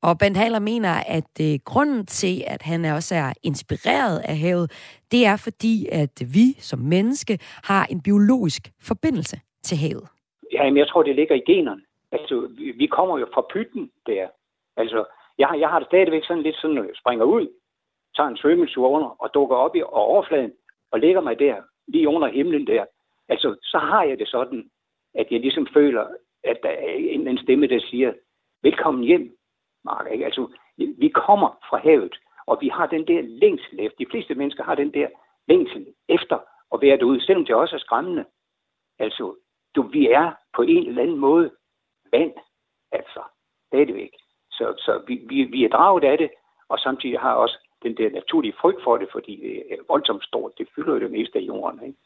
Og 0.01 0.17
Bent 0.19 0.37
Haler 0.37 0.59
mener, 0.59 0.93
at 1.17 1.33
øh, 1.41 1.59
grunden 1.65 2.05
til, 2.05 2.43
at 2.47 2.61
han 2.61 2.85
også 2.85 3.15
er 3.15 3.33
inspireret 3.43 4.19
af 4.19 4.37
havet, 4.37 4.67
det 5.11 5.25
er 5.25 5.37
fordi, 5.43 5.75
at 5.91 6.15
vi 6.33 6.47
som 6.59 6.79
menneske 6.79 7.39
har 7.63 7.85
en 7.85 8.01
biologisk 8.01 8.61
forbindelse 8.81 9.37
til 9.63 9.77
havet. 9.77 10.07
Ja, 10.51 10.63
men 10.63 10.77
jeg 10.77 10.87
tror, 10.87 11.03
det 11.03 11.15
ligger 11.15 11.35
i 11.35 11.43
generne. 11.51 11.81
Altså, 12.11 12.49
vi 12.77 12.87
kommer 12.87 13.17
jo 13.17 13.27
fra 13.33 13.43
pytten 13.53 13.91
der. 14.05 14.27
Altså, 14.77 15.05
jeg, 15.37 15.49
jeg 15.59 15.69
har 15.69 15.79
det 15.79 15.87
stadigvæk 15.87 16.23
sådan 16.23 16.43
lidt 16.43 16.55
sådan, 16.61 16.77
at 16.77 16.83
jeg 16.83 16.95
springer 17.01 17.25
ud, 17.25 17.47
tager 18.15 18.29
en 18.29 18.37
svømmetur 18.37 18.87
under 18.89 19.07
og 19.23 19.29
dukker 19.33 19.55
op 19.55 19.75
i 19.75 19.81
overfladen 19.81 20.53
og 20.91 20.99
lægger 20.99 21.21
mig 21.21 21.39
der, 21.39 21.55
lige 21.87 22.07
under 22.07 22.27
himlen 22.27 22.67
der. 22.67 22.85
Altså, 23.29 23.57
så 23.63 23.77
har 23.77 24.03
jeg 24.03 24.19
det 24.19 24.27
sådan, 24.27 24.69
at 25.13 25.27
jeg 25.31 25.39
ligesom 25.39 25.67
føler, 25.73 26.07
at 26.43 26.59
der 26.63 26.69
er 26.69 26.93
en, 26.93 27.27
en 27.27 27.37
stemme, 27.37 27.67
der 27.67 27.79
siger, 27.79 28.13
velkommen 28.63 29.03
hjem, 29.03 29.37
Mark. 29.83 30.11
Ikke? 30.11 30.25
Altså, 30.25 30.47
vi 30.77 31.09
kommer 31.09 31.49
fra 31.69 31.77
havet, 31.77 32.15
og 32.45 32.57
vi 32.61 32.67
har 32.67 32.87
den 32.87 33.07
der 33.07 33.21
længsel 33.21 33.79
efter. 33.79 33.97
De 33.97 34.11
fleste 34.11 34.35
mennesker 34.35 34.63
har 34.63 34.75
den 34.75 34.93
der 34.93 35.07
længsel 35.47 35.87
efter 36.09 36.39
at 36.73 36.81
være 36.81 36.97
derude, 36.97 37.21
selvom 37.25 37.45
det 37.45 37.55
også 37.55 37.75
er 37.75 37.79
skræmmende. 37.79 38.25
Altså, 38.99 39.35
du, 39.75 39.81
vi 39.81 40.07
er 40.07 40.31
på 40.55 40.61
en 40.61 40.87
eller 40.87 41.01
anden 41.01 41.17
måde 41.17 41.51
vand, 42.11 42.33
altså, 42.91 43.21
stadigvæk. 43.67 44.11
Så, 44.51 44.73
så 44.77 45.03
vi, 45.07 45.15
vi, 45.29 45.43
vi 45.43 45.63
er 45.65 45.69
draget 45.69 46.03
af 46.03 46.17
det, 46.17 46.31
og 46.69 46.79
samtidig 46.79 47.19
har 47.19 47.33
også 47.33 47.57
den 47.83 47.97
der 47.97 48.09
naturlige 48.09 48.53
frygt 48.61 48.83
for 48.83 48.97
det, 48.97 49.09
fordi 49.11 49.35
det 49.35 49.73
er 49.73 49.83
voldsomt 49.87 50.23
stort. 50.23 50.57
Det 50.57 50.67
fylder 50.75 50.93
jo 50.93 50.99
det 50.99 51.11
meste 51.11 51.39
af 51.39 51.43
jorden. 51.43 51.83
Ikke? 51.83 51.97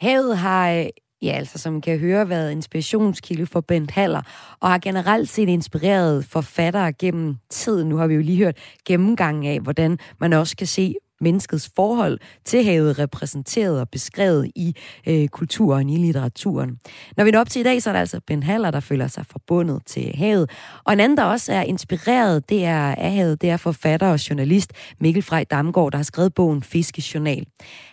Havet 0.00 0.38
har 0.38 0.70
øh, 0.70 0.86
ja, 1.22 1.32
altså 1.32 1.58
som 1.58 1.80
kan 1.80 1.98
høre, 1.98 2.28
været 2.28 2.52
inspirationskilde 2.52 3.46
for 3.46 3.60
Bent 3.60 3.90
Haller, 3.90 4.22
og 4.60 4.70
har 4.70 4.78
generelt 4.78 5.28
set 5.28 5.48
inspireret 5.48 6.24
forfattere 6.24 6.92
gennem 6.92 7.36
tiden. 7.50 7.88
Nu 7.88 7.96
har 7.96 8.06
vi 8.06 8.14
jo 8.14 8.20
lige 8.20 8.38
hørt 8.38 8.56
gennemgangen 8.86 9.44
af, 9.44 9.60
hvordan 9.60 9.98
man 10.20 10.32
også 10.32 10.56
kan 10.56 10.66
se 10.66 10.94
menneskets 11.24 11.70
forhold 11.76 12.18
til 12.44 12.64
havet 12.64 12.98
repræsenteret 12.98 13.80
og 13.80 13.88
beskrevet 13.88 14.50
i 14.54 14.76
øh, 15.08 15.28
kulturen, 15.28 15.90
i 15.90 15.96
litteraturen. 15.96 16.78
Når 17.16 17.24
vi 17.24 17.30
når 17.30 17.40
op 17.40 17.48
til 17.50 17.60
i 17.60 17.62
dag, 17.62 17.82
så 17.82 17.90
er 17.90 17.92
der 17.92 18.00
altså 18.00 18.20
Ben 18.26 18.42
Haller, 18.42 18.70
der 18.70 18.80
føler 18.80 19.06
sig 19.06 19.26
forbundet 19.26 19.82
til 19.86 20.12
havet. 20.16 20.50
Og 20.84 20.92
en 20.92 21.00
anden, 21.00 21.18
der 21.18 21.24
også 21.24 21.52
er 21.52 21.62
inspireret, 21.62 22.48
det 22.48 22.64
er 22.64 22.94
af 22.94 23.12
havet, 23.12 23.42
det 23.42 23.50
er 23.50 23.56
forfatter 23.56 24.08
og 24.08 24.30
journalist 24.30 24.72
Mikkel 25.00 25.22
Frej 25.22 25.44
Damgaard, 25.44 25.90
der 25.92 25.98
har 25.98 26.02
skrevet 26.04 26.34
bogen 26.34 26.62
Fiskejournal. 26.62 27.46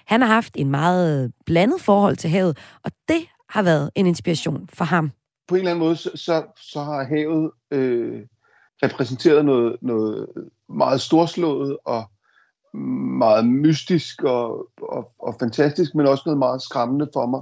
Han 0.05 0.21
har 0.21 0.27
haft 0.27 0.53
en 0.55 0.71
meget 0.71 1.31
blandet 1.45 1.81
forhold 1.81 2.15
til 2.15 2.29
havet, 2.29 2.57
og 2.83 2.91
det 3.07 3.25
har 3.49 3.63
været 3.63 3.89
en 3.95 4.05
inspiration 4.05 4.69
for 4.73 4.85
ham. 4.85 5.11
På 5.47 5.55
en 5.55 5.59
eller 5.59 5.71
anden 5.71 5.85
måde, 5.85 5.95
så, 5.95 6.43
så 6.57 6.83
har 6.83 7.03
havet 7.03 7.51
øh, 7.71 8.21
repræsenteret 8.83 9.45
noget, 9.45 9.75
noget 9.81 10.27
meget 10.69 11.01
storslået 11.01 11.77
og 11.85 12.10
meget 12.73 13.45
mystisk 13.47 14.23
og, 14.23 14.67
og, 14.81 15.11
og 15.19 15.35
fantastisk, 15.39 15.95
men 15.95 16.07
også 16.07 16.23
noget 16.25 16.39
meget 16.39 16.61
skræmmende 16.61 17.09
for 17.13 17.25
mig. 17.25 17.41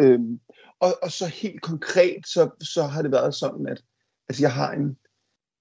Øhm, 0.00 0.40
og, 0.80 0.88
og 1.02 1.12
så 1.12 1.26
helt 1.26 1.62
konkret, 1.62 2.26
så, 2.26 2.50
så 2.60 2.82
har 2.82 3.02
det 3.02 3.12
været 3.12 3.34
sådan, 3.34 3.66
at 3.68 3.82
altså 4.28 4.42
jeg 4.42 4.52
har 4.52 4.72
en, 4.72 4.96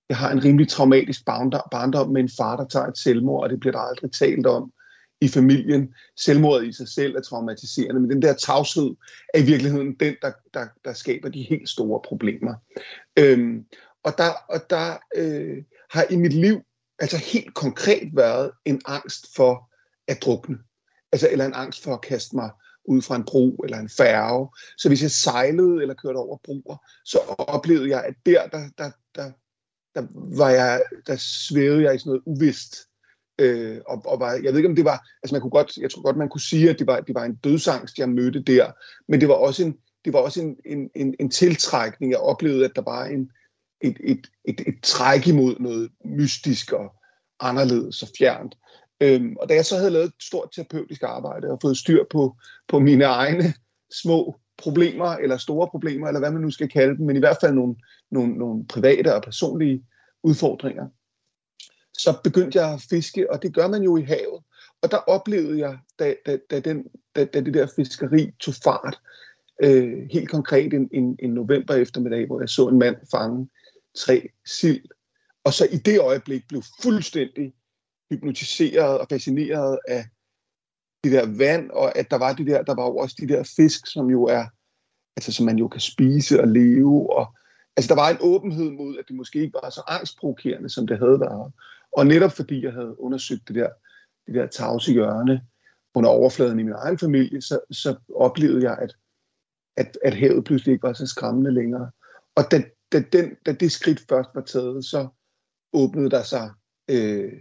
jeg 0.09 0.17
har 0.17 0.31
en 0.31 0.43
rimelig 0.43 0.67
traumatisk 0.69 1.25
barndom 1.71 2.09
med 2.09 2.21
en 2.21 2.29
far, 2.37 2.55
der 2.55 2.65
tager 2.65 2.87
et 2.87 2.97
selvmord, 2.97 3.43
og 3.43 3.49
det 3.49 3.59
bliver 3.59 3.73
der 3.73 3.79
aldrig 3.79 4.11
talt 4.11 4.45
om 4.47 4.71
i 5.21 5.27
familien. 5.27 5.93
Selvmordet 6.17 6.67
i 6.67 6.71
sig 6.71 6.87
selv 6.87 7.15
er 7.15 7.21
traumatiserende, 7.21 8.01
men 8.01 8.09
den 8.09 8.21
der 8.21 8.33
tavshed 8.33 8.95
er 9.33 9.39
i 9.39 9.45
virkeligheden 9.45 9.95
den, 9.99 10.15
der, 10.21 10.31
der, 10.53 10.67
der 10.85 10.93
skaber 10.93 11.29
de 11.29 11.41
helt 11.49 11.69
store 11.69 12.01
problemer. 12.07 12.53
Øhm, 13.19 13.65
og 14.03 14.13
der, 14.17 14.29
og 14.49 14.69
der 14.69 14.97
øh, 15.15 15.63
har 15.91 16.05
i 16.09 16.15
mit 16.15 16.33
liv 16.33 16.61
altså 16.99 17.17
helt 17.17 17.53
konkret 17.53 18.09
været 18.13 18.51
en 18.65 18.81
angst 18.85 19.35
for 19.35 19.71
at 20.07 20.21
drukne. 20.21 20.57
Altså, 21.11 21.29
eller 21.31 21.45
en 21.45 21.53
angst 21.53 21.83
for 21.83 21.93
at 21.93 22.01
kaste 22.01 22.35
mig 22.35 22.49
ud 22.85 23.01
fra 23.01 23.15
en 23.15 23.23
bro 23.23 23.55
eller 23.55 23.77
en 23.77 23.89
færge. 23.89 24.49
Så 24.77 24.87
hvis 24.87 25.01
jeg 25.01 25.11
sejlede 25.11 25.81
eller 25.81 25.93
kørte 25.93 26.17
over 26.17 26.37
broer, 26.43 26.77
så 27.05 27.19
oplevede 27.37 27.89
jeg, 27.89 28.03
at 28.03 28.13
der, 28.25 28.47
der, 28.47 28.69
der, 28.77 28.91
der, 29.15 29.31
der, 29.95 30.07
var 30.37 30.49
jeg, 30.49 30.83
der 31.07 31.15
svævede 31.19 31.83
jeg 31.83 31.95
i 31.95 31.99
sådan 31.99 32.09
noget 32.09 32.23
uvist. 32.25 32.75
Øh, 33.39 33.81
og, 33.87 34.01
og 34.05 34.19
var, 34.19 34.31
jeg 34.33 34.43
ved 34.43 34.57
ikke, 34.57 34.69
om 34.69 34.75
det 34.75 34.85
var, 34.85 35.07
altså 35.23 35.35
man 35.35 35.41
kunne 35.41 35.51
godt, 35.51 35.77
jeg 35.77 35.91
tror 35.91 36.01
godt, 36.01 36.17
man 36.17 36.29
kunne 36.29 36.41
sige, 36.41 36.69
at 36.69 36.79
det 36.79 36.87
var, 36.87 36.99
det 36.99 37.15
var 37.15 37.23
en 37.23 37.35
dødsangst, 37.35 37.97
jeg 37.97 38.09
mødte 38.09 38.43
der, 38.43 38.71
men 39.07 39.21
det 39.21 39.29
var 39.29 39.35
også 39.35 39.63
en, 39.63 39.77
det 40.05 40.13
var 40.13 40.19
også 40.19 40.41
en, 40.41 40.57
en, 40.65 40.89
en, 40.95 41.15
en 41.19 41.29
tiltrækning. 41.29 42.11
Jeg 42.11 42.19
oplevede, 42.19 42.65
at 42.65 42.75
der 42.75 42.81
var 42.81 43.05
en, 43.05 43.31
et, 43.81 43.97
et, 44.03 44.27
et, 44.45 44.61
et 44.67 44.75
træk 44.83 45.27
imod 45.27 45.55
noget 45.59 45.91
mystisk 46.05 46.71
og 46.71 46.95
anderledes 47.39 48.01
og 48.01 48.09
fjernt. 48.17 48.55
Øhm, 49.01 49.35
og 49.39 49.49
da 49.49 49.53
jeg 49.53 49.65
så 49.65 49.77
havde 49.77 49.91
lavet 49.91 50.05
et 50.05 50.13
stort 50.21 50.49
terapeutisk 50.55 51.03
arbejde 51.03 51.47
og 51.47 51.59
fået 51.61 51.77
styr 51.77 52.03
på, 52.11 52.35
på 52.67 52.79
mine 52.79 53.03
egne 53.03 53.53
små 54.01 54.35
problemer, 54.57 55.05
eller 55.05 55.37
store 55.37 55.67
problemer, 55.67 56.07
eller 56.07 56.19
hvad 56.19 56.31
man 56.31 56.41
nu 56.41 56.51
skal 56.51 56.69
kalde 56.69 56.97
dem, 56.97 57.05
men 57.05 57.15
i 57.15 57.19
hvert 57.19 57.37
fald 57.41 57.53
nogle, 57.53 57.75
nogle, 58.11 58.33
nogle 58.33 58.65
private 58.67 59.15
og 59.15 59.21
personlige 59.21 59.85
udfordringer, 60.23 60.87
så 61.97 62.17
begyndte 62.23 62.59
jeg 62.59 62.73
at 62.73 62.85
fiske, 62.89 63.31
og 63.31 63.43
det 63.43 63.53
gør 63.53 63.67
man 63.67 63.83
jo 63.83 63.97
i 63.97 64.01
havet. 64.01 64.43
Og 64.81 64.91
der 64.91 64.97
oplevede 64.97 65.59
jeg, 65.59 65.77
da, 65.99 66.15
da, 66.25 66.37
da, 66.51 66.59
den, 66.59 66.85
da, 67.15 67.25
da 67.25 67.41
det 67.41 67.53
der 67.53 67.67
fiskeri 67.75 68.31
tog 68.39 68.53
fart, 68.63 68.99
øh, 69.63 70.07
helt 70.11 70.29
konkret 70.29 70.73
en, 70.73 70.89
en, 70.93 71.15
en 71.19 71.29
november 71.29 71.73
eftermiddag, 71.73 72.25
hvor 72.27 72.39
jeg 72.39 72.49
så 72.49 72.67
en 72.67 72.79
mand 72.79 72.95
fange 73.11 73.49
tre 73.97 74.29
sild. 74.45 74.85
Og 75.43 75.53
så 75.53 75.67
i 75.71 75.77
det 75.77 75.99
øjeblik 75.99 76.47
blev 76.47 76.63
fuldstændig 76.81 77.53
hypnotiseret 78.11 78.99
og 78.99 79.07
fascineret 79.09 79.79
af 79.87 80.05
det 81.03 81.11
der 81.11 81.37
vand, 81.37 81.71
og 81.71 81.97
at 81.97 82.11
der 82.11 82.17
var 82.17 82.33
det 82.33 82.47
der, 82.47 82.63
der 82.63 82.75
var 82.75 82.85
jo 82.85 82.97
også 82.97 83.15
de 83.19 83.27
der 83.27 83.53
fisk, 83.55 83.87
som 83.87 84.09
jo 84.09 84.23
er, 84.23 84.45
altså 85.17 85.31
som 85.31 85.45
man 85.45 85.57
jo 85.57 85.67
kan 85.67 85.81
spise 85.81 86.41
og 86.41 86.47
leve, 86.47 87.17
og 87.17 87.35
altså 87.77 87.89
der 87.89 88.01
var 88.01 88.09
en 88.09 88.17
åbenhed 88.21 88.71
mod, 88.71 88.97
at 88.97 89.05
det 89.07 89.15
måske 89.15 89.39
ikke 89.39 89.59
var 89.63 89.69
så 89.69 89.81
angstprovokerende, 89.87 90.69
som 90.69 90.87
det 90.87 90.99
havde 90.99 91.19
været. 91.19 91.53
Og 91.91 92.07
netop 92.07 92.31
fordi 92.31 92.63
jeg 92.63 92.73
havde 92.73 92.99
undersøgt 92.99 93.47
det 93.47 93.55
der, 93.55 93.69
det 94.27 94.35
der 94.35 94.47
tavse 94.47 94.91
hjørne 94.91 95.41
under 95.95 96.09
overfladen 96.09 96.59
i 96.59 96.63
min 96.63 96.73
egen 96.77 96.99
familie, 96.99 97.41
så, 97.41 97.59
så 97.71 97.95
oplevede 98.15 98.63
jeg, 98.69 98.77
at, 98.81 98.95
at, 99.77 99.97
at 100.03 100.13
havet 100.13 100.43
pludselig 100.43 100.73
ikke 100.73 100.87
var 100.87 100.93
så 100.93 101.07
skræmmende 101.07 101.53
længere. 101.53 101.91
Og 102.35 102.43
da, 102.51 102.63
da, 102.91 102.99
den, 102.99 103.35
da 103.45 103.51
det 103.51 103.71
skridt 103.71 104.05
først 104.09 104.29
var 104.35 104.41
taget, 104.41 104.85
så 104.85 105.07
åbnede 105.73 106.09
der 106.09 106.23
sig 106.23 106.51
øh, 106.89 107.33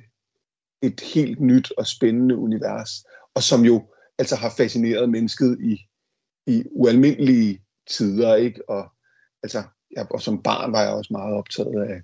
et 0.82 1.00
helt 1.00 1.40
nyt 1.40 1.72
og 1.78 1.86
spændende 1.86 2.36
univers, 2.36 2.90
og 3.34 3.42
som 3.42 3.64
jo 3.64 3.94
altså 4.18 4.36
har 4.36 4.50
fascineret 4.56 5.10
mennesket 5.10 5.58
i, 5.60 5.78
i 6.46 6.64
ualmindelige 6.70 7.64
tider, 7.86 8.34
ikke? 8.34 8.70
Og, 8.70 8.92
altså, 9.42 9.62
jeg, 9.90 10.06
og 10.10 10.22
som 10.22 10.42
barn 10.42 10.72
var 10.72 10.82
jeg 10.82 10.92
også 10.92 11.12
meget 11.12 11.34
optaget 11.34 11.82
af, 11.82 12.02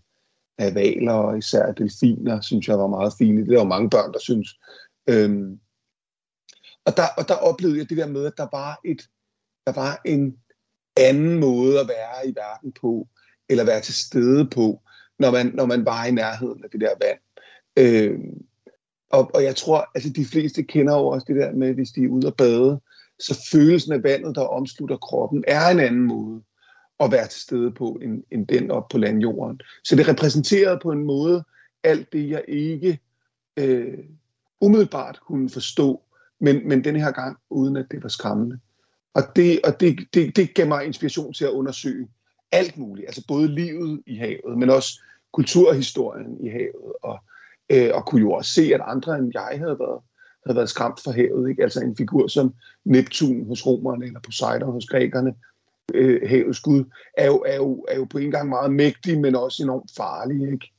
af 0.58 0.74
valer, 0.74 1.12
og 1.12 1.38
især 1.38 1.72
delfiner, 1.72 2.40
synes 2.40 2.68
jeg 2.68 2.78
var 2.78 2.86
meget 2.86 3.12
fine. 3.18 3.46
Det 3.46 3.54
er 3.54 3.60
jo 3.60 3.64
mange 3.64 3.90
børn, 3.90 4.12
der 4.12 4.18
synes. 4.18 4.48
Øhm, 5.08 5.60
og, 6.84 6.96
der, 6.96 7.02
og 7.18 7.28
der 7.28 7.34
oplevede 7.34 7.78
jeg 7.78 7.88
det 7.88 7.96
der 7.96 8.06
med, 8.06 8.26
at 8.26 8.36
der 8.36 8.48
var, 8.52 8.80
et, 8.84 9.02
der 9.66 9.72
var 9.72 10.00
en 10.04 10.36
anden 10.96 11.40
måde 11.40 11.80
at 11.80 11.88
være 11.88 12.28
i 12.28 12.34
verden 12.36 12.72
på, 12.80 13.08
eller 13.50 13.64
være 13.64 13.80
til 13.80 13.94
stede 13.94 14.46
på, 14.46 14.80
når 15.18 15.30
man, 15.30 15.50
når 15.54 15.66
man 15.66 15.84
var 15.84 16.04
i 16.04 16.10
nærheden 16.10 16.64
af 16.64 16.70
det 16.70 16.80
der 16.80 16.90
vand. 17.00 17.18
Øh, 17.76 18.18
og, 19.10 19.30
og 19.34 19.42
jeg 19.44 19.56
tror, 19.56 19.90
altså 19.94 20.10
de 20.10 20.24
fleste 20.24 20.62
kender 20.62 20.96
jo 20.96 21.06
også 21.06 21.24
det 21.28 21.36
der 21.36 21.52
med, 21.52 21.74
hvis 21.74 21.90
de 21.90 22.04
er 22.04 22.08
ude 22.08 22.26
at 22.26 22.36
bade, 22.36 22.80
så 23.18 23.48
følelsen 23.52 23.92
af 23.92 24.02
vandet, 24.02 24.34
der 24.34 24.42
omslutter 24.42 24.96
kroppen, 24.96 25.44
er 25.48 25.68
en 25.68 25.80
anden 25.80 26.02
måde 26.02 26.42
at 27.00 27.12
være 27.12 27.26
til 27.26 27.40
stede 27.40 27.70
på, 27.70 27.98
end, 28.02 28.22
end 28.30 28.46
den 28.46 28.70
op 28.70 28.88
på 28.88 28.98
landjorden. 28.98 29.60
Så 29.84 29.96
det 29.96 30.08
repræsenterede 30.08 30.78
på 30.82 30.90
en 30.90 31.04
måde 31.04 31.44
alt 31.84 32.12
det, 32.12 32.28
jeg 32.28 32.44
ikke 32.48 32.98
øh, 33.56 33.98
umiddelbart 34.60 35.20
kunne 35.26 35.50
forstå, 35.50 36.02
men, 36.40 36.68
men 36.68 36.84
den 36.84 36.96
her 36.96 37.10
gang, 37.10 37.36
uden 37.50 37.76
at 37.76 37.86
det 37.90 38.02
var 38.02 38.08
skræmmende. 38.08 38.58
Og 39.14 39.22
det, 39.36 39.60
og 39.64 39.80
det, 39.80 40.08
det, 40.14 40.36
det 40.36 40.54
gav 40.54 40.68
mig 40.68 40.84
inspiration 40.84 41.32
til 41.32 41.44
at 41.44 41.50
undersøge 41.50 42.08
alt 42.52 42.78
muligt, 42.78 43.06
altså 43.06 43.24
både 43.28 43.48
livet 43.48 44.02
i 44.06 44.16
havet, 44.16 44.58
men 44.58 44.70
også 44.70 45.02
kulturhistorien 45.32 46.36
i 46.40 46.48
havet, 46.48 46.92
og, 47.02 47.18
øh, 47.70 47.90
og 47.94 48.06
kunne 48.06 48.20
jo 48.20 48.32
også 48.32 48.52
se, 48.52 48.74
at 48.74 48.80
andre 48.84 49.18
end 49.18 49.30
jeg 49.34 49.58
havde 49.58 49.78
været, 49.78 50.00
havde 50.46 50.56
været 50.56 50.68
skræmt 50.68 51.00
for 51.04 51.12
havet. 51.12 51.50
Ikke? 51.50 51.62
Altså 51.62 51.80
en 51.80 51.96
figur 51.96 52.26
som 52.26 52.54
Neptun 52.84 53.46
hos 53.46 53.66
romerne, 53.66 54.06
eller 54.06 54.20
Poseidon 54.20 54.72
hos 54.72 54.86
grækerne, 54.86 55.34
øh, 55.94 56.28
havets 56.28 56.60
gud, 56.60 56.84
er 57.16 57.26
jo, 57.26 57.44
er, 57.46 57.56
jo, 57.56 57.84
er 57.88 57.96
jo 57.96 58.04
på 58.04 58.18
en 58.18 58.30
gang 58.30 58.48
meget 58.48 58.72
mægtig, 58.72 59.20
men 59.20 59.36
også 59.36 59.62
enormt 59.62 59.90
farlig. 59.96 60.52
Ikke? 60.52 60.72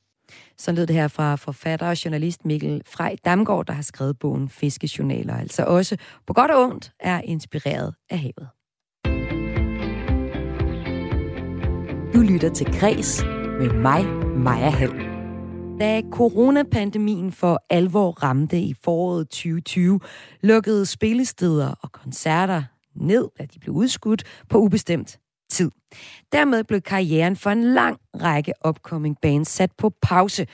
Så 0.58 0.72
lød 0.72 0.88
det 0.88 0.96
her 0.96 1.08
fra 1.08 1.36
forfatter 1.36 1.90
og 1.90 2.06
journalist 2.06 2.46
Mikkel 2.46 2.82
Frej 2.86 3.16
Damgaard, 3.26 3.66
der 3.66 3.74
har 3.74 3.82
skrevet 3.82 4.20
bogen 4.20 4.50
Fiskejournaler, 4.50 5.36
altså 5.36 5.64
også 5.64 5.98
på 6.28 6.34
godt 6.34 6.52
og 6.52 6.64
ondt 6.64 6.92
er 7.00 7.22
inspireret 7.22 7.96
af 8.10 8.20
havet. 8.20 8.48
Du 12.14 12.20
lytter 12.22 12.49
til 12.49 12.80
Græs 12.80 13.24
med 13.59 13.74
mig, 13.74 14.05
Maja 14.38 14.70
Hall. 14.70 14.93
Da 15.80 16.01
coronapandemien 16.12 17.32
for 17.32 17.64
alvor 17.70 18.12
ramte 18.12 18.59
i 18.59 18.74
foråret 18.84 19.30
2020, 19.30 19.99
lukkede 20.41 20.86
spillesteder 20.86 21.74
og 21.82 21.91
koncerter 21.91 22.64
ned, 22.95 23.28
da 23.39 23.45
de 23.53 23.59
blev 23.59 23.76
udskudt 23.76 24.24
på 24.49 24.57
ubestemt 24.57 25.20
tid. 25.51 25.72
Dermed 26.32 26.64
blev 26.64 26.82
karrieren 26.82 27.36
for 27.36 27.49
en 27.49 27.64
lang 27.64 27.97
række 28.22 28.53
upcoming 28.68 29.18
bands 29.22 29.49
sat 29.49 29.72
på 29.78 29.93
pause, 30.01 30.47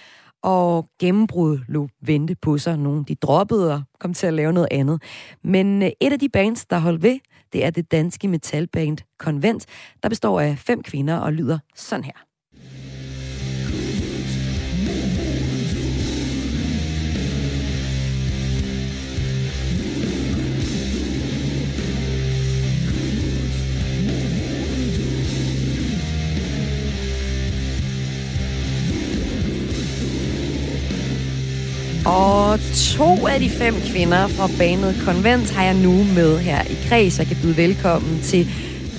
og 0.43 0.89
gennembrud 0.99 1.59
lå 1.67 1.89
vente 2.01 2.35
på 2.35 2.57
sig. 2.57 2.77
Nogle 2.77 3.05
de 3.07 3.15
droppede 3.15 3.73
og 3.73 3.81
kom 3.99 4.13
til 4.13 4.27
at 4.27 4.33
lave 4.33 4.53
noget 4.53 4.67
andet. 4.71 5.01
Men 5.43 5.83
øh, 5.83 5.89
et 6.01 6.13
af 6.13 6.19
de 6.19 6.29
bands, 6.29 6.65
der 6.65 6.79
holdt 6.79 7.03
ved, 7.03 7.19
det 7.53 7.65
er 7.65 7.69
det 7.69 7.91
danske 7.91 8.27
metalband 8.27 8.97
Convent, 9.17 9.65
der 10.03 10.09
består 10.09 10.39
af 10.39 10.57
fem 10.57 10.83
kvinder 10.83 11.17
og 11.17 11.33
lyder 11.33 11.59
sådan 11.75 12.03
her. 12.03 12.26
Og 32.07 32.59
to 32.97 33.27
af 33.27 33.39
de 33.39 33.49
fem 33.49 33.73
kvinder 33.91 34.27
fra 34.27 34.47
banet 34.59 34.91
Konvent 35.05 35.51
har 35.55 35.63
jeg 35.63 35.75
nu 35.87 35.91
med 36.19 36.37
her 36.39 36.61
i 36.63 36.75
kreds. 36.87 37.19
Jeg 37.19 37.27
kan 37.27 37.37
byde 37.41 37.57
velkommen 37.57 38.21
til 38.21 38.45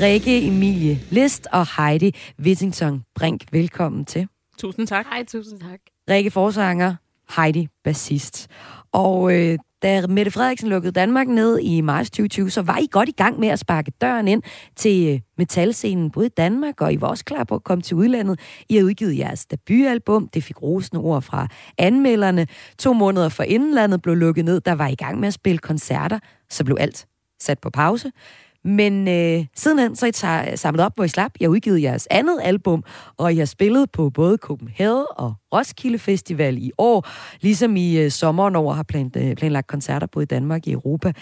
Rikke 0.01 0.47
Emilie 0.47 1.01
List 1.11 1.47
og 1.53 1.67
Heidi 1.77 2.15
Whittington 2.45 3.05
Brink. 3.15 3.41
Velkommen 3.53 4.05
til. 4.05 4.29
Tusind 4.59 4.87
tak. 4.87 5.07
Hej, 5.07 5.25
tusind 5.25 5.61
tak. 5.61 5.81
Rikke 6.11 6.31
forsanger, 6.31 6.95
Heidi 7.37 7.69
bassist. 7.85 8.49
Og 8.93 9.33
øh, 9.33 9.59
da 9.83 10.07
Mette 10.07 10.31
Frederiksen 10.31 10.69
lukkede 10.69 10.93
Danmark 10.93 11.29
ned 11.29 11.59
i 11.59 11.81
marts 11.81 12.11
2020, 12.11 12.51
så 12.51 12.63
var 12.63 12.79
I 12.79 12.87
godt 12.91 13.09
i 13.09 13.13
gang 13.13 13.41
med 13.41 13.49
at 13.49 13.59
sparke 13.59 13.93
døren 14.01 14.29
ind 14.29 14.43
til 14.77 15.15
øh, 15.15 15.21
metalscenen, 15.39 16.11
både 16.11 16.27
i 16.27 16.29
Danmark 16.37 16.81
og 16.81 16.93
I 16.93 17.01
var 17.01 17.09
også 17.09 17.25
klar 17.25 17.45
på 17.45 17.55
at 17.55 17.65
komme 17.65 17.83
til 17.83 17.97
udlandet. 17.97 18.41
I 18.69 18.77
har 18.77 18.85
udgivet 18.85 19.19
jeres 19.19 19.47
debutalbum, 19.47 20.29
det 20.29 20.45
fik 20.45 20.63
rosende 20.63 21.03
ord 21.03 21.23
fra 21.23 21.49
anmelderne. 21.79 22.47
To 22.79 22.93
måneder 22.93 23.29
for 23.29 23.43
indlandet 23.43 24.03
blev 24.03 24.15
lukket 24.15 24.45
ned, 24.45 24.61
der 24.61 24.73
var 24.73 24.87
I 24.87 24.95
gang 24.95 25.21
med 25.21 25.29
at 25.29 25.35
spille 25.35 25.59
koncerter, 25.59 26.19
så 26.51 26.65
blev 26.65 26.77
alt 26.81 27.07
sat 27.41 27.59
på 27.59 27.71
pause. 27.71 28.13
Men 28.65 29.09
øh, 29.09 29.47
sidenhen 29.55 29.97
så 29.97 30.07
er 30.07 30.43
I 30.43 30.51
øh, 30.51 30.59
samlet 30.59 30.85
op, 30.85 30.95
hvor 30.95 31.05
I 31.05 31.09
slap. 31.09 31.33
Jeg 31.41 31.47
har 31.47 31.51
udgivet 31.51 31.83
jeres 31.83 32.09
andet 32.11 32.39
album, 32.43 32.85
og 33.17 33.37
jeg 33.37 33.41
har 33.41 33.47
spillet 33.47 33.91
på 33.91 34.11
både 34.11 34.37
Copenhagen 34.37 35.05
og 35.11 35.35
Roskilde 35.55 35.99
Festival 35.99 36.59
i 36.59 36.71
år, 36.79 37.09
ligesom 37.41 37.77
i 37.77 37.99
øh, 37.99 38.11
sommeren 38.11 38.57
over 38.57 38.75
har 38.75 38.83
plan, 38.83 39.13
øh, 39.17 39.37
planlagt 39.37 39.67
koncerter 39.67 40.07
både 40.07 40.23
i 40.23 40.27
Danmark 40.27 40.61
og 40.63 40.69
i 40.69 40.73
Europa. 40.73 41.13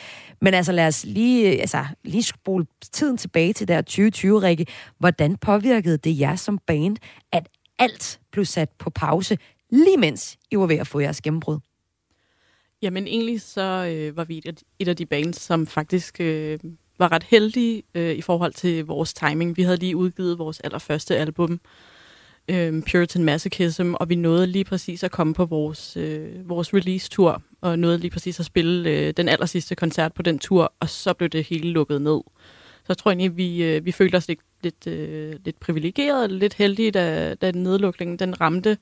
Men 0.41 0.55
altså 0.55 0.72
lad 0.72 0.87
os 0.87 1.05
lige, 1.05 1.53
øh, 1.53 1.61
altså, 1.61 1.84
lige 2.05 2.22
spole 2.22 2.66
tiden 2.93 3.16
tilbage 3.16 3.53
til 3.53 3.68
der 3.68 3.80
2020, 3.80 4.43
Rikke. 4.43 4.66
Hvordan 4.99 5.37
påvirkede 5.37 5.97
det 5.97 6.20
jer 6.20 6.37
som 6.37 6.59
band, 6.66 6.97
at 7.32 7.49
alt 7.78 8.20
blev 8.32 8.45
sat 8.45 8.70
på 8.78 8.91
pause, 8.91 9.39
lige 9.70 9.97
mens 9.97 10.37
I 10.51 10.57
var 10.57 10.66
ved 10.66 10.76
at 10.76 10.87
få 10.87 11.01
jeres 11.01 11.20
gennembrud? 11.20 11.59
Jamen 12.82 13.07
egentlig 13.07 13.41
så 13.41 13.95
øh, 13.95 14.16
var 14.16 14.24
vi 14.24 14.43
et, 14.45 14.62
et 14.78 14.89
af 14.89 14.97
de 14.97 15.07
bands, 15.07 15.41
som 15.41 15.66
faktisk 15.66 16.20
øh, 16.20 16.59
var 16.99 17.13
ret 17.13 17.23
heldige 17.23 17.83
øh, 17.95 18.15
i 18.15 18.21
forhold 18.21 18.53
til 18.53 18.85
vores 18.85 19.15
timing. 19.15 19.57
Vi 19.57 19.63
havde 19.63 19.77
lige 19.77 19.97
udgivet 19.97 20.39
vores 20.39 20.61
allerførste 20.61 21.17
album, 21.17 21.61
øh, 22.49 22.83
Puritan 22.91 23.25
Masochism, 23.25 23.95
og 23.95 24.09
vi 24.09 24.15
nåede 24.15 24.47
lige 24.47 24.65
præcis 24.65 25.05
at 25.05 25.11
komme 25.11 25.35
på 25.35 25.45
vores, 25.45 25.97
øh, 25.97 26.49
vores 26.49 26.75
release-tur, 26.75 27.43
og 27.61 27.79
nåede 27.79 27.99
lige 27.99 28.11
præcis 28.11 28.41
at 28.41 28.47
spille 28.47 28.91
øh, 28.91 29.13
den 29.17 29.29
aller 29.29 29.47
sidste 29.47 29.75
koncert 29.75 30.15
på 30.15 30.23
den 30.23 30.39
tur, 30.39 30.73
og 30.81 30.89
så 30.89 31.15
blev 31.15 31.29
det 31.29 31.45
hele 31.45 31.71
lukket 31.71 32.03
ned. 32.03 32.21
Så 32.77 32.85
jeg 32.89 32.99
tror 32.99 33.11
egentlig, 33.11 33.37
vi, 33.37 33.63
øh, 33.65 33.85
vi 33.85 33.93
følte 33.93 34.17
os 34.17 34.29
lidt, 34.29 34.41
lidt, 34.63 34.87
øh, 34.87 35.35
lidt 35.45 35.61
privilegeret, 35.61 36.33
lidt 36.33 36.55
heldige, 36.55 36.91
da, 36.91 37.35
da 37.35 37.51
nedlukningen 37.51 38.19
den 38.19 38.41
ramte. 38.41 38.79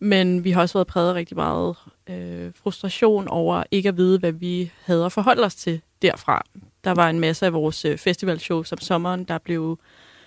Men 0.00 0.44
vi 0.44 0.50
har 0.50 0.60
også 0.60 0.78
været 0.78 0.86
præget 0.86 1.14
rigtig 1.14 1.36
meget 1.36 1.76
øh, 2.10 2.50
frustration 2.54 3.28
over 3.28 3.64
ikke 3.70 3.88
at 3.88 3.96
vide, 3.96 4.18
hvad 4.18 4.32
vi 4.32 4.72
havde 4.84 5.04
at 5.04 5.12
forholde 5.12 5.44
os 5.44 5.54
til 5.54 5.80
derfra. 6.02 6.44
Der 6.84 6.90
var 6.90 7.10
en 7.10 7.20
masse 7.20 7.46
af 7.46 7.52
vores 7.52 7.84
øh, 7.84 7.98
festivalshows 7.98 8.72
om 8.72 8.78
sommeren, 8.78 9.24
der 9.24 9.38
blev 9.38 9.78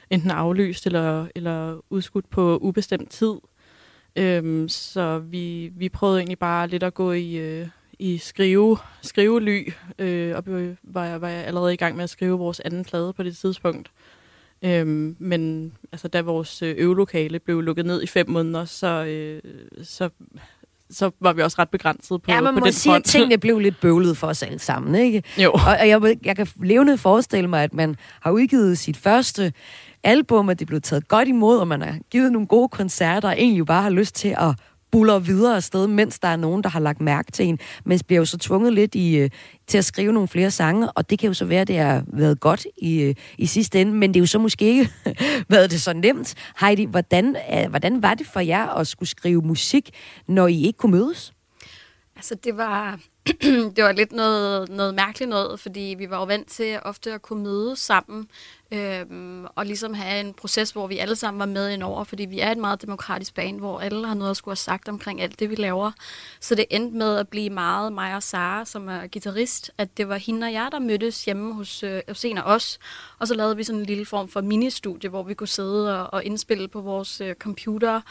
enten 0.09 0.31
aflyst 0.31 0.85
eller, 0.85 1.27
eller 1.35 1.81
udskudt 1.89 2.29
på 2.29 2.57
ubestemt 2.57 3.09
tid. 3.09 3.33
Øhm, 4.15 4.69
så 4.69 5.19
vi, 5.19 5.71
vi 5.75 5.89
prøvede 5.89 6.19
egentlig 6.19 6.39
bare 6.39 6.67
lidt 6.67 6.83
at 6.83 6.93
gå 6.93 7.11
i, 7.11 7.35
øh, 7.35 7.67
i 7.99 8.17
skrive, 8.17 8.77
skrively, 9.01 9.71
øh, 9.99 10.35
og 10.35 10.43
var 10.83 11.05
jeg, 11.05 11.21
var 11.21 11.29
jeg 11.29 11.45
allerede 11.45 11.73
i 11.73 11.77
gang 11.77 11.95
med 11.95 12.03
at 12.03 12.09
skrive 12.09 12.37
vores 12.37 12.59
anden 12.59 12.85
plade 12.85 13.13
på 13.13 13.23
det 13.23 13.37
tidspunkt. 13.37 13.91
Øhm, 14.61 15.15
men 15.19 15.73
altså, 15.91 16.07
da 16.07 16.21
vores 16.21 16.61
øh, 16.61 16.75
øvelokale 16.77 17.39
blev 17.39 17.61
lukket 17.61 17.85
ned 17.85 18.03
i 18.03 18.07
fem 18.07 18.29
måneder, 18.29 18.65
så, 18.65 19.05
øh, 19.05 19.41
så 19.83 20.09
så 20.91 21.11
var 21.19 21.33
vi 21.33 21.41
også 21.41 21.55
ret 21.59 21.69
begrænset 21.69 22.21
på, 22.21 22.31
ja, 22.31 22.41
man 22.41 22.53
på 22.53 22.59
må 22.59 22.65
den 22.65 22.73
sige, 22.73 22.91
front. 22.91 23.05
at 23.05 23.09
tingene 23.11 23.37
blev 23.45 23.59
lidt 23.59 23.81
bøvlet 23.81 24.17
for 24.17 24.27
os 24.27 24.43
alle 24.43 24.59
sammen, 24.59 24.95
ikke? 24.95 25.23
Jo. 25.37 25.51
Og, 25.51 25.77
og 25.79 25.87
jeg, 25.87 26.17
jeg 26.25 26.35
kan 26.35 26.47
levende 26.63 26.97
forestille 26.97 27.49
mig, 27.49 27.63
at 27.63 27.73
man 27.73 27.95
har 28.21 28.31
udgivet 28.31 28.77
sit 28.77 28.97
første 28.97 29.53
album, 30.03 30.49
at 30.49 30.59
det 30.59 30.67
blev 30.67 30.81
taget 30.81 31.07
godt 31.07 31.27
imod, 31.27 31.57
og 31.57 31.67
man 31.67 31.81
har 31.81 31.95
givet 32.11 32.31
nogle 32.31 32.47
gode 32.47 32.69
koncerter, 32.69 33.27
og 33.27 33.35
egentlig 33.37 33.65
bare 33.65 33.81
har 33.81 33.89
lyst 33.89 34.15
til 34.15 34.35
at 34.37 34.55
buller 34.91 35.19
videre 35.19 35.55
afsted, 35.55 35.87
mens 35.87 36.19
der 36.19 36.27
er 36.27 36.35
nogen, 36.35 36.63
der 36.63 36.69
har 36.69 36.79
lagt 36.79 37.01
mærke 37.01 37.31
til 37.31 37.45
en. 37.45 37.59
Men 37.85 37.99
bliver 38.07 38.19
jo 38.19 38.25
så 38.25 38.37
tvunget 38.37 38.73
lidt 38.73 38.95
i, 38.95 39.17
øh, 39.17 39.29
til 39.67 39.77
at 39.77 39.85
skrive 39.85 40.13
nogle 40.13 40.27
flere 40.27 40.51
sange, 40.51 40.91
og 40.91 41.09
det 41.09 41.19
kan 41.19 41.27
jo 41.27 41.33
så 41.33 41.45
være, 41.45 41.61
at 41.61 41.67
det 41.67 41.77
har 41.77 42.03
været 42.07 42.39
godt 42.39 42.67
i, 42.77 43.01
øh, 43.01 43.15
i 43.37 43.45
sidste 43.45 43.81
ende, 43.81 43.93
men 43.93 44.13
det 44.13 44.19
er 44.19 44.21
jo 44.21 44.25
så 44.25 44.39
måske 44.39 44.65
ikke 44.65 44.89
været 45.49 45.71
det 45.71 45.81
så 45.81 45.93
nemt. 45.93 46.35
Heidi, 46.59 46.85
hvordan, 46.85 47.35
øh, 47.53 47.69
hvordan 47.69 48.01
var 48.01 48.13
det 48.13 48.27
for 48.27 48.39
jer 48.39 48.67
at 48.67 48.87
skulle 48.87 49.09
skrive 49.09 49.41
musik, 49.41 49.89
når 50.27 50.47
I 50.47 50.65
ikke 50.65 50.77
kunne 50.77 50.91
mødes? 50.91 51.33
Altså, 52.15 52.35
det 52.35 52.57
var, 52.57 52.99
det 53.75 53.83
var 53.83 53.91
lidt 53.91 54.11
noget, 54.11 54.69
noget 54.69 54.95
mærkeligt 54.95 55.29
noget, 55.29 55.59
fordi 55.59 55.95
vi 55.97 56.09
var 56.09 56.17
jo 56.17 56.23
vant 56.23 56.47
til 56.47 56.79
ofte 56.83 57.13
at 57.13 57.21
kunne 57.21 57.43
mødes 57.43 57.79
sammen 57.79 58.27
øhm, 58.71 59.45
og 59.55 59.65
ligesom 59.65 59.93
have 59.93 60.19
en 60.19 60.33
proces, 60.33 60.71
hvor 60.71 60.87
vi 60.87 60.97
alle 60.97 61.15
sammen 61.15 61.39
var 61.39 61.45
med 61.45 61.69
indover, 61.69 62.03
fordi 62.03 62.25
vi 62.25 62.39
er 62.39 62.51
et 62.51 62.57
meget 62.57 62.81
demokratisk 62.81 63.33
band, 63.33 63.59
hvor 63.59 63.79
alle 63.79 64.07
har 64.07 64.13
noget 64.13 64.31
at 64.31 64.37
skulle 64.37 64.51
have 64.51 64.57
sagt 64.57 64.89
omkring 64.89 65.21
alt 65.21 65.39
det, 65.39 65.49
vi 65.49 65.55
laver. 65.55 65.91
Så 66.39 66.55
det 66.55 66.65
endte 66.69 66.97
med 66.97 67.17
at 67.17 67.27
blive 67.27 67.49
meget 67.49 67.93
mig 67.93 68.15
og 68.15 68.23
Sara, 68.23 68.65
som 68.65 68.89
er 68.89 69.07
gitarrist, 69.07 69.71
at 69.77 69.97
det 69.97 70.09
var 70.09 70.17
hende 70.17 70.45
og 70.47 70.53
jeg, 70.53 70.69
der 70.71 70.79
mødtes 70.79 71.25
hjemme 71.25 71.53
hos, 71.53 71.83
øh, 71.83 72.01
hos 72.07 72.25
en 72.25 72.37
af 72.37 72.43
os, 72.45 72.79
og 73.19 73.27
så 73.27 73.33
lavede 73.33 73.57
vi 73.57 73.63
sådan 73.63 73.79
en 73.79 73.85
lille 73.85 74.05
form 74.05 74.27
for 74.27 74.41
ministudie, 74.41 75.09
hvor 75.09 75.23
vi 75.23 75.33
kunne 75.33 75.47
sidde 75.47 76.01
og, 76.01 76.13
og 76.13 76.23
indspille 76.23 76.67
på 76.67 76.81
vores 76.81 77.21
øh, 77.21 77.35
computer, 77.35 78.01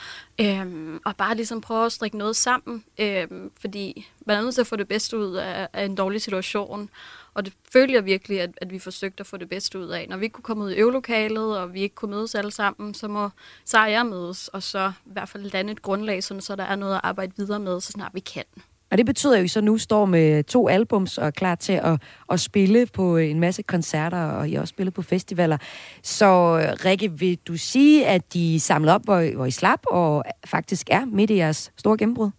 øhm, 0.41 1.01
og 1.05 1.17
bare 1.17 1.35
ligesom 1.35 1.61
prøve 1.61 1.87
at 1.87 1.93
strikke 1.93 2.19
noget 2.19 2.37
sammen, 2.37 2.85
øhm, 2.99 3.51
fordi 3.61 4.09
man 4.27 4.37
er 4.37 4.43
nødt 4.43 4.55
til 4.55 4.61
at 4.61 4.67
få 4.67 4.77
det 4.77 4.89
bedste 4.89 5.19
ud 5.19 5.35
af, 5.35 5.69
af 5.73 5.85
en 5.85 5.95
dårlig 5.95 6.23
situation, 6.23 6.91
og 7.35 7.45
det 7.45 7.53
følte 7.73 7.95
jeg 7.95 8.05
virkelig, 8.05 8.41
at, 8.41 8.51
at 8.57 8.71
vi 8.71 8.79
forsøgte 8.79 9.21
at 9.21 9.27
få 9.27 9.37
det 9.37 9.49
bedste 9.49 9.79
ud 9.79 9.89
af. 9.89 10.07
Når 10.09 10.17
vi 10.17 10.25
ikke 10.25 10.33
kunne 10.33 10.43
komme 10.43 10.65
ud 10.65 10.71
i 10.71 10.77
øvelokalet, 10.77 11.59
og 11.59 11.75
vi 11.75 11.81
ikke 11.81 11.95
kunne 11.95 12.11
mødes 12.11 12.35
alle 12.35 12.51
sammen, 12.51 12.95
så 12.95 13.09
må 13.09 13.29
så 13.65 13.85
jeg 13.85 14.07
mødes, 14.07 14.49
og 14.49 14.63
så 14.63 14.93
i 15.07 15.13
hvert 15.13 15.29
fald 15.29 15.51
lande 15.53 15.73
et 15.73 15.83
grundlag, 15.83 16.25
sådan, 16.25 16.41
så 16.41 16.57
der 16.57 16.65
er 16.65 16.77
noget 16.77 16.95
at 16.95 17.01
arbejde 17.05 17.33
videre 17.37 17.61
med, 17.61 17.81
så 17.81 17.93
snart 17.93 18.15
vi 18.15 18.21
kan. 18.21 18.45
Og 18.91 18.99
det 18.99 19.07
betyder 19.07 19.37
jo, 19.37 19.41
at 19.41 19.45
I 19.45 19.49
så 19.49 19.61
nu 19.61 19.79
står 19.79 20.07
med 20.07 20.45
to 20.45 20.69
albums 20.69 21.19
og 21.19 21.27
er 21.27 21.31
klar 21.31 21.55
til 21.55 21.73
at, 21.73 22.03
at 22.31 22.41
spille 22.41 22.87
på 22.87 23.17
en 23.17 23.41
masse 23.41 23.63
koncerter, 23.63 24.25
og 24.25 24.49
I 24.49 24.55
også 24.55 24.71
spillet 24.71 24.95
på 24.95 25.03
festivaler. 25.03 25.59
Så 26.03 26.57
Rikke, 26.85 27.13
vil 27.13 27.39
du 27.39 27.57
sige, 27.57 28.07
at 28.07 28.33
de 28.33 28.61
samlede 28.61 28.95
op, 28.95 29.05
hvor, 29.05 29.35
hvor 29.35 29.47
I 29.47 29.51
slap, 29.51 29.81
og 29.91 30.25
faktisk 30.47 30.87
er 30.91 31.05
midt 31.05 31.31
i 31.31 31.37
jeres 31.37 31.73
store 31.77 31.97
gennembrud? 31.97 32.31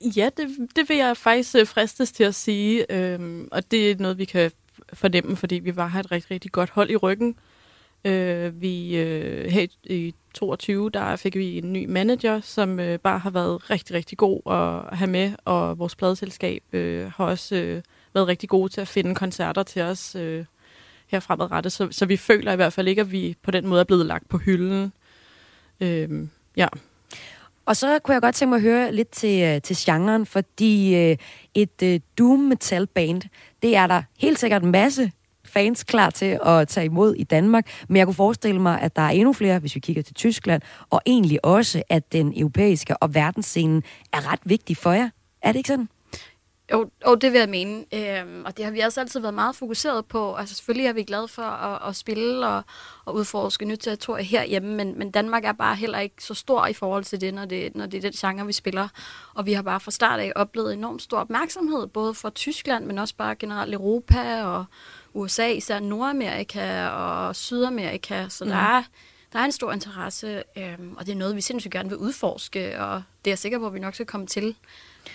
Ja, 0.00 0.30
det, 0.36 0.48
det 0.76 0.88
vil 0.88 0.96
jeg 0.96 1.16
faktisk 1.16 1.56
øh, 1.56 1.66
fristes 1.66 2.12
til 2.12 2.24
at 2.24 2.34
sige, 2.34 2.92
øhm, 2.92 3.48
og 3.52 3.70
det 3.70 3.90
er 3.90 3.96
noget, 3.98 4.18
vi 4.18 4.24
kan 4.24 4.50
fornemme, 4.92 5.36
fordi 5.36 5.54
vi 5.54 5.76
var 5.76 5.86
har 5.86 6.00
et 6.00 6.12
rigtig, 6.12 6.30
rigtig 6.30 6.52
godt 6.52 6.70
hold 6.70 6.90
i 6.90 6.96
ryggen. 6.96 7.36
Øh, 8.04 8.60
vi 8.60 8.96
øh, 8.96 9.50
her 9.50 9.66
i 9.84 10.14
22, 10.34 10.90
der 10.90 11.16
fik 11.16 11.36
vi 11.36 11.58
en 11.58 11.72
ny 11.72 11.86
manager, 11.86 12.40
som 12.40 12.80
øh, 12.80 12.98
bare 12.98 13.18
har 13.18 13.30
været 13.30 13.70
rigtig, 13.70 13.96
rigtig 13.96 14.18
god 14.18 14.40
at 14.46 14.96
have 14.98 15.10
med, 15.10 15.32
og 15.44 15.78
vores 15.78 15.96
pladeselskab 15.96 16.62
øh, 16.72 17.12
har 17.16 17.24
også 17.24 17.56
øh, 17.56 17.82
været 18.14 18.28
rigtig 18.28 18.48
gode 18.48 18.72
til 18.72 18.80
at 18.80 18.88
finde 18.88 19.14
koncerter 19.14 19.62
til 19.62 19.82
os 19.82 20.14
øh, 20.14 20.44
her 21.06 21.20
fremadrettet, 21.20 21.72
så, 21.72 21.88
så 21.90 22.06
vi 22.06 22.16
føler 22.16 22.52
i 22.52 22.56
hvert 22.56 22.72
fald 22.72 22.88
ikke, 22.88 23.00
at 23.00 23.12
vi 23.12 23.36
på 23.42 23.50
den 23.50 23.66
måde 23.66 23.80
er 23.80 23.84
blevet 23.84 24.06
lagt 24.06 24.28
på 24.28 24.38
hylden. 24.38 24.92
Øh, 25.80 26.28
ja. 26.56 26.68
Og 27.68 27.76
så 27.76 27.98
kunne 27.98 28.14
jeg 28.14 28.22
godt 28.22 28.34
tænke 28.34 28.50
mig 28.50 28.56
at 28.56 28.62
høre 28.62 28.92
lidt 28.92 29.10
til, 29.10 29.42
øh, 29.42 29.62
til 29.62 29.76
genren, 29.76 30.26
fordi 30.26 30.96
øh, 30.96 31.16
et 31.54 31.82
øh, 31.82 32.00
doom 32.18 32.38
metal 32.38 32.86
band, 32.86 33.22
det 33.62 33.76
er 33.76 33.86
der 33.86 34.02
helt 34.18 34.38
sikkert 34.38 34.62
en 34.62 34.70
masse 34.70 35.12
fans 35.44 35.84
klar 35.84 36.10
til 36.10 36.38
at 36.46 36.68
tage 36.68 36.84
imod 36.84 37.14
i 37.14 37.24
Danmark, 37.24 37.84
men 37.88 37.96
jeg 37.96 38.06
kunne 38.06 38.14
forestille 38.14 38.60
mig, 38.60 38.80
at 38.80 38.96
der 38.96 39.02
er 39.02 39.10
endnu 39.10 39.32
flere, 39.32 39.58
hvis 39.58 39.74
vi 39.74 39.80
kigger 39.80 40.02
til 40.02 40.14
Tyskland, 40.14 40.62
og 40.90 41.00
egentlig 41.06 41.44
også, 41.44 41.82
at 41.88 42.12
den 42.12 42.32
europæiske 42.36 42.96
og 42.96 43.14
verdensscenen 43.14 43.82
er 44.12 44.32
ret 44.32 44.40
vigtig 44.44 44.76
for 44.76 44.92
jer. 44.92 45.08
Er 45.42 45.52
det 45.52 45.56
ikke 45.56 45.68
sådan? 45.68 45.88
Jo, 46.72 46.90
jo, 47.06 47.14
det 47.14 47.32
vil 47.32 47.38
jeg 47.38 47.48
mene. 47.48 47.84
Øhm, 47.94 48.44
og 48.44 48.56
det 48.56 48.64
har 48.64 48.72
vi 48.72 48.80
også 48.80 49.00
altid 49.00 49.20
været 49.20 49.34
meget 49.34 49.56
fokuseret 49.56 50.06
på. 50.06 50.34
Altså 50.34 50.54
selvfølgelig 50.54 50.86
er 50.86 50.92
vi 50.92 51.02
glade 51.02 51.28
for 51.28 51.42
at, 51.42 51.88
at 51.88 51.96
spille 51.96 52.46
og, 52.46 52.62
og 53.04 53.14
udforske 53.14 53.64
nyt 53.64 53.78
territorie 53.78 54.24
herhjemme, 54.24 54.74
men, 54.74 54.98
men 54.98 55.10
Danmark 55.10 55.44
er 55.44 55.52
bare 55.52 55.76
heller 55.76 55.98
ikke 55.98 56.24
så 56.24 56.34
stor 56.34 56.66
i 56.66 56.72
forhold 56.72 57.04
til 57.04 57.20
det 57.20 57.34
når, 57.34 57.44
det, 57.44 57.76
når 57.76 57.86
det 57.86 57.98
er 57.98 58.10
den 58.10 58.12
genre, 58.12 58.46
vi 58.46 58.52
spiller. 58.52 58.88
Og 59.34 59.46
vi 59.46 59.52
har 59.52 59.62
bare 59.62 59.80
fra 59.80 59.90
start 59.90 60.20
af 60.20 60.32
oplevet 60.36 60.72
enormt 60.72 61.02
stor 61.02 61.18
opmærksomhed, 61.18 61.86
både 61.86 62.14
fra 62.14 62.30
Tyskland, 62.30 62.84
men 62.84 62.98
også 62.98 63.14
bare 63.14 63.34
generelt 63.34 63.74
Europa 63.74 64.44
og 64.44 64.64
USA, 65.14 65.46
især 65.48 65.80
Nordamerika 65.80 66.86
og 66.88 67.36
Sydamerika. 67.36 68.28
Så 68.28 68.44
mm. 68.44 68.50
der, 68.50 68.56
er, 68.56 68.82
der 69.32 69.38
er 69.38 69.44
en 69.44 69.52
stor 69.52 69.72
interesse, 69.72 70.42
øhm, 70.56 70.94
og 70.98 71.06
det 71.06 71.12
er 71.12 71.16
noget, 71.16 71.36
vi 71.36 71.40
sindssygt 71.40 71.72
gerne 71.72 71.88
vil 71.88 71.98
udforske, 71.98 72.80
og 72.80 73.02
det 73.24 73.30
er 73.30 73.32
jeg 73.32 73.38
sikker 73.38 73.58
på, 73.58 73.66
at 73.66 73.74
vi 73.74 73.78
nok 73.78 73.94
skal 73.94 74.06
komme 74.06 74.26
til. 74.26 74.56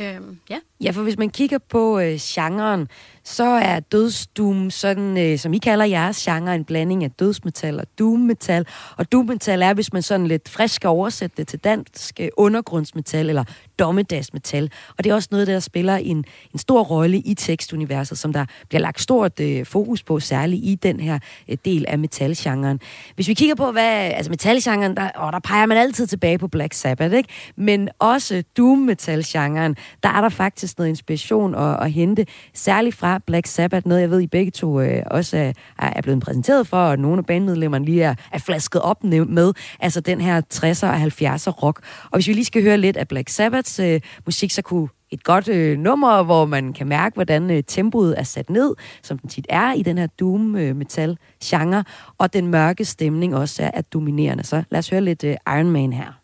Øhm, 0.02 0.40
ja. 0.50 0.60
ja, 0.82 0.92
for 0.92 1.04
hvis 1.04 1.18
man 1.18 1.30
kigger 1.30 1.58
på 1.58 2.00
øh, 2.00 2.18
genren, 2.20 2.88
så 3.24 3.44
er 3.44 3.80
dødsdoom 3.80 4.70
sådan, 4.70 5.18
øh, 5.18 5.40
som 5.40 5.54
I 5.54 5.58
kalder 5.58 5.86
jeres 5.86 6.24
genre, 6.24 6.56
en 6.56 6.66
blanding 6.66 7.04
af 7.04 7.12
dødsmetal 7.12 7.80
og 7.80 7.86
doommetal. 8.00 8.66
Og 8.98 9.12
doommetal 9.12 9.62
er, 9.62 9.74
hvis 9.74 9.94
man 9.94 10.02
sådan 10.02 10.28
lidt 10.28 10.50
frisk 10.50 10.76
skal 10.76 10.88
oversætte 10.88 11.38
det 11.38 11.48
til 11.48 11.60
dansk, 11.60 12.20
øh, 12.20 12.28
undergrundsmetal 12.38 13.30
eller 13.30 13.44
dommedagsmetal. 13.80 14.72
Og 14.98 15.04
det 15.04 15.10
er 15.10 15.16
også 15.16 15.30
noget, 15.32 15.48
der 15.48 15.60
spiller 15.60 15.96
en, 15.96 16.18
en 16.54 16.60
stor 16.60 16.84
rolle 16.84 17.18
i 17.18 17.34
tekstuniverset, 17.34 18.18
som 18.18 18.34
der 18.34 18.46
bliver 18.70 18.82
lagt 18.82 19.02
stort 19.02 19.40
øh, 19.40 19.66
fokus 19.66 20.04
på, 20.04 20.20
særligt 20.20 20.62
i 20.64 20.76
den 20.84 21.00
her 21.00 21.20
øh, 21.50 21.58
del 21.66 21.86
af 21.88 22.00
metalgenren. 22.00 22.80
Hvis 23.16 23.28
vi 23.28 23.34
kigger 23.34 23.56
på, 23.56 23.72
hvad 23.72 23.84
altså 23.84 24.30
metalgenren, 24.30 24.98
der, 24.98 25.10
åh, 25.22 25.32
der 25.32 25.40
peger 25.40 25.66
man 25.66 25.78
altid 25.78 26.08
tilbage 26.08 26.38
på 26.38 26.48
Black 26.48 26.74
Sabbath, 26.74 27.16
ikke? 27.16 27.30
Men 27.56 27.90
også 28.00 28.44
doom-metal-genren, 28.58 29.76
der 30.04 30.10
er 30.10 30.22
der 30.22 30.30
faktisk 30.30 30.78
noget 30.78 30.90
inspiration 30.90 31.56
at, 31.56 31.84
at 31.84 31.92
hente, 31.92 32.26
særligt 32.54 32.96
fra 32.96 33.13
Black 33.20 33.48
Sabbath, 33.48 33.88
noget 33.88 34.02
jeg 34.02 34.10
ved, 34.10 34.20
I 34.20 34.28
begge 34.28 34.52
to 34.52 34.82
øh, 34.82 35.04
også 35.12 35.38
er, 35.38 35.54
er 35.78 36.02
blevet 36.02 36.24
præsenteret 36.24 36.68
for, 36.68 36.78
og 36.78 37.00
nogle 37.00 37.18
af 37.18 37.26
bandmedlemmerne 37.26 37.86
lige 37.86 38.04
er, 38.04 38.16
er 38.32 38.40
flasket 38.40 38.82
op 38.82 39.04
med, 39.04 39.54
altså 39.80 40.02
den 40.02 40.22
her 40.22 40.42
60'er 40.54 40.88
og 40.88 41.04
70'er 41.04 41.52
rock. 41.52 41.82
Og 42.04 42.18
hvis 42.18 42.28
vi 42.28 42.34
lige 42.34 42.46
skal 42.46 42.64
høre 42.64 42.78
lidt 42.78 42.98
af 42.98 43.08
Black 43.08 43.30
Sabbaths 43.30 43.80
øh, 43.80 44.02
musik, 44.26 44.52
så 44.52 44.62
kunne 44.62 44.88
et 45.12 45.24
godt 45.24 45.48
øh, 45.48 45.78
nummer, 45.78 46.24
hvor 46.24 46.46
man 46.46 46.74
kan 46.74 46.88
mærke, 46.88 47.14
hvordan 47.14 47.52
øh, 47.52 47.64
tempoet 47.68 48.20
er 48.20 48.24
sat 48.24 48.50
ned, 48.50 48.76
som 49.04 49.18
den 49.18 49.30
tit 49.30 49.46
er 49.50 49.74
i 49.74 49.84
den 49.84 49.98
her 49.98 50.08
doom-metal-genre, 50.08 51.78
øh, 51.78 51.84
og 52.18 52.34
den 52.34 52.48
mørke 52.48 52.86
stemning 52.86 53.36
også 53.36 53.64
er, 53.64 53.72
er 53.74 53.82
dominerende. 53.82 54.44
Så 54.44 54.64
lad 54.70 54.80
os 54.80 54.90
høre 54.90 55.02
lidt 55.02 55.24
øh, 55.24 55.36
Iron 55.48 55.72
Man 55.72 55.94
her. 55.94 56.20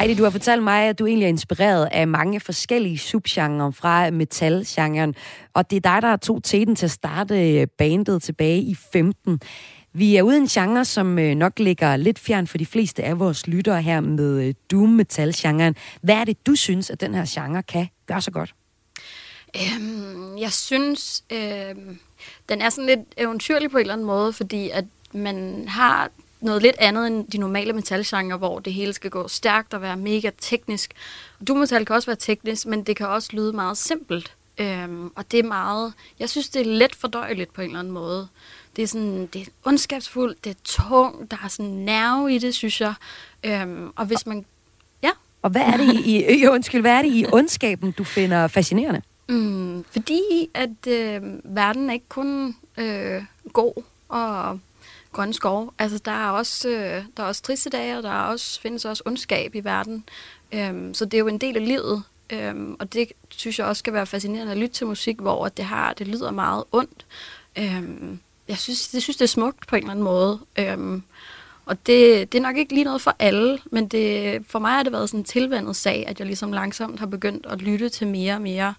Heidi, 0.00 0.14
du 0.14 0.22
har 0.22 0.30
fortalt 0.30 0.62
mig, 0.62 0.88
at 0.88 0.98
du 0.98 1.06
egentlig 1.06 1.24
er 1.24 1.28
inspireret 1.28 1.88
af 1.92 2.08
mange 2.08 2.40
forskellige 2.40 2.98
subgenre 2.98 3.72
fra 3.72 4.10
metalgenren, 4.10 5.14
og 5.54 5.70
det 5.70 5.76
er 5.76 5.80
dig, 5.80 6.02
der 6.02 6.16
tog 6.16 6.42
teten 6.42 6.76
til 6.76 6.86
at 6.86 6.90
starte 6.90 7.60
øh, 7.60 7.66
bandet 7.66 8.22
tilbage 8.22 8.60
i 8.60 8.74
15. 8.92 9.40
Vi 9.92 10.16
er 10.16 10.22
ude 10.22 10.36
i 10.36 10.40
en 10.40 10.46
genre, 10.46 10.84
som 10.84 11.18
øh, 11.18 11.34
nok 11.34 11.58
ligger 11.58 11.96
lidt 11.96 12.18
fjern 12.18 12.46
for 12.46 12.58
de 12.58 12.66
fleste 12.66 13.02
af 13.04 13.18
vores 13.18 13.46
lyttere 13.46 13.82
her 13.82 14.00
med 14.00 14.42
øh, 14.42 14.54
doom 14.70 14.88
metal-genren. 14.88 15.76
Hvad 16.02 16.14
er 16.14 16.24
det, 16.24 16.46
du 16.46 16.54
synes, 16.54 16.90
at 16.90 17.00
den 17.00 17.14
her 17.14 17.24
genre 17.28 17.62
kan 17.62 17.88
gøre 18.06 18.20
så 18.20 18.30
godt? 18.30 18.54
Øhm, 19.56 20.38
jeg 20.38 20.52
synes, 20.52 21.24
øhm, 21.32 21.98
den 22.48 22.62
er 22.62 22.70
sådan 22.70 22.86
lidt 22.86 23.00
eventyrlig 23.16 23.70
på 23.70 23.76
en 23.76 23.80
eller 23.80 23.94
anden 23.94 24.06
måde, 24.06 24.32
fordi 24.32 24.70
at 24.70 24.84
man 25.12 25.64
har 25.68 26.10
noget 26.40 26.62
lidt 26.62 26.76
andet 26.78 27.06
end 27.06 27.26
de 27.26 27.38
normale 27.38 27.72
metalgenre, 27.72 28.36
hvor 28.36 28.58
det 28.58 28.72
hele 28.72 28.92
skal 28.92 29.10
gå 29.10 29.28
stærkt 29.28 29.74
og 29.74 29.82
være 29.82 29.96
mega 29.96 30.30
teknisk. 30.40 30.92
Du 31.48 31.54
metal 31.54 31.86
kan 31.86 31.96
også 31.96 32.06
være 32.06 32.16
teknisk, 32.16 32.66
men 32.66 32.82
det 32.82 32.96
kan 32.96 33.06
også 33.06 33.28
lyde 33.32 33.52
meget 33.52 33.78
simpelt. 33.78 34.34
Øhm, 34.58 35.12
og 35.16 35.32
det 35.32 35.38
er 35.38 35.44
meget, 35.44 35.92
jeg 36.18 36.30
synes, 36.30 36.48
det 36.48 36.60
er 36.60 36.64
let 36.64 36.94
fordøjeligt 36.94 37.52
på 37.52 37.60
en 37.60 37.66
eller 37.66 37.78
anden 37.78 37.92
måde. 37.92 38.28
Det 38.76 38.82
er 38.82 38.86
sådan, 38.86 39.26
det 39.26 39.42
er 39.42 39.46
ondskabsfuldt, 39.64 40.44
det 40.44 40.50
er 40.50 40.60
tungt, 40.64 41.30
der 41.30 41.36
er 41.44 41.48
sådan 41.48 41.70
nerve 41.70 42.34
i 42.34 42.38
det, 42.38 42.54
synes 42.54 42.80
jeg. 42.80 42.94
Øhm, 43.44 43.92
og 43.96 44.06
hvis 44.06 44.26
man, 44.26 44.44
ja. 45.02 45.10
Og 45.42 45.50
hvad 45.50 45.62
er 45.62 45.76
det 45.76 45.94
i, 45.94 46.40
i 46.40 46.46
undskyld, 46.54 46.80
hvad 46.80 46.92
er 46.92 47.02
det 47.02 47.12
i 47.12 47.26
ondskaben, 47.32 47.92
du 47.92 48.04
finder 48.04 48.48
fascinerende? 48.48 49.02
Mm, 49.28 49.84
fordi 49.90 50.50
at 50.54 50.86
øh, 50.88 51.22
verden 51.44 51.90
er 51.90 51.94
ikke 51.94 52.08
kun 52.08 52.56
øh, 52.78 53.22
god 53.52 53.82
og 54.08 54.60
grønne 55.12 55.34
skov. 55.34 55.74
Altså, 55.78 55.98
der 55.98 56.12
er 56.12 56.30
også, 56.30 56.68
øh, 56.68 57.04
der 57.16 57.22
er 57.22 57.26
også 57.26 57.42
triste 57.42 57.70
dage, 57.70 57.96
og 57.96 58.02
der 58.02 58.10
er 58.10 58.22
også, 58.22 58.60
findes 58.60 58.84
også 58.84 59.02
ondskab 59.06 59.54
i 59.54 59.64
verden. 59.64 60.04
Øhm, 60.52 60.94
så 60.94 61.04
det 61.04 61.14
er 61.14 61.18
jo 61.18 61.28
en 61.28 61.38
del 61.38 61.56
af 61.56 61.66
livet, 61.66 62.02
øhm, 62.30 62.76
og 62.78 62.92
det 62.92 63.12
synes 63.28 63.58
jeg 63.58 63.66
også 63.66 63.80
skal 63.80 63.92
være 63.92 64.06
fascinerende 64.06 64.52
at 64.52 64.58
lytte 64.58 64.74
til 64.74 64.86
musik, 64.86 65.18
hvor 65.18 65.48
det 65.48 65.64
har, 65.64 65.92
det 65.92 66.08
lyder 66.08 66.30
meget 66.30 66.64
ondt. 66.72 67.06
Øhm, 67.58 68.20
jeg 68.48 68.58
synes, 68.58 68.94
jeg 68.94 69.02
synes, 69.02 69.16
det 69.16 69.24
er 69.24 69.28
smukt 69.28 69.66
på 69.66 69.76
en 69.76 69.82
eller 69.82 69.90
anden 69.90 70.04
måde. 70.04 70.40
Øhm, 70.58 71.02
og 71.66 71.86
det, 71.86 72.32
det 72.32 72.38
er 72.38 72.42
nok 72.42 72.56
ikke 72.56 72.74
lige 72.74 72.84
noget 72.84 73.00
for 73.00 73.16
alle, 73.18 73.58
men 73.70 73.88
det, 73.88 74.42
for 74.48 74.58
mig 74.58 74.72
har 74.72 74.82
det 74.82 74.92
været 74.92 75.08
sådan 75.08 75.20
en 75.20 75.24
tilvandet 75.24 75.76
sag, 75.76 76.04
at 76.06 76.18
jeg 76.18 76.26
ligesom 76.26 76.52
langsomt 76.52 76.98
har 76.98 77.06
begyndt 77.06 77.46
at 77.46 77.62
lytte 77.62 77.88
til 77.88 78.06
mere 78.06 78.34
og 78.34 78.42
mere 78.42 78.74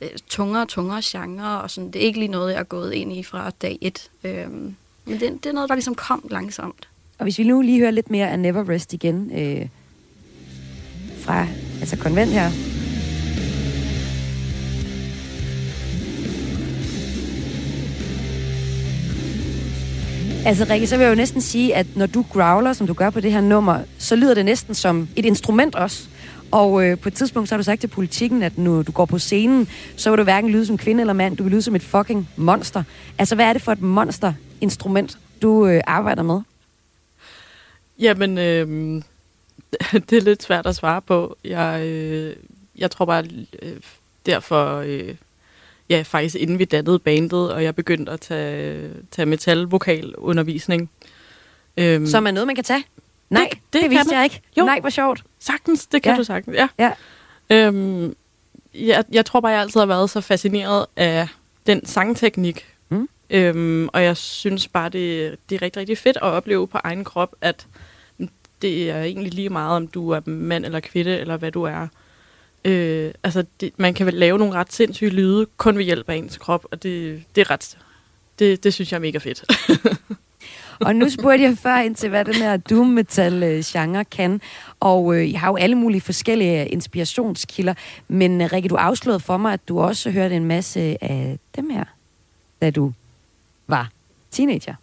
øh, 0.00 0.08
tungere 0.28 0.62
og 0.62 0.68
tungere 0.68 1.00
genre, 1.04 1.60
og 1.62 1.70
sådan, 1.70 1.90
det 1.90 2.02
er 2.02 2.06
ikke 2.06 2.18
lige 2.18 2.30
noget, 2.30 2.52
jeg 2.52 2.60
er 2.60 2.64
gået 2.64 2.92
ind 2.92 3.12
i 3.12 3.22
fra 3.22 3.50
dag 3.50 3.78
et. 3.80 4.10
Øhm, 4.24 4.76
men 5.06 5.20
det, 5.20 5.44
det 5.44 5.46
er 5.46 5.52
noget, 5.52 5.68
der 5.68 5.74
ligesom 5.74 5.94
kom 5.94 6.26
langsomt. 6.30 6.88
Og 7.18 7.22
hvis 7.22 7.38
vi 7.38 7.44
nu 7.44 7.60
lige 7.60 7.78
hører 7.78 7.90
lidt 7.90 8.10
mere 8.10 8.30
af 8.30 8.38
Never 8.38 8.68
Rest 8.68 8.92
igen, 8.92 9.30
øh, 9.34 9.66
fra 11.18 11.46
altså 11.80 11.96
konvent 11.96 12.30
her. 12.30 12.50
Altså 20.46 20.66
Rikke, 20.70 20.86
så 20.86 20.96
vil 20.96 21.04
jeg 21.04 21.10
jo 21.10 21.16
næsten 21.16 21.40
sige, 21.40 21.74
at 21.74 21.86
når 21.96 22.06
du 22.06 22.24
growler, 22.32 22.72
som 22.72 22.86
du 22.86 22.92
gør 22.92 23.10
på 23.10 23.20
det 23.20 23.32
her 23.32 23.40
nummer, 23.40 23.78
så 23.98 24.16
lyder 24.16 24.34
det 24.34 24.44
næsten 24.44 24.74
som 24.74 25.08
et 25.16 25.24
instrument 25.24 25.74
også. 25.74 26.08
Og 26.50 26.84
øh, 26.84 26.98
på 26.98 27.08
et 27.08 27.14
tidspunkt 27.14 27.48
så 27.48 27.54
har 27.54 27.56
du 27.56 27.62
sagt 27.62 27.80
til 27.80 27.88
politikken, 27.88 28.42
at 28.42 28.58
når 28.58 28.82
du 28.82 28.92
går 28.92 29.04
på 29.04 29.18
scenen, 29.18 29.68
så 29.96 30.10
vil 30.10 30.18
du 30.18 30.22
hverken 30.22 30.50
lyde 30.50 30.66
som 30.66 30.78
kvinde 30.78 31.00
eller 31.00 31.12
mand, 31.12 31.36
du 31.36 31.42
vil 31.42 31.50
lyde 31.50 31.62
som 31.62 31.76
et 31.76 31.82
fucking 31.82 32.28
monster. 32.36 32.82
Altså 33.18 33.34
hvad 33.34 33.46
er 33.46 33.52
det 33.52 33.62
for 33.62 33.72
et 33.72 33.82
monster, 33.82 34.32
monster-instrument, 34.64 35.18
du 35.42 35.66
øh, 35.66 35.80
arbejder 35.86 36.22
med? 36.22 36.40
Jamen, 37.98 38.38
øh, 38.38 39.02
det 40.10 40.12
er 40.12 40.20
lidt 40.20 40.42
svært 40.42 40.66
at 40.66 40.76
svare 40.76 41.02
på. 41.02 41.36
Jeg, 41.44 41.86
øh, 41.86 42.36
jeg 42.78 42.90
tror 42.90 43.04
bare, 43.04 43.24
øh, 43.62 43.76
derfor, 44.26 44.76
øh, 44.76 45.14
ja, 45.88 46.02
faktisk 46.06 46.36
inden 46.36 46.58
vi 46.58 46.64
dannede 46.64 46.98
bandet, 46.98 47.52
og 47.52 47.64
jeg 47.64 47.74
begyndte 47.74 48.12
at 48.12 48.20
tage, 48.20 48.90
tage 49.10 49.26
metalvokalundervisning. 49.26 50.90
Øhm, 51.76 52.06
Som 52.06 52.26
er 52.26 52.30
noget, 52.30 52.46
man 52.46 52.54
kan 52.54 52.64
tage? 52.64 52.84
Nej, 53.30 53.48
det, 53.50 53.58
det, 53.72 53.82
det 53.82 53.90
vidste 53.90 54.08
man. 54.08 54.16
jeg 54.16 54.24
ikke. 54.24 54.40
Jo. 54.58 54.64
Nej, 54.64 54.80
hvor 54.80 54.90
sjovt. 54.90 55.24
Sagtens, 55.38 55.86
det 55.86 56.02
kan 56.02 56.12
ja. 56.12 56.18
du 56.18 56.24
sagtens, 56.24 56.56
ja. 56.56 56.68
ja. 56.78 56.92
Øhm, 57.50 58.14
jeg, 58.74 59.04
jeg 59.12 59.26
tror 59.26 59.40
bare, 59.40 59.52
jeg 59.52 59.60
altid 59.60 59.80
har 59.80 59.86
været 59.86 60.10
så 60.10 60.20
fascineret 60.20 60.86
af 60.96 61.28
den 61.66 61.86
sangteknik. 61.86 62.73
Øhm, 63.30 63.88
og 63.92 64.02
jeg 64.02 64.16
synes 64.16 64.68
bare, 64.68 64.88
det, 64.88 65.36
det 65.50 65.56
er 65.56 65.62
rigtig, 65.62 65.80
rigtig 65.80 65.98
fedt 65.98 66.16
at 66.16 66.22
opleve 66.22 66.68
på 66.68 66.78
egen 66.84 67.04
krop, 67.04 67.34
at 67.40 67.66
det 68.62 68.90
er 68.90 69.02
egentlig 69.02 69.34
lige 69.34 69.48
meget, 69.48 69.76
om 69.76 69.86
du 69.86 70.10
er 70.10 70.20
mand 70.26 70.64
eller 70.64 70.80
kvinde, 70.80 71.18
eller 71.18 71.36
hvad 71.36 71.52
du 71.52 71.62
er. 71.62 71.86
Øh, 72.64 73.12
altså, 73.22 73.44
det, 73.60 73.72
man 73.76 73.94
kan 73.94 74.06
vel 74.06 74.14
lave 74.14 74.38
nogle 74.38 74.54
ret 74.54 74.72
sindssyge 74.72 75.10
lyde, 75.10 75.46
kun 75.56 75.78
ved 75.78 75.84
hjælp 75.84 76.08
af 76.08 76.14
ens 76.14 76.38
krop, 76.38 76.66
og 76.70 76.82
det, 76.82 77.22
det 77.34 77.40
er 77.40 77.50
ret... 77.50 77.78
Det, 78.38 78.64
det 78.64 78.74
synes 78.74 78.92
jeg 78.92 78.96
er 78.96 79.00
mega 79.00 79.18
fedt. 79.18 79.44
og 80.86 80.96
nu 80.96 81.10
spurgte 81.10 81.44
jeg 81.44 81.58
før 81.58 81.76
ind 81.76 81.94
til, 81.94 82.08
hvad 82.08 82.24
den 82.24 82.34
her 82.34 82.56
doom 82.56 82.86
metal 82.86 83.42
øh, 83.42 83.62
genre 83.64 84.04
kan. 84.04 84.40
Og 84.80 85.16
øh, 85.16 85.32
jeg 85.32 85.40
har 85.40 85.48
jo 85.48 85.56
alle 85.56 85.76
mulige 85.76 86.00
forskellige 86.00 86.60
øh, 86.60 86.66
inspirationskilder. 86.70 87.74
Men 88.08 88.40
øh, 88.40 88.52
Rikke, 88.52 88.68
du 88.68 88.76
afslørede 88.76 89.20
for 89.20 89.36
mig, 89.36 89.52
at 89.52 89.68
du 89.68 89.80
også 89.80 90.10
hørte 90.10 90.36
en 90.36 90.44
masse 90.44 90.80
af 90.80 91.38
dem 91.56 91.70
her, 91.70 91.84
da 92.62 92.70
du 92.70 92.92
var 93.66 93.88
teenager. 94.30 94.74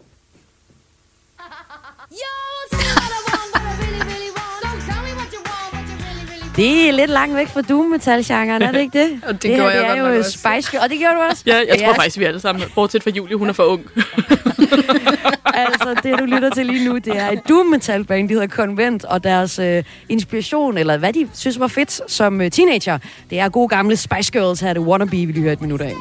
Det 6.56 6.88
er 6.88 6.92
lidt 6.92 7.10
langt 7.10 7.36
væk 7.36 7.48
fra 7.48 7.62
doom 7.62 7.86
metal 7.86 8.26
genren 8.26 8.62
er 8.62 8.72
det 8.72 8.80
ikke 8.80 9.00
det? 9.00 9.22
og 9.28 9.34
det, 9.34 9.44
det 9.44 9.56
gjorde 9.56 9.72
her, 9.72 9.82
jeg 9.82 9.96
det 9.96 10.04
er 10.04 10.10
jo 10.10 10.18
også. 10.18 10.32
Spice, 10.32 10.82
og 10.82 10.90
det 10.90 10.98
gjorde 11.00 11.16
du 11.16 11.22
også? 11.30 11.44
Ja, 11.46 11.58
jeg 11.58 11.80
tror 11.80 11.88
ja. 11.88 11.98
faktisk, 11.98 12.20
vi 12.20 12.24
alle 12.24 12.40
sammen, 12.40 12.64
bortset 12.76 13.04
fra 13.04 13.10
Julie, 13.10 13.38
hun 13.38 13.50
er 13.50 13.54
for 13.54 13.64
ung. 13.64 13.86
altså, 15.64 15.96
det 16.04 16.20
du 16.20 16.26
lytter 16.26 16.50
til 16.50 16.66
lige 16.66 16.90
nu, 16.90 16.98
det 16.98 17.18
er 17.18 17.30
et 17.30 17.40
doom 17.50 17.66
metal 17.66 18.04
band, 18.04 18.30
de 18.30 18.34
hedder 18.34 18.48
Convent, 18.48 19.06
og 19.06 19.24
deres 19.24 19.60
øh, 19.60 19.84
inspiration, 20.10 20.78
eller 20.78 20.98
hvad 20.98 21.14
de 21.14 21.30
synes 21.34 21.60
var 21.60 21.68
fedt 21.68 22.12
som 22.12 22.42
øh, 22.42 22.52
teenager, 22.52 22.98
det 23.30 23.40
er 23.40 23.50
gode 23.50 23.68
gamle 23.68 23.96
Spice 23.96 24.32
Girls 24.32 24.60
her, 24.60 24.74
det 24.74 24.82
Wannabe, 24.82 25.12
vi 25.12 25.26
lige 25.26 25.42
høre 25.42 25.54
et 25.54 25.62
minut 25.62 25.82
af. 25.82 25.94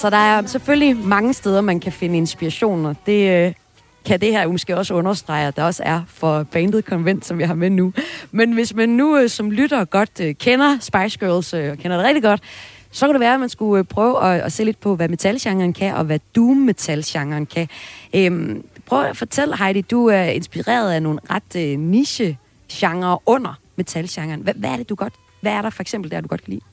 Så 0.00 0.10
der 0.10 0.16
er 0.16 0.46
selvfølgelig 0.46 0.96
mange 0.96 1.34
steder, 1.34 1.60
man 1.60 1.80
kan 1.80 1.92
finde 1.92 2.16
inspiration, 2.16 2.86
og 2.86 2.96
det 3.06 3.46
øh, 3.46 3.52
kan 4.06 4.20
det 4.20 4.32
her 4.32 4.48
måske 4.48 4.76
også 4.76 4.94
understrege, 4.94 5.48
at 5.48 5.56
der 5.56 5.64
også 5.64 5.82
er 5.86 6.02
for 6.06 6.42
bandet 6.42 6.84
Convent, 6.84 7.26
som 7.26 7.38
vi 7.38 7.42
har 7.42 7.54
med 7.54 7.70
nu. 7.70 7.92
Men 8.30 8.52
hvis 8.52 8.74
man 8.74 8.88
nu 8.88 9.18
øh, 9.18 9.28
som 9.28 9.50
lytter 9.50 9.84
godt 9.84 10.20
øh, 10.20 10.34
kender 10.34 10.78
Spice 10.80 11.18
Girls, 11.18 11.54
øh, 11.54 11.70
og 11.70 11.78
kender 11.78 11.96
det 11.96 12.06
rigtig 12.06 12.22
godt, 12.22 12.40
så 12.90 13.06
kunne 13.06 13.14
det 13.14 13.20
være, 13.20 13.34
at 13.34 13.40
man 13.40 13.48
skulle 13.48 13.78
øh, 13.78 13.84
prøve 13.84 14.24
at, 14.24 14.40
at 14.40 14.52
se 14.52 14.64
lidt 14.64 14.80
på, 14.80 14.96
hvad 14.96 15.08
metalgenren 15.08 15.72
kan, 15.72 15.94
og 15.94 16.04
hvad 16.04 16.18
doom 16.34 16.56
metalgenren 16.56 17.46
kan. 17.46 17.68
Øhm, 18.14 18.64
prøv 18.86 19.04
at 19.04 19.16
fortælle, 19.16 19.56
Heidi, 19.56 19.80
du 19.80 20.06
er 20.06 20.22
inspireret 20.22 20.92
af 20.92 21.02
nogle 21.02 21.20
ret 21.30 21.56
øh, 21.56 21.78
niche-genre 21.78 23.18
under 23.26 23.54
metalgenren. 23.76 24.40
Hvad, 24.40 24.54
hvad 24.54 24.70
er 24.70 24.76
det, 24.76 24.88
du 24.88 24.94
godt... 24.94 25.14
Hvad 25.40 25.52
er 25.52 25.62
der 25.62 25.70
for 25.70 25.82
eksempel 25.82 26.10
der, 26.10 26.20
du 26.20 26.28
godt 26.28 26.44
kan 26.44 26.52
lide? 26.52 26.64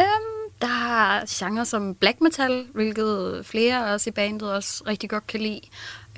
Øhm, 0.00 0.52
der 0.60 0.66
er 0.66 1.20
genre 1.28 1.64
som 1.64 1.94
black 1.94 2.20
metal, 2.20 2.66
hvilket 2.74 3.40
flere 3.46 3.88
af 3.88 3.94
os 3.94 4.06
i 4.06 4.10
bandet 4.10 4.52
også 4.52 4.82
rigtig 4.86 5.10
godt 5.10 5.26
kan 5.26 5.40
lide. 5.40 5.60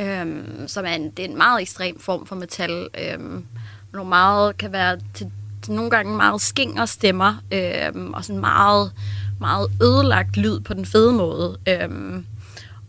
Øhm, 0.01 0.69
som 0.69 0.85
er 0.85 0.91
en, 0.91 1.11
det 1.11 1.25
er 1.25 1.29
en 1.29 1.37
meget 1.37 1.63
ekstrem 1.63 2.01
form 2.01 2.27
for 2.27 2.37
metal. 2.37 2.89
Øhm, 2.99 3.45
nogle 3.93 4.09
meget 4.09 4.59
kan 4.59 4.73
være 4.73 4.99
til, 5.15 5.31
til 5.63 5.73
nogle 5.73 5.91
gange 5.91 6.17
meget 6.17 6.41
skinger 6.41 6.87
stemmer, 6.87 7.35
øhm, 7.53 8.15
og 8.15 8.25
sådan 8.25 8.41
meget, 8.41 8.93
meget 9.41 9.71
ødelagt 9.83 10.37
lyd 10.37 10.61
på 10.61 10.75
den 10.75 10.87
fede 10.87 11.13
måde. 11.13 11.59
Øhm, 11.69 12.27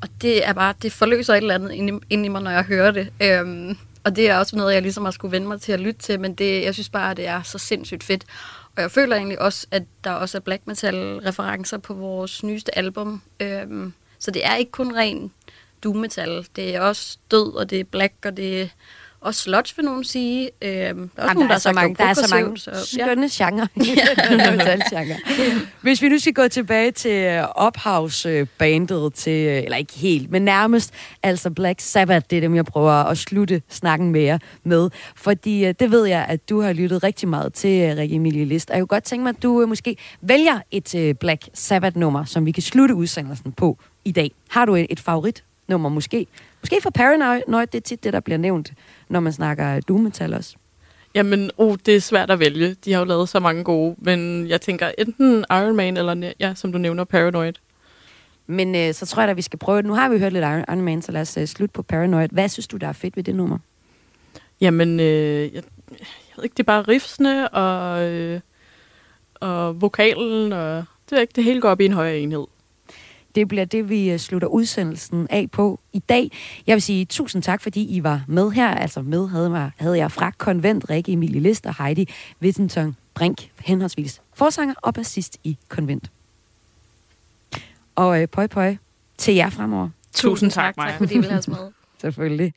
og 0.01 0.07
det 0.21 0.47
er 0.47 0.53
bare, 0.53 0.73
det 0.81 0.91
forløser 0.91 1.33
et 1.33 1.37
eller 1.37 1.55
andet 1.55 1.71
ind 1.71 2.01
i, 2.09 2.13
i 2.13 2.27
mig, 2.27 2.41
når 2.41 2.51
jeg 2.51 2.63
hører 2.63 2.91
det. 2.91 3.09
Øhm, 3.21 3.77
og 4.03 4.15
det 4.15 4.29
er 4.29 4.37
også 4.37 4.55
noget, 4.55 4.73
jeg 4.73 4.81
ligesom 4.81 5.05
har 5.05 5.11
skulle 5.11 5.31
vende 5.31 5.47
mig 5.47 5.61
til 5.61 5.71
at 5.71 5.79
lytte 5.79 6.01
til, 6.01 6.19
men 6.19 6.33
det, 6.33 6.63
jeg 6.63 6.73
synes 6.73 6.89
bare, 6.89 7.11
at 7.11 7.17
det 7.17 7.27
er 7.27 7.41
så 7.41 7.57
sindssygt 7.57 8.03
fedt. 8.03 8.25
Og 8.75 8.81
jeg 8.81 8.91
føler 8.91 9.15
egentlig 9.15 9.41
også, 9.41 9.67
at 9.71 9.83
der 10.03 10.11
også 10.11 10.37
er 10.37 10.41
black 10.41 10.61
metal-referencer 10.67 11.77
på 11.77 11.93
vores 11.93 12.43
nyeste 12.43 12.77
album. 12.77 13.21
Øhm, 13.39 13.93
så 14.19 14.31
det 14.31 14.45
er 14.45 14.55
ikke 14.55 14.71
kun 14.71 14.95
ren 14.95 15.31
doom 15.83 15.95
metal. 15.95 16.47
Det 16.55 16.75
er 16.75 16.81
også 16.81 17.17
død, 17.31 17.53
og 17.53 17.69
det 17.69 17.79
er 17.79 17.83
black, 17.83 18.13
og 18.25 18.37
det 18.37 18.61
er 18.61 18.67
og 19.21 19.35
sludge, 19.35 19.73
vil 19.75 19.85
nogen 19.85 20.03
sige. 20.03 20.49
Øhm, 20.61 21.09
der 21.15 21.23
er 21.23 21.27
også 21.27 21.29
Jamen, 21.29 21.35
nogen, 21.35 21.39
der, 21.39 21.47
der, 21.47 21.53
er 21.53 21.57
så 21.57 21.71
mange, 21.73 21.95
der 21.95 22.03
er 22.03 22.13
så 22.13 22.35
mange 22.35 22.57
så, 22.57 22.71
skønne 22.85 23.29
genre. 23.37 23.67
genre. 24.89 25.15
Hvis 25.81 26.01
vi 26.01 26.09
nu 26.09 26.19
skal 26.19 26.33
gå 26.33 26.47
tilbage 26.47 26.91
til 26.91 27.11
øh, 27.11 27.43
ophavsbandet, 27.55 29.13
til, 29.13 29.47
øh, 29.47 29.63
eller 29.63 29.77
ikke 29.77 29.93
helt, 29.93 30.31
men 30.31 30.41
nærmest, 30.41 30.93
altså 31.23 31.49
Black 31.49 31.79
Sabbath, 31.81 32.25
det 32.29 32.37
er 32.37 32.41
dem, 32.41 32.55
jeg 32.55 32.65
prøver 32.65 32.91
at 32.91 33.17
slutte 33.17 33.61
snakken 33.69 34.11
med 34.11 34.21
jer 34.21 34.37
med. 34.63 34.89
Fordi 35.15 35.65
øh, 35.65 35.73
det 35.79 35.91
ved 35.91 36.05
jeg, 36.05 36.25
at 36.29 36.49
du 36.49 36.61
har 36.61 36.73
lyttet 36.73 37.03
rigtig 37.03 37.29
meget 37.29 37.53
til, 37.53 37.95
Rikke 37.95 38.15
Emilie 38.15 38.45
List. 38.45 38.69
Og 38.69 38.75
jeg 38.75 38.81
kunne 38.81 38.87
godt 38.87 39.03
tænke 39.03 39.23
mig, 39.23 39.29
at 39.29 39.43
du 39.43 39.65
måske 39.67 39.97
vælger 40.21 40.59
et 40.71 41.17
Black 41.19 41.49
Sabbath-nummer, 41.53 42.25
som 42.25 42.45
vi 42.45 42.51
kan 42.51 42.63
slutte 42.63 42.95
udsendelsen 42.95 43.51
på 43.51 43.77
i 44.05 44.11
dag. 44.11 44.31
Har 44.49 44.65
du 44.65 44.75
et, 44.75 44.87
et 44.89 44.99
favoritnummer 45.69 45.89
måske? 45.89 46.27
Måske 46.61 46.79
for 46.83 46.89
Paranoid, 46.89 47.67
det 47.67 47.75
er 47.75 47.81
tit 47.81 48.03
det, 48.03 48.13
der 48.13 48.19
bliver 48.19 48.37
nævnt 48.37 48.73
når 49.09 49.19
man 49.19 49.33
snakker 49.33 49.79
doom 49.79 49.99
metal 49.99 50.33
også? 50.33 50.55
Jamen, 51.15 51.51
oh, 51.57 51.77
det 51.85 51.95
er 51.95 51.99
svært 52.01 52.29
at 52.31 52.39
vælge. 52.39 52.75
De 52.85 52.93
har 52.93 52.99
jo 52.99 53.05
lavet 53.05 53.29
så 53.29 53.39
mange 53.39 53.63
gode, 53.63 53.95
men 53.97 54.47
jeg 54.47 54.61
tænker 54.61 54.91
enten 54.97 55.45
Iron 55.49 55.75
Man 55.75 55.97
eller, 55.97 56.33
ja, 56.39 56.53
som 56.55 56.71
du 56.71 56.77
nævner, 56.77 57.03
Paranoid. 57.03 57.53
Men 58.47 58.75
øh, 58.75 58.93
så 58.93 59.05
tror 59.05 59.21
jeg 59.21 59.29
at 59.29 59.37
vi 59.37 59.41
skal 59.41 59.59
prøve 59.59 59.81
Nu 59.81 59.93
har 59.93 60.09
vi 60.09 60.19
hørt 60.19 60.33
lidt 60.33 60.43
Iron 60.43 60.81
Man, 60.81 61.01
så 61.01 61.11
lad 61.11 61.21
os 61.21 61.37
øh, 61.37 61.45
slutte 61.47 61.73
på 61.73 61.81
Paranoid. 61.81 62.29
Hvad 62.31 62.49
synes 62.49 62.67
du, 62.67 62.77
der 62.77 62.87
er 62.87 62.93
fedt 62.93 63.15
ved 63.15 63.23
det 63.23 63.35
nummer? 63.35 63.57
Jamen, 64.61 64.99
øh, 64.99 65.53
jeg, 65.53 65.63
jeg 65.89 66.35
ved 66.35 66.43
ikke, 66.43 66.53
det 66.53 66.59
er 66.59 66.71
bare 66.73 66.81
riffsene 66.81 67.49
og, 67.49 68.03
øh, 68.03 68.39
og 69.35 69.81
vokalen, 69.81 70.53
og 70.53 70.83
det, 71.09 71.17
er 71.17 71.21
ikke, 71.21 71.33
det 71.35 71.43
hele 71.43 71.61
går 71.61 71.69
op 71.69 71.81
i 71.81 71.85
en 71.85 71.93
højere 71.93 72.19
enhed. 72.19 72.45
Det 73.35 73.47
bliver 73.47 73.65
det, 73.65 73.89
vi 73.89 74.11
øh, 74.11 74.19
slutter 74.19 74.47
udsendelsen 74.47 75.27
af 75.29 75.51
på 75.51 75.79
i 75.93 75.99
dag. 75.99 76.31
Jeg 76.67 76.73
vil 76.73 76.81
sige 76.81 77.05
tusind 77.05 77.43
tak, 77.43 77.61
fordi 77.61 77.95
I 77.95 78.03
var 78.03 78.23
med 78.27 78.51
her. 78.51 78.67
Altså 78.67 79.01
med 79.01 79.27
havde, 79.27 79.49
mig, 79.49 79.71
havde 79.77 79.97
jeg 79.97 80.11
fra 80.11 80.31
Konvent, 80.31 80.89
Rikke 80.89 81.11
Emilie 81.11 81.41
List 81.41 81.65
og 81.65 81.83
Heidi 81.83 82.07
Wittenton 82.41 82.95
Brink, 83.13 83.49
henholdsvis 83.59 84.21
forsanger 84.33 84.73
og 84.81 84.93
bassist 84.93 85.37
i 85.43 85.57
Konvent. 85.67 86.11
Og 87.95 88.21
øh, 88.21 88.27
pøj 88.27 88.47
pøj 88.47 88.75
til 89.17 89.35
jer 89.35 89.49
fremover. 89.49 89.89
Tusind 90.13 90.51
tak, 90.51 90.75
tak, 90.75 90.87
tak 90.87 90.97
fordi 90.97 91.13
I 91.13 91.17
ville 91.17 91.29
have 91.29 91.39
os 91.39 91.47
med. 91.47 91.78
Selvfølgelig. 92.01 92.53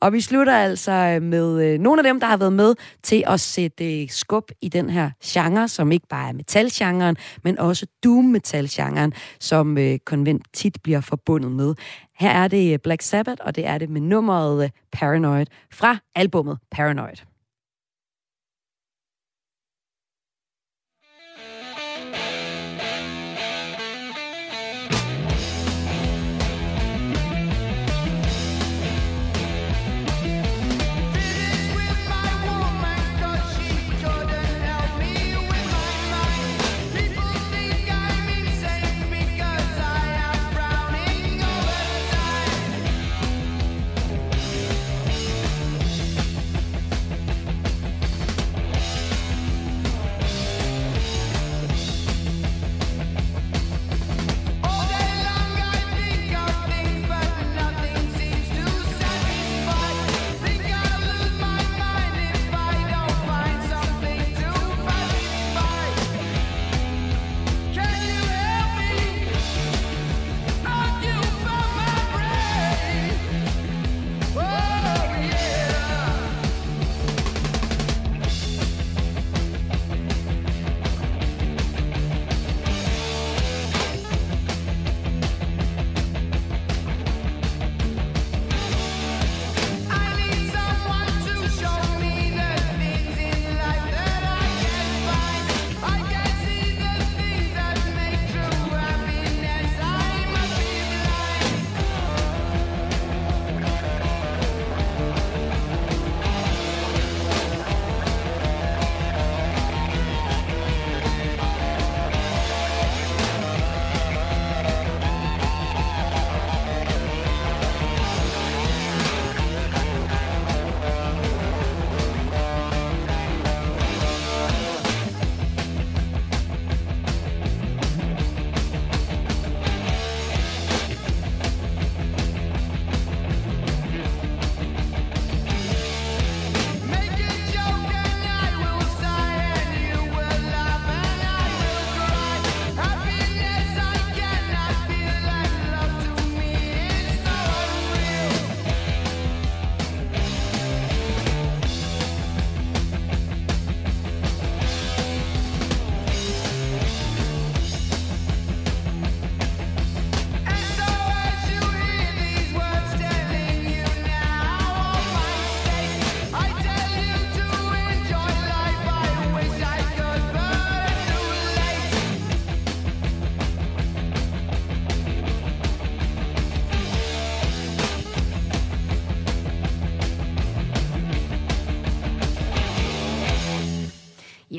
Og 0.00 0.12
vi 0.12 0.20
slutter 0.20 0.56
altså 0.56 0.92
øh, 0.92 1.22
med 1.22 1.64
øh, 1.64 1.78
nogle 1.78 2.00
af 2.00 2.04
dem, 2.04 2.20
der 2.20 2.26
har 2.26 2.36
været 2.36 2.52
med 2.52 2.74
til 3.02 3.24
at 3.26 3.40
sætte 3.40 4.02
øh, 4.02 4.08
skub 4.08 4.50
i 4.62 4.68
den 4.68 4.90
her 4.90 5.10
genre, 5.24 5.68
som 5.68 5.92
ikke 5.92 6.06
bare 6.08 6.28
er 6.28 6.32
metalgenren, 6.32 7.16
men 7.44 7.58
også 7.58 7.86
doom-metal-genren, 8.04 9.12
som 9.40 9.78
øh, 9.78 9.98
konvent 9.98 10.42
tit 10.52 10.78
bliver 10.82 11.00
forbundet 11.00 11.52
med. 11.52 11.74
Her 12.18 12.30
er 12.30 12.48
det 12.48 12.72
øh, 12.72 12.78
Black 12.78 13.02
Sabbath, 13.02 13.42
og 13.44 13.56
det 13.56 13.66
er 13.66 13.78
det 13.78 13.90
med 13.90 14.00
nummeret 14.00 14.64
øh, 14.64 14.70
Paranoid 14.92 15.46
fra 15.72 15.98
albummet 16.14 16.58
Paranoid. 16.70 17.35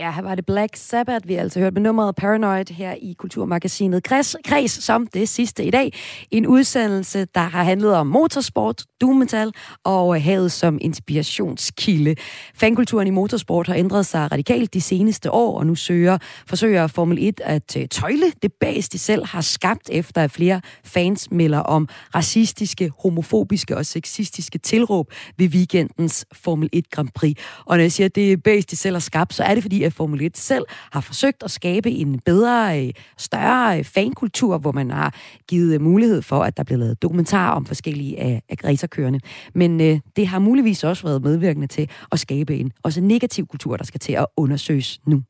Ja, 0.07 0.11
her 0.11 0.21
var 0.21 0.35
det 0.35 0.45
Black 0.45 0.75
Sabbath, 0.75 1.27
vi 1.27 1.33
har 1.33 1.41
altså 1.41 1.59
hørt 1.59 1.73
med 1.73 1.81
nummeret 1.81 2.15
Paranoid 2.15 2.73
her 2.73 2.93
i 3.01 3.13
Kulturmagasinet 3.13 4.03
Kreds, 4.03 4.35
Kreds 4.45 4.83
som 4.83 5.07
det 5.07 5.29
sidste 5.29 5.63
i 5.63 5.71
dag. 5.71 5.93
En 6.31 6.47
udsendelse, 6.47 7.25
der 7.35 7.41
har 7.41 7.63
handlet 7.63 7.95
om 7.95 8.07
motorsport, 8.07 8.83
doom 9.01 9.15
metal 9.15 9.51
og 9.83 10.15
øh, 10.15 10.23
havet 10.23 10.51
som 10.51 10.77
inspirationskilde. 10.81 12.15
Fankulturen 12.55 13.07
i 13.07 13.09
motorsport 13.09 13.67
har 13.67 13.75
ændret 13.75 14.05
sig 14.05 14.31
radikalt 14.31 14.73
de 14.73 14.81
seneste 14.81 15.31
år, 15.31 15.59
og 15.59 15.65
nu 15.65 15.75
søger, 15.75 16.17
forsøger 16.47 16.87
Formel 16.87 17.17
1 17.21 17.41
at 17.43 17.77
øh, 17.77 17.87
tøjle 17.87 18.31
det 18.41 18.51
bas, 18.59 18.89
de 18.89 18.99
selv 18.99 19.25
har 19.25 19.41
skabt, 19.41 19.89
efter 19.89 20.23
at 20.23 20.31
flere 20.31 20.61
fans 20.83 21.31
melder 21.31 21.59
om 21.59 21.87
racistiske, 22.15 22.91
homofobiske 23.03 23.77
og 23.77 23.85
sexistiske 23.85 24.57
tilråb 24.57 25.11
ved 25.37 25.47
weekendens 25.47 26.25
Formel 26.33 26.69
1 26.73 26.91
Grand 26.91 27.09
Prix. 27.15 27.37
Og 27.65 27.77
når 27.77 27.81
jeg 27.81 27.91
siger, 27.91 28.05
at 28.05 28.15
det 28.15 28.31
er 28.31 28.37
bas, 28.37 28.65
de 28.65 28.75
selv 28.75 28.95
har 28.95 28.99
skabt, 28.99 29.33
så 29.33 29.43
er 29.43 29.53
det 29.53 29.63
fordi, 29.63 29.83
at 29.83 29.96
Formel 29.97 30.21
1 30.21 30.37
selv 30.37 30.65
har 30.91 31.01
forsøgt 31.01 31.43
at 31.43 31.51
skabe 31.51 31.91
en 31.91 32.19
bedre, 32.19 32.85
øh, 32.85 32.93
større 33.17 33.79
øh, 33.79 33.83
fankultur, 33.83 34.57
hvor 34.57 34.71
man 34.71 34.91
har 34.91 35.15
givet 35.47 35.73
øh, 35.73 35.81
mulighed 35.81 36.21
for, 36.21 36.43
at 36.43 36.57
der 36.57 36.63
bliver 36.63 36.79
lavet 36.79 37.01
dokumentarer 37.01 37.51
om 37.51 37.65
forskellige 37.65 38.19
af, 38.19 38.41
af 38.49 38.55
racerkørende. 38.63 39.19
Men 39.53 39.81
øh, 39.81 39.99
det 40.15 40.27
har 40.27 40.39
muligvis 40.39 40.83
også 40.83 41.03
været 41.03 41.21
medvirkende 41.21 41.67
til 41.67 41.89
at 42.11 42.19
skabe 42.19 42.57
en 42.57 42.71
også 42.83 43.01
negativ 43.01 43.47
kultur, 43.47 43.77
der 43.77 43.85
skal 43.85 43.99
til 43.99 44.13
at 44.13 44.25
undersøges 44.37 44.99
nu. 45.05 45.21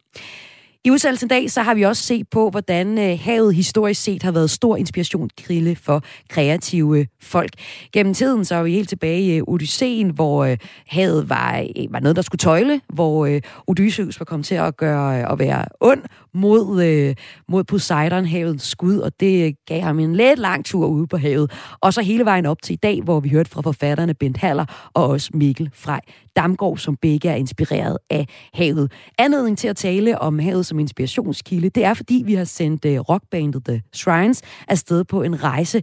I 0.86 0.91
udsendelsen 0.91 1.28
i 1.28 1.30
dag, 1.30 1.51
så 1.51 1.61
har 1.61 1.73
vi 1.73 1.84
også 1.84 2.03
set 2.03 2.28
på, 2.30 2.49
hvordan 2.49 2.97
øh, 2.97 3.19
havet 3.21 3.55
historisk 3.55 4.03
set 4.03 4.23
har 4.23 4.32
været 4.32 4.49
stor 4.49 4.75
inspirationskilde 4.75 5.75
for 5.75 6.03
kreative 6.30 6.99
øh, 6.99 7.05
folk. 7.21 7.51
Gennem 7.93 8.13
tiden, 8.13 8.45
så 8.45 8.55
er 8.55 8.63
vi 8.63 8.71
helt 8.71 8.89
tilbage 8.89 9.21
i 9.21 9.38
øh, 9.38 9.43
Odysseen, 9.47 10.09
hvor 10.09 10.45
øh, 10.45 10.57
havet 10.88 11.30
var, 11.30 11.65
var 11.89 11.99
noget, 11.99 12.15
der 12.15 12.21
skulle 12.21 12.39
tøjle, 12.39 12.82
hvor 12.93 13.39
Odysseus 13.67 14.19
var 14.19 14.25
kommet 14.25 14.45
til 14.45 14.55
at 14.55 14.78
gøre 14.78 15.32
at 15.32 15.39
være 15.39 15.65
ond 15.80 16.01
mod, 16.38 16.83
øh, 16.83 17.15
mod 17.47 17.63
Poseidon, 17.63 18.25
havets 18.25 18.69
skud, 18.69 18.97
og 18.97 19.11
det 19.19 19.55
gav 19.65 19.81
ham 19.81 19.99
en 19.99 20.15
let 20.15 20.39
lang 20.39 20.65
tur 20.65 20.88
ude 20.88 21.07
på 21.07 21.17
havet. 21.17 21.51
Og 21.81 21.93
så 21.93 22.01
hele 22.01 22.25
vejen 22.25 22.45
op 22.45 22.61
til 22.61 22.73
i 22.73 22.79
dag, 22.83 23.01
hvor 23.01 23.19
vi 23.19 23.29
hørte 23.29 23.49
fra 23.49 23.61
forfatterne 23.61 24.13
Bent 24.13 24.38
Haller 24.38 24.89
og 24.93 25.07
også 25.07 25.29
Mikkel 25.33 25.69
Frej 25.73 26.01
Damgaard, 26.35 26.77
som 26.77 26.95
begge 27.01 27.29
er 27.29 27.35
inspireret 27.35 27.97
af 28.09 28.27
havet. 28.53 28.91
Anledning 29.17 29.57
til 29.57 29.67
at 29.67 29.75
tale 29.75 30.19
om 30.19 30.39
havet 30.39 30.65
som 30.65 30.79
inspirationskilde, 30.79 31.69
det 31.69 31.83
er 31.85 31.93
fordi, 31.93 32.23
vi 32.25 32.33
har 32.33 32.43
sendt 32.43 32.85
øh, 32.85 32.99
rockbandet 32.99 33.65
The 33.65 33.81
Shrines 33.93 34.41
afsted 34.67 35.03
på 35.03 35.21
en 35.21 35.43
rejse. 35.43 35.81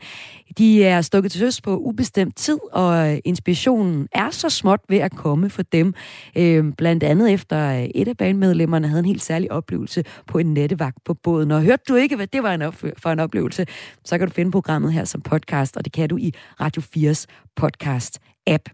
De 0.58 0.84
er 0.84 1.00
stukket 1.00 1.32
til 1.32 1.38
søs 1.38 1.60
på 1.60 1.76
ubestemt 1.76 2.36
tid, 2.36 2.58
og 2.72 3.12
øh, 3.12 3.18
inspirationen 3.24 4.08
er 4.12 4.30
så 4.30 4.48
småt 4.48 4.80
ved 4.88 4.98
at 4.98 5.16
komme 5.16 5.50
for 5.50 5.62
dem. 5.62 5.94
Øh, 6.36 6.72
blandt 6.78 7.02
andet 7.02 7.32
efter 7.32 7.70
øh, 7.70 7.84
et 7.94 8.08
af 8.08 8.16
bandmedlemmerne 8.16 8.88
havde 8.88 8.98
en 8.98 9.04
helt 9.04 9.22
særlig 9.22 9.52
oplevelse 9.52 10.04
på 10.26 10.38
en 10.44 10.54
nattevagt 10.54 10.98
på 11.04 11.14
båden. 11.14 11.50
Og 11.50 11.62
hørte 11.62 11.82
du 11.88 11.94
ikke, 11.94 12.16
hvad 12.16 12.26
det 12.26 12.42
var 12.42 12.54
en 12.54 12.72
for 12.72 13.10
en 13.10 13.20
oplevelse, 13.20 13.66
så 14.04 14.18
kan 14.18 14.28
du 14.28 14.34
finde 14.34 14.50
programmet 14.50 14.92
her 14.92 15.04
som 15.04 15.20
podcast, 15.20 15.76
og 15.76 15.84
det 15.84 15.92
kan 15.92 16.08
du 16.08 16.16
i 16.16 16.34
Radio 16.60 16.82
4's 16.82 17.24
podcast-app. 17.60 18.64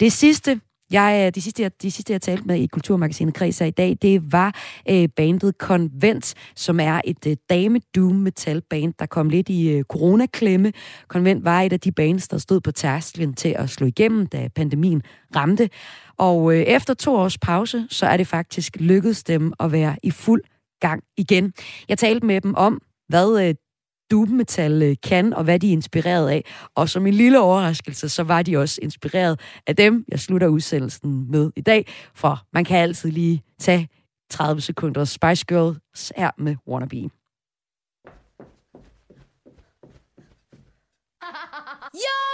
Det 0.00 0.12
sidste, 0.12 0.60
jeg, 0.92 1.24
øh, 1.26 1.34
de, 1.34 1.42
sidste, 1.42 1.62
jeg, 1.62 1.70
de 1.82 1.90
sidste, 1.90 2.12
jeg 2.12 2.22
talte 2.22 2.44
med 2.44 2.56
i 2.56 2.66
Kulturmagasinet 2.66 3.34
Kreds 3.34 3.60
i 3.60 3.70
dag, 3.70 3.96
det 4.02 4.32
var 4.32 4.54
øh, 4.90 5.08
bandet 5.16 5.54
Convent, 5.58 6.34
som 6.56 6.80
er 6.80 7.00
et 7.04 7.26
øh, 7.26 7.36
dame 7.50 7.80
doom 7.96 8.14
metal 8.14 8.62
band, 8.70 8.94
der 8.98 9.06
kom 9.06 9.28
lidt 9.28 9.48
i 9.48 9.68
øh, 9.68 9.84
coronaklemme. 9.84 10.72
Convent 11.08 11.44
var 11.44 11.62
et 11.62 11.72
af 11.72 11.80
de 11.80 11.92
bands, 11.92 12.28
der 12.28 12.38
stod 12.38 12.60
på 12.60 12.72
tærsklen 12.72 13.34
til 13.34 13.48
at 13.58 13.70
slå 13.70 13.86
igennem, 13.86 14.26
da 14.26 14.48
pandemien 14.54 15.02
ramte. 15.36 15.70
Og 16.16 16.54
øh, 16.54 16.62
efter 16.62 16.94
to 16.94 17.14
års 17.14 17.38
pause, 17.38 17.86
så 17.90 18.06
er 18.06 18.16
det 18.16 18.26
faktisk 18.26 18.76
lykkedes 18.80 19.22
dem 19.22 19.52
at 19.60 19.72
være 19.72 19.96
i 20.02 20.10
fuld 20.10 20.42
gang 20.82 21.02
igen. 21.16 21.52
Jeg 21.88 21.98
talte 21.98 22.26
med 22.26 22.40
dem 22.40 22.54
om, 22.54 22.80
hvad 23.08 23.48
øh, 23.48 23.54
metal 24.28 24.82
øh, 24.82 24.96
kan, 25.02 25.32
og 25.32 25.44
hvad 25.44 25.58
de 25.58 25.68
er 25.68 25.72
inspireret 25.72 26.28
af. 26.28 26.44
Og 26.74 26.88
som 26.88 27.06
en 27.06 27.14
lille 27.14 27.40
overraskelse, 27.40 28.08
så 28.08 28.22
var 28.22 28.42
de 28.42 28.56
også 28.56 28.78
inspireret 28.82 29.40
af 29.66 29.76
dem, 29.76 30.04
jeg 30.08 30.20
slutter 30.20 30.48
udsendelsen 30.48 31.30
med 31.30 31.50
i 31.56 31.60
dag, 31.60 31.86
for 32.14 32.46
man 32.52 32.64
kan 32.64 32.78
altid 32.78 33.10
lige 33.10 33.42
tage 33.58 33.88
30 34.30 34.60
sekunder 34.60 35.04
Spice 35.04 35.44
Girls 35.46 36.12
her 36.16 36.30
med 36.38 36.56
Wannabe. 36.68 37.10
Yo! 41.94 42.31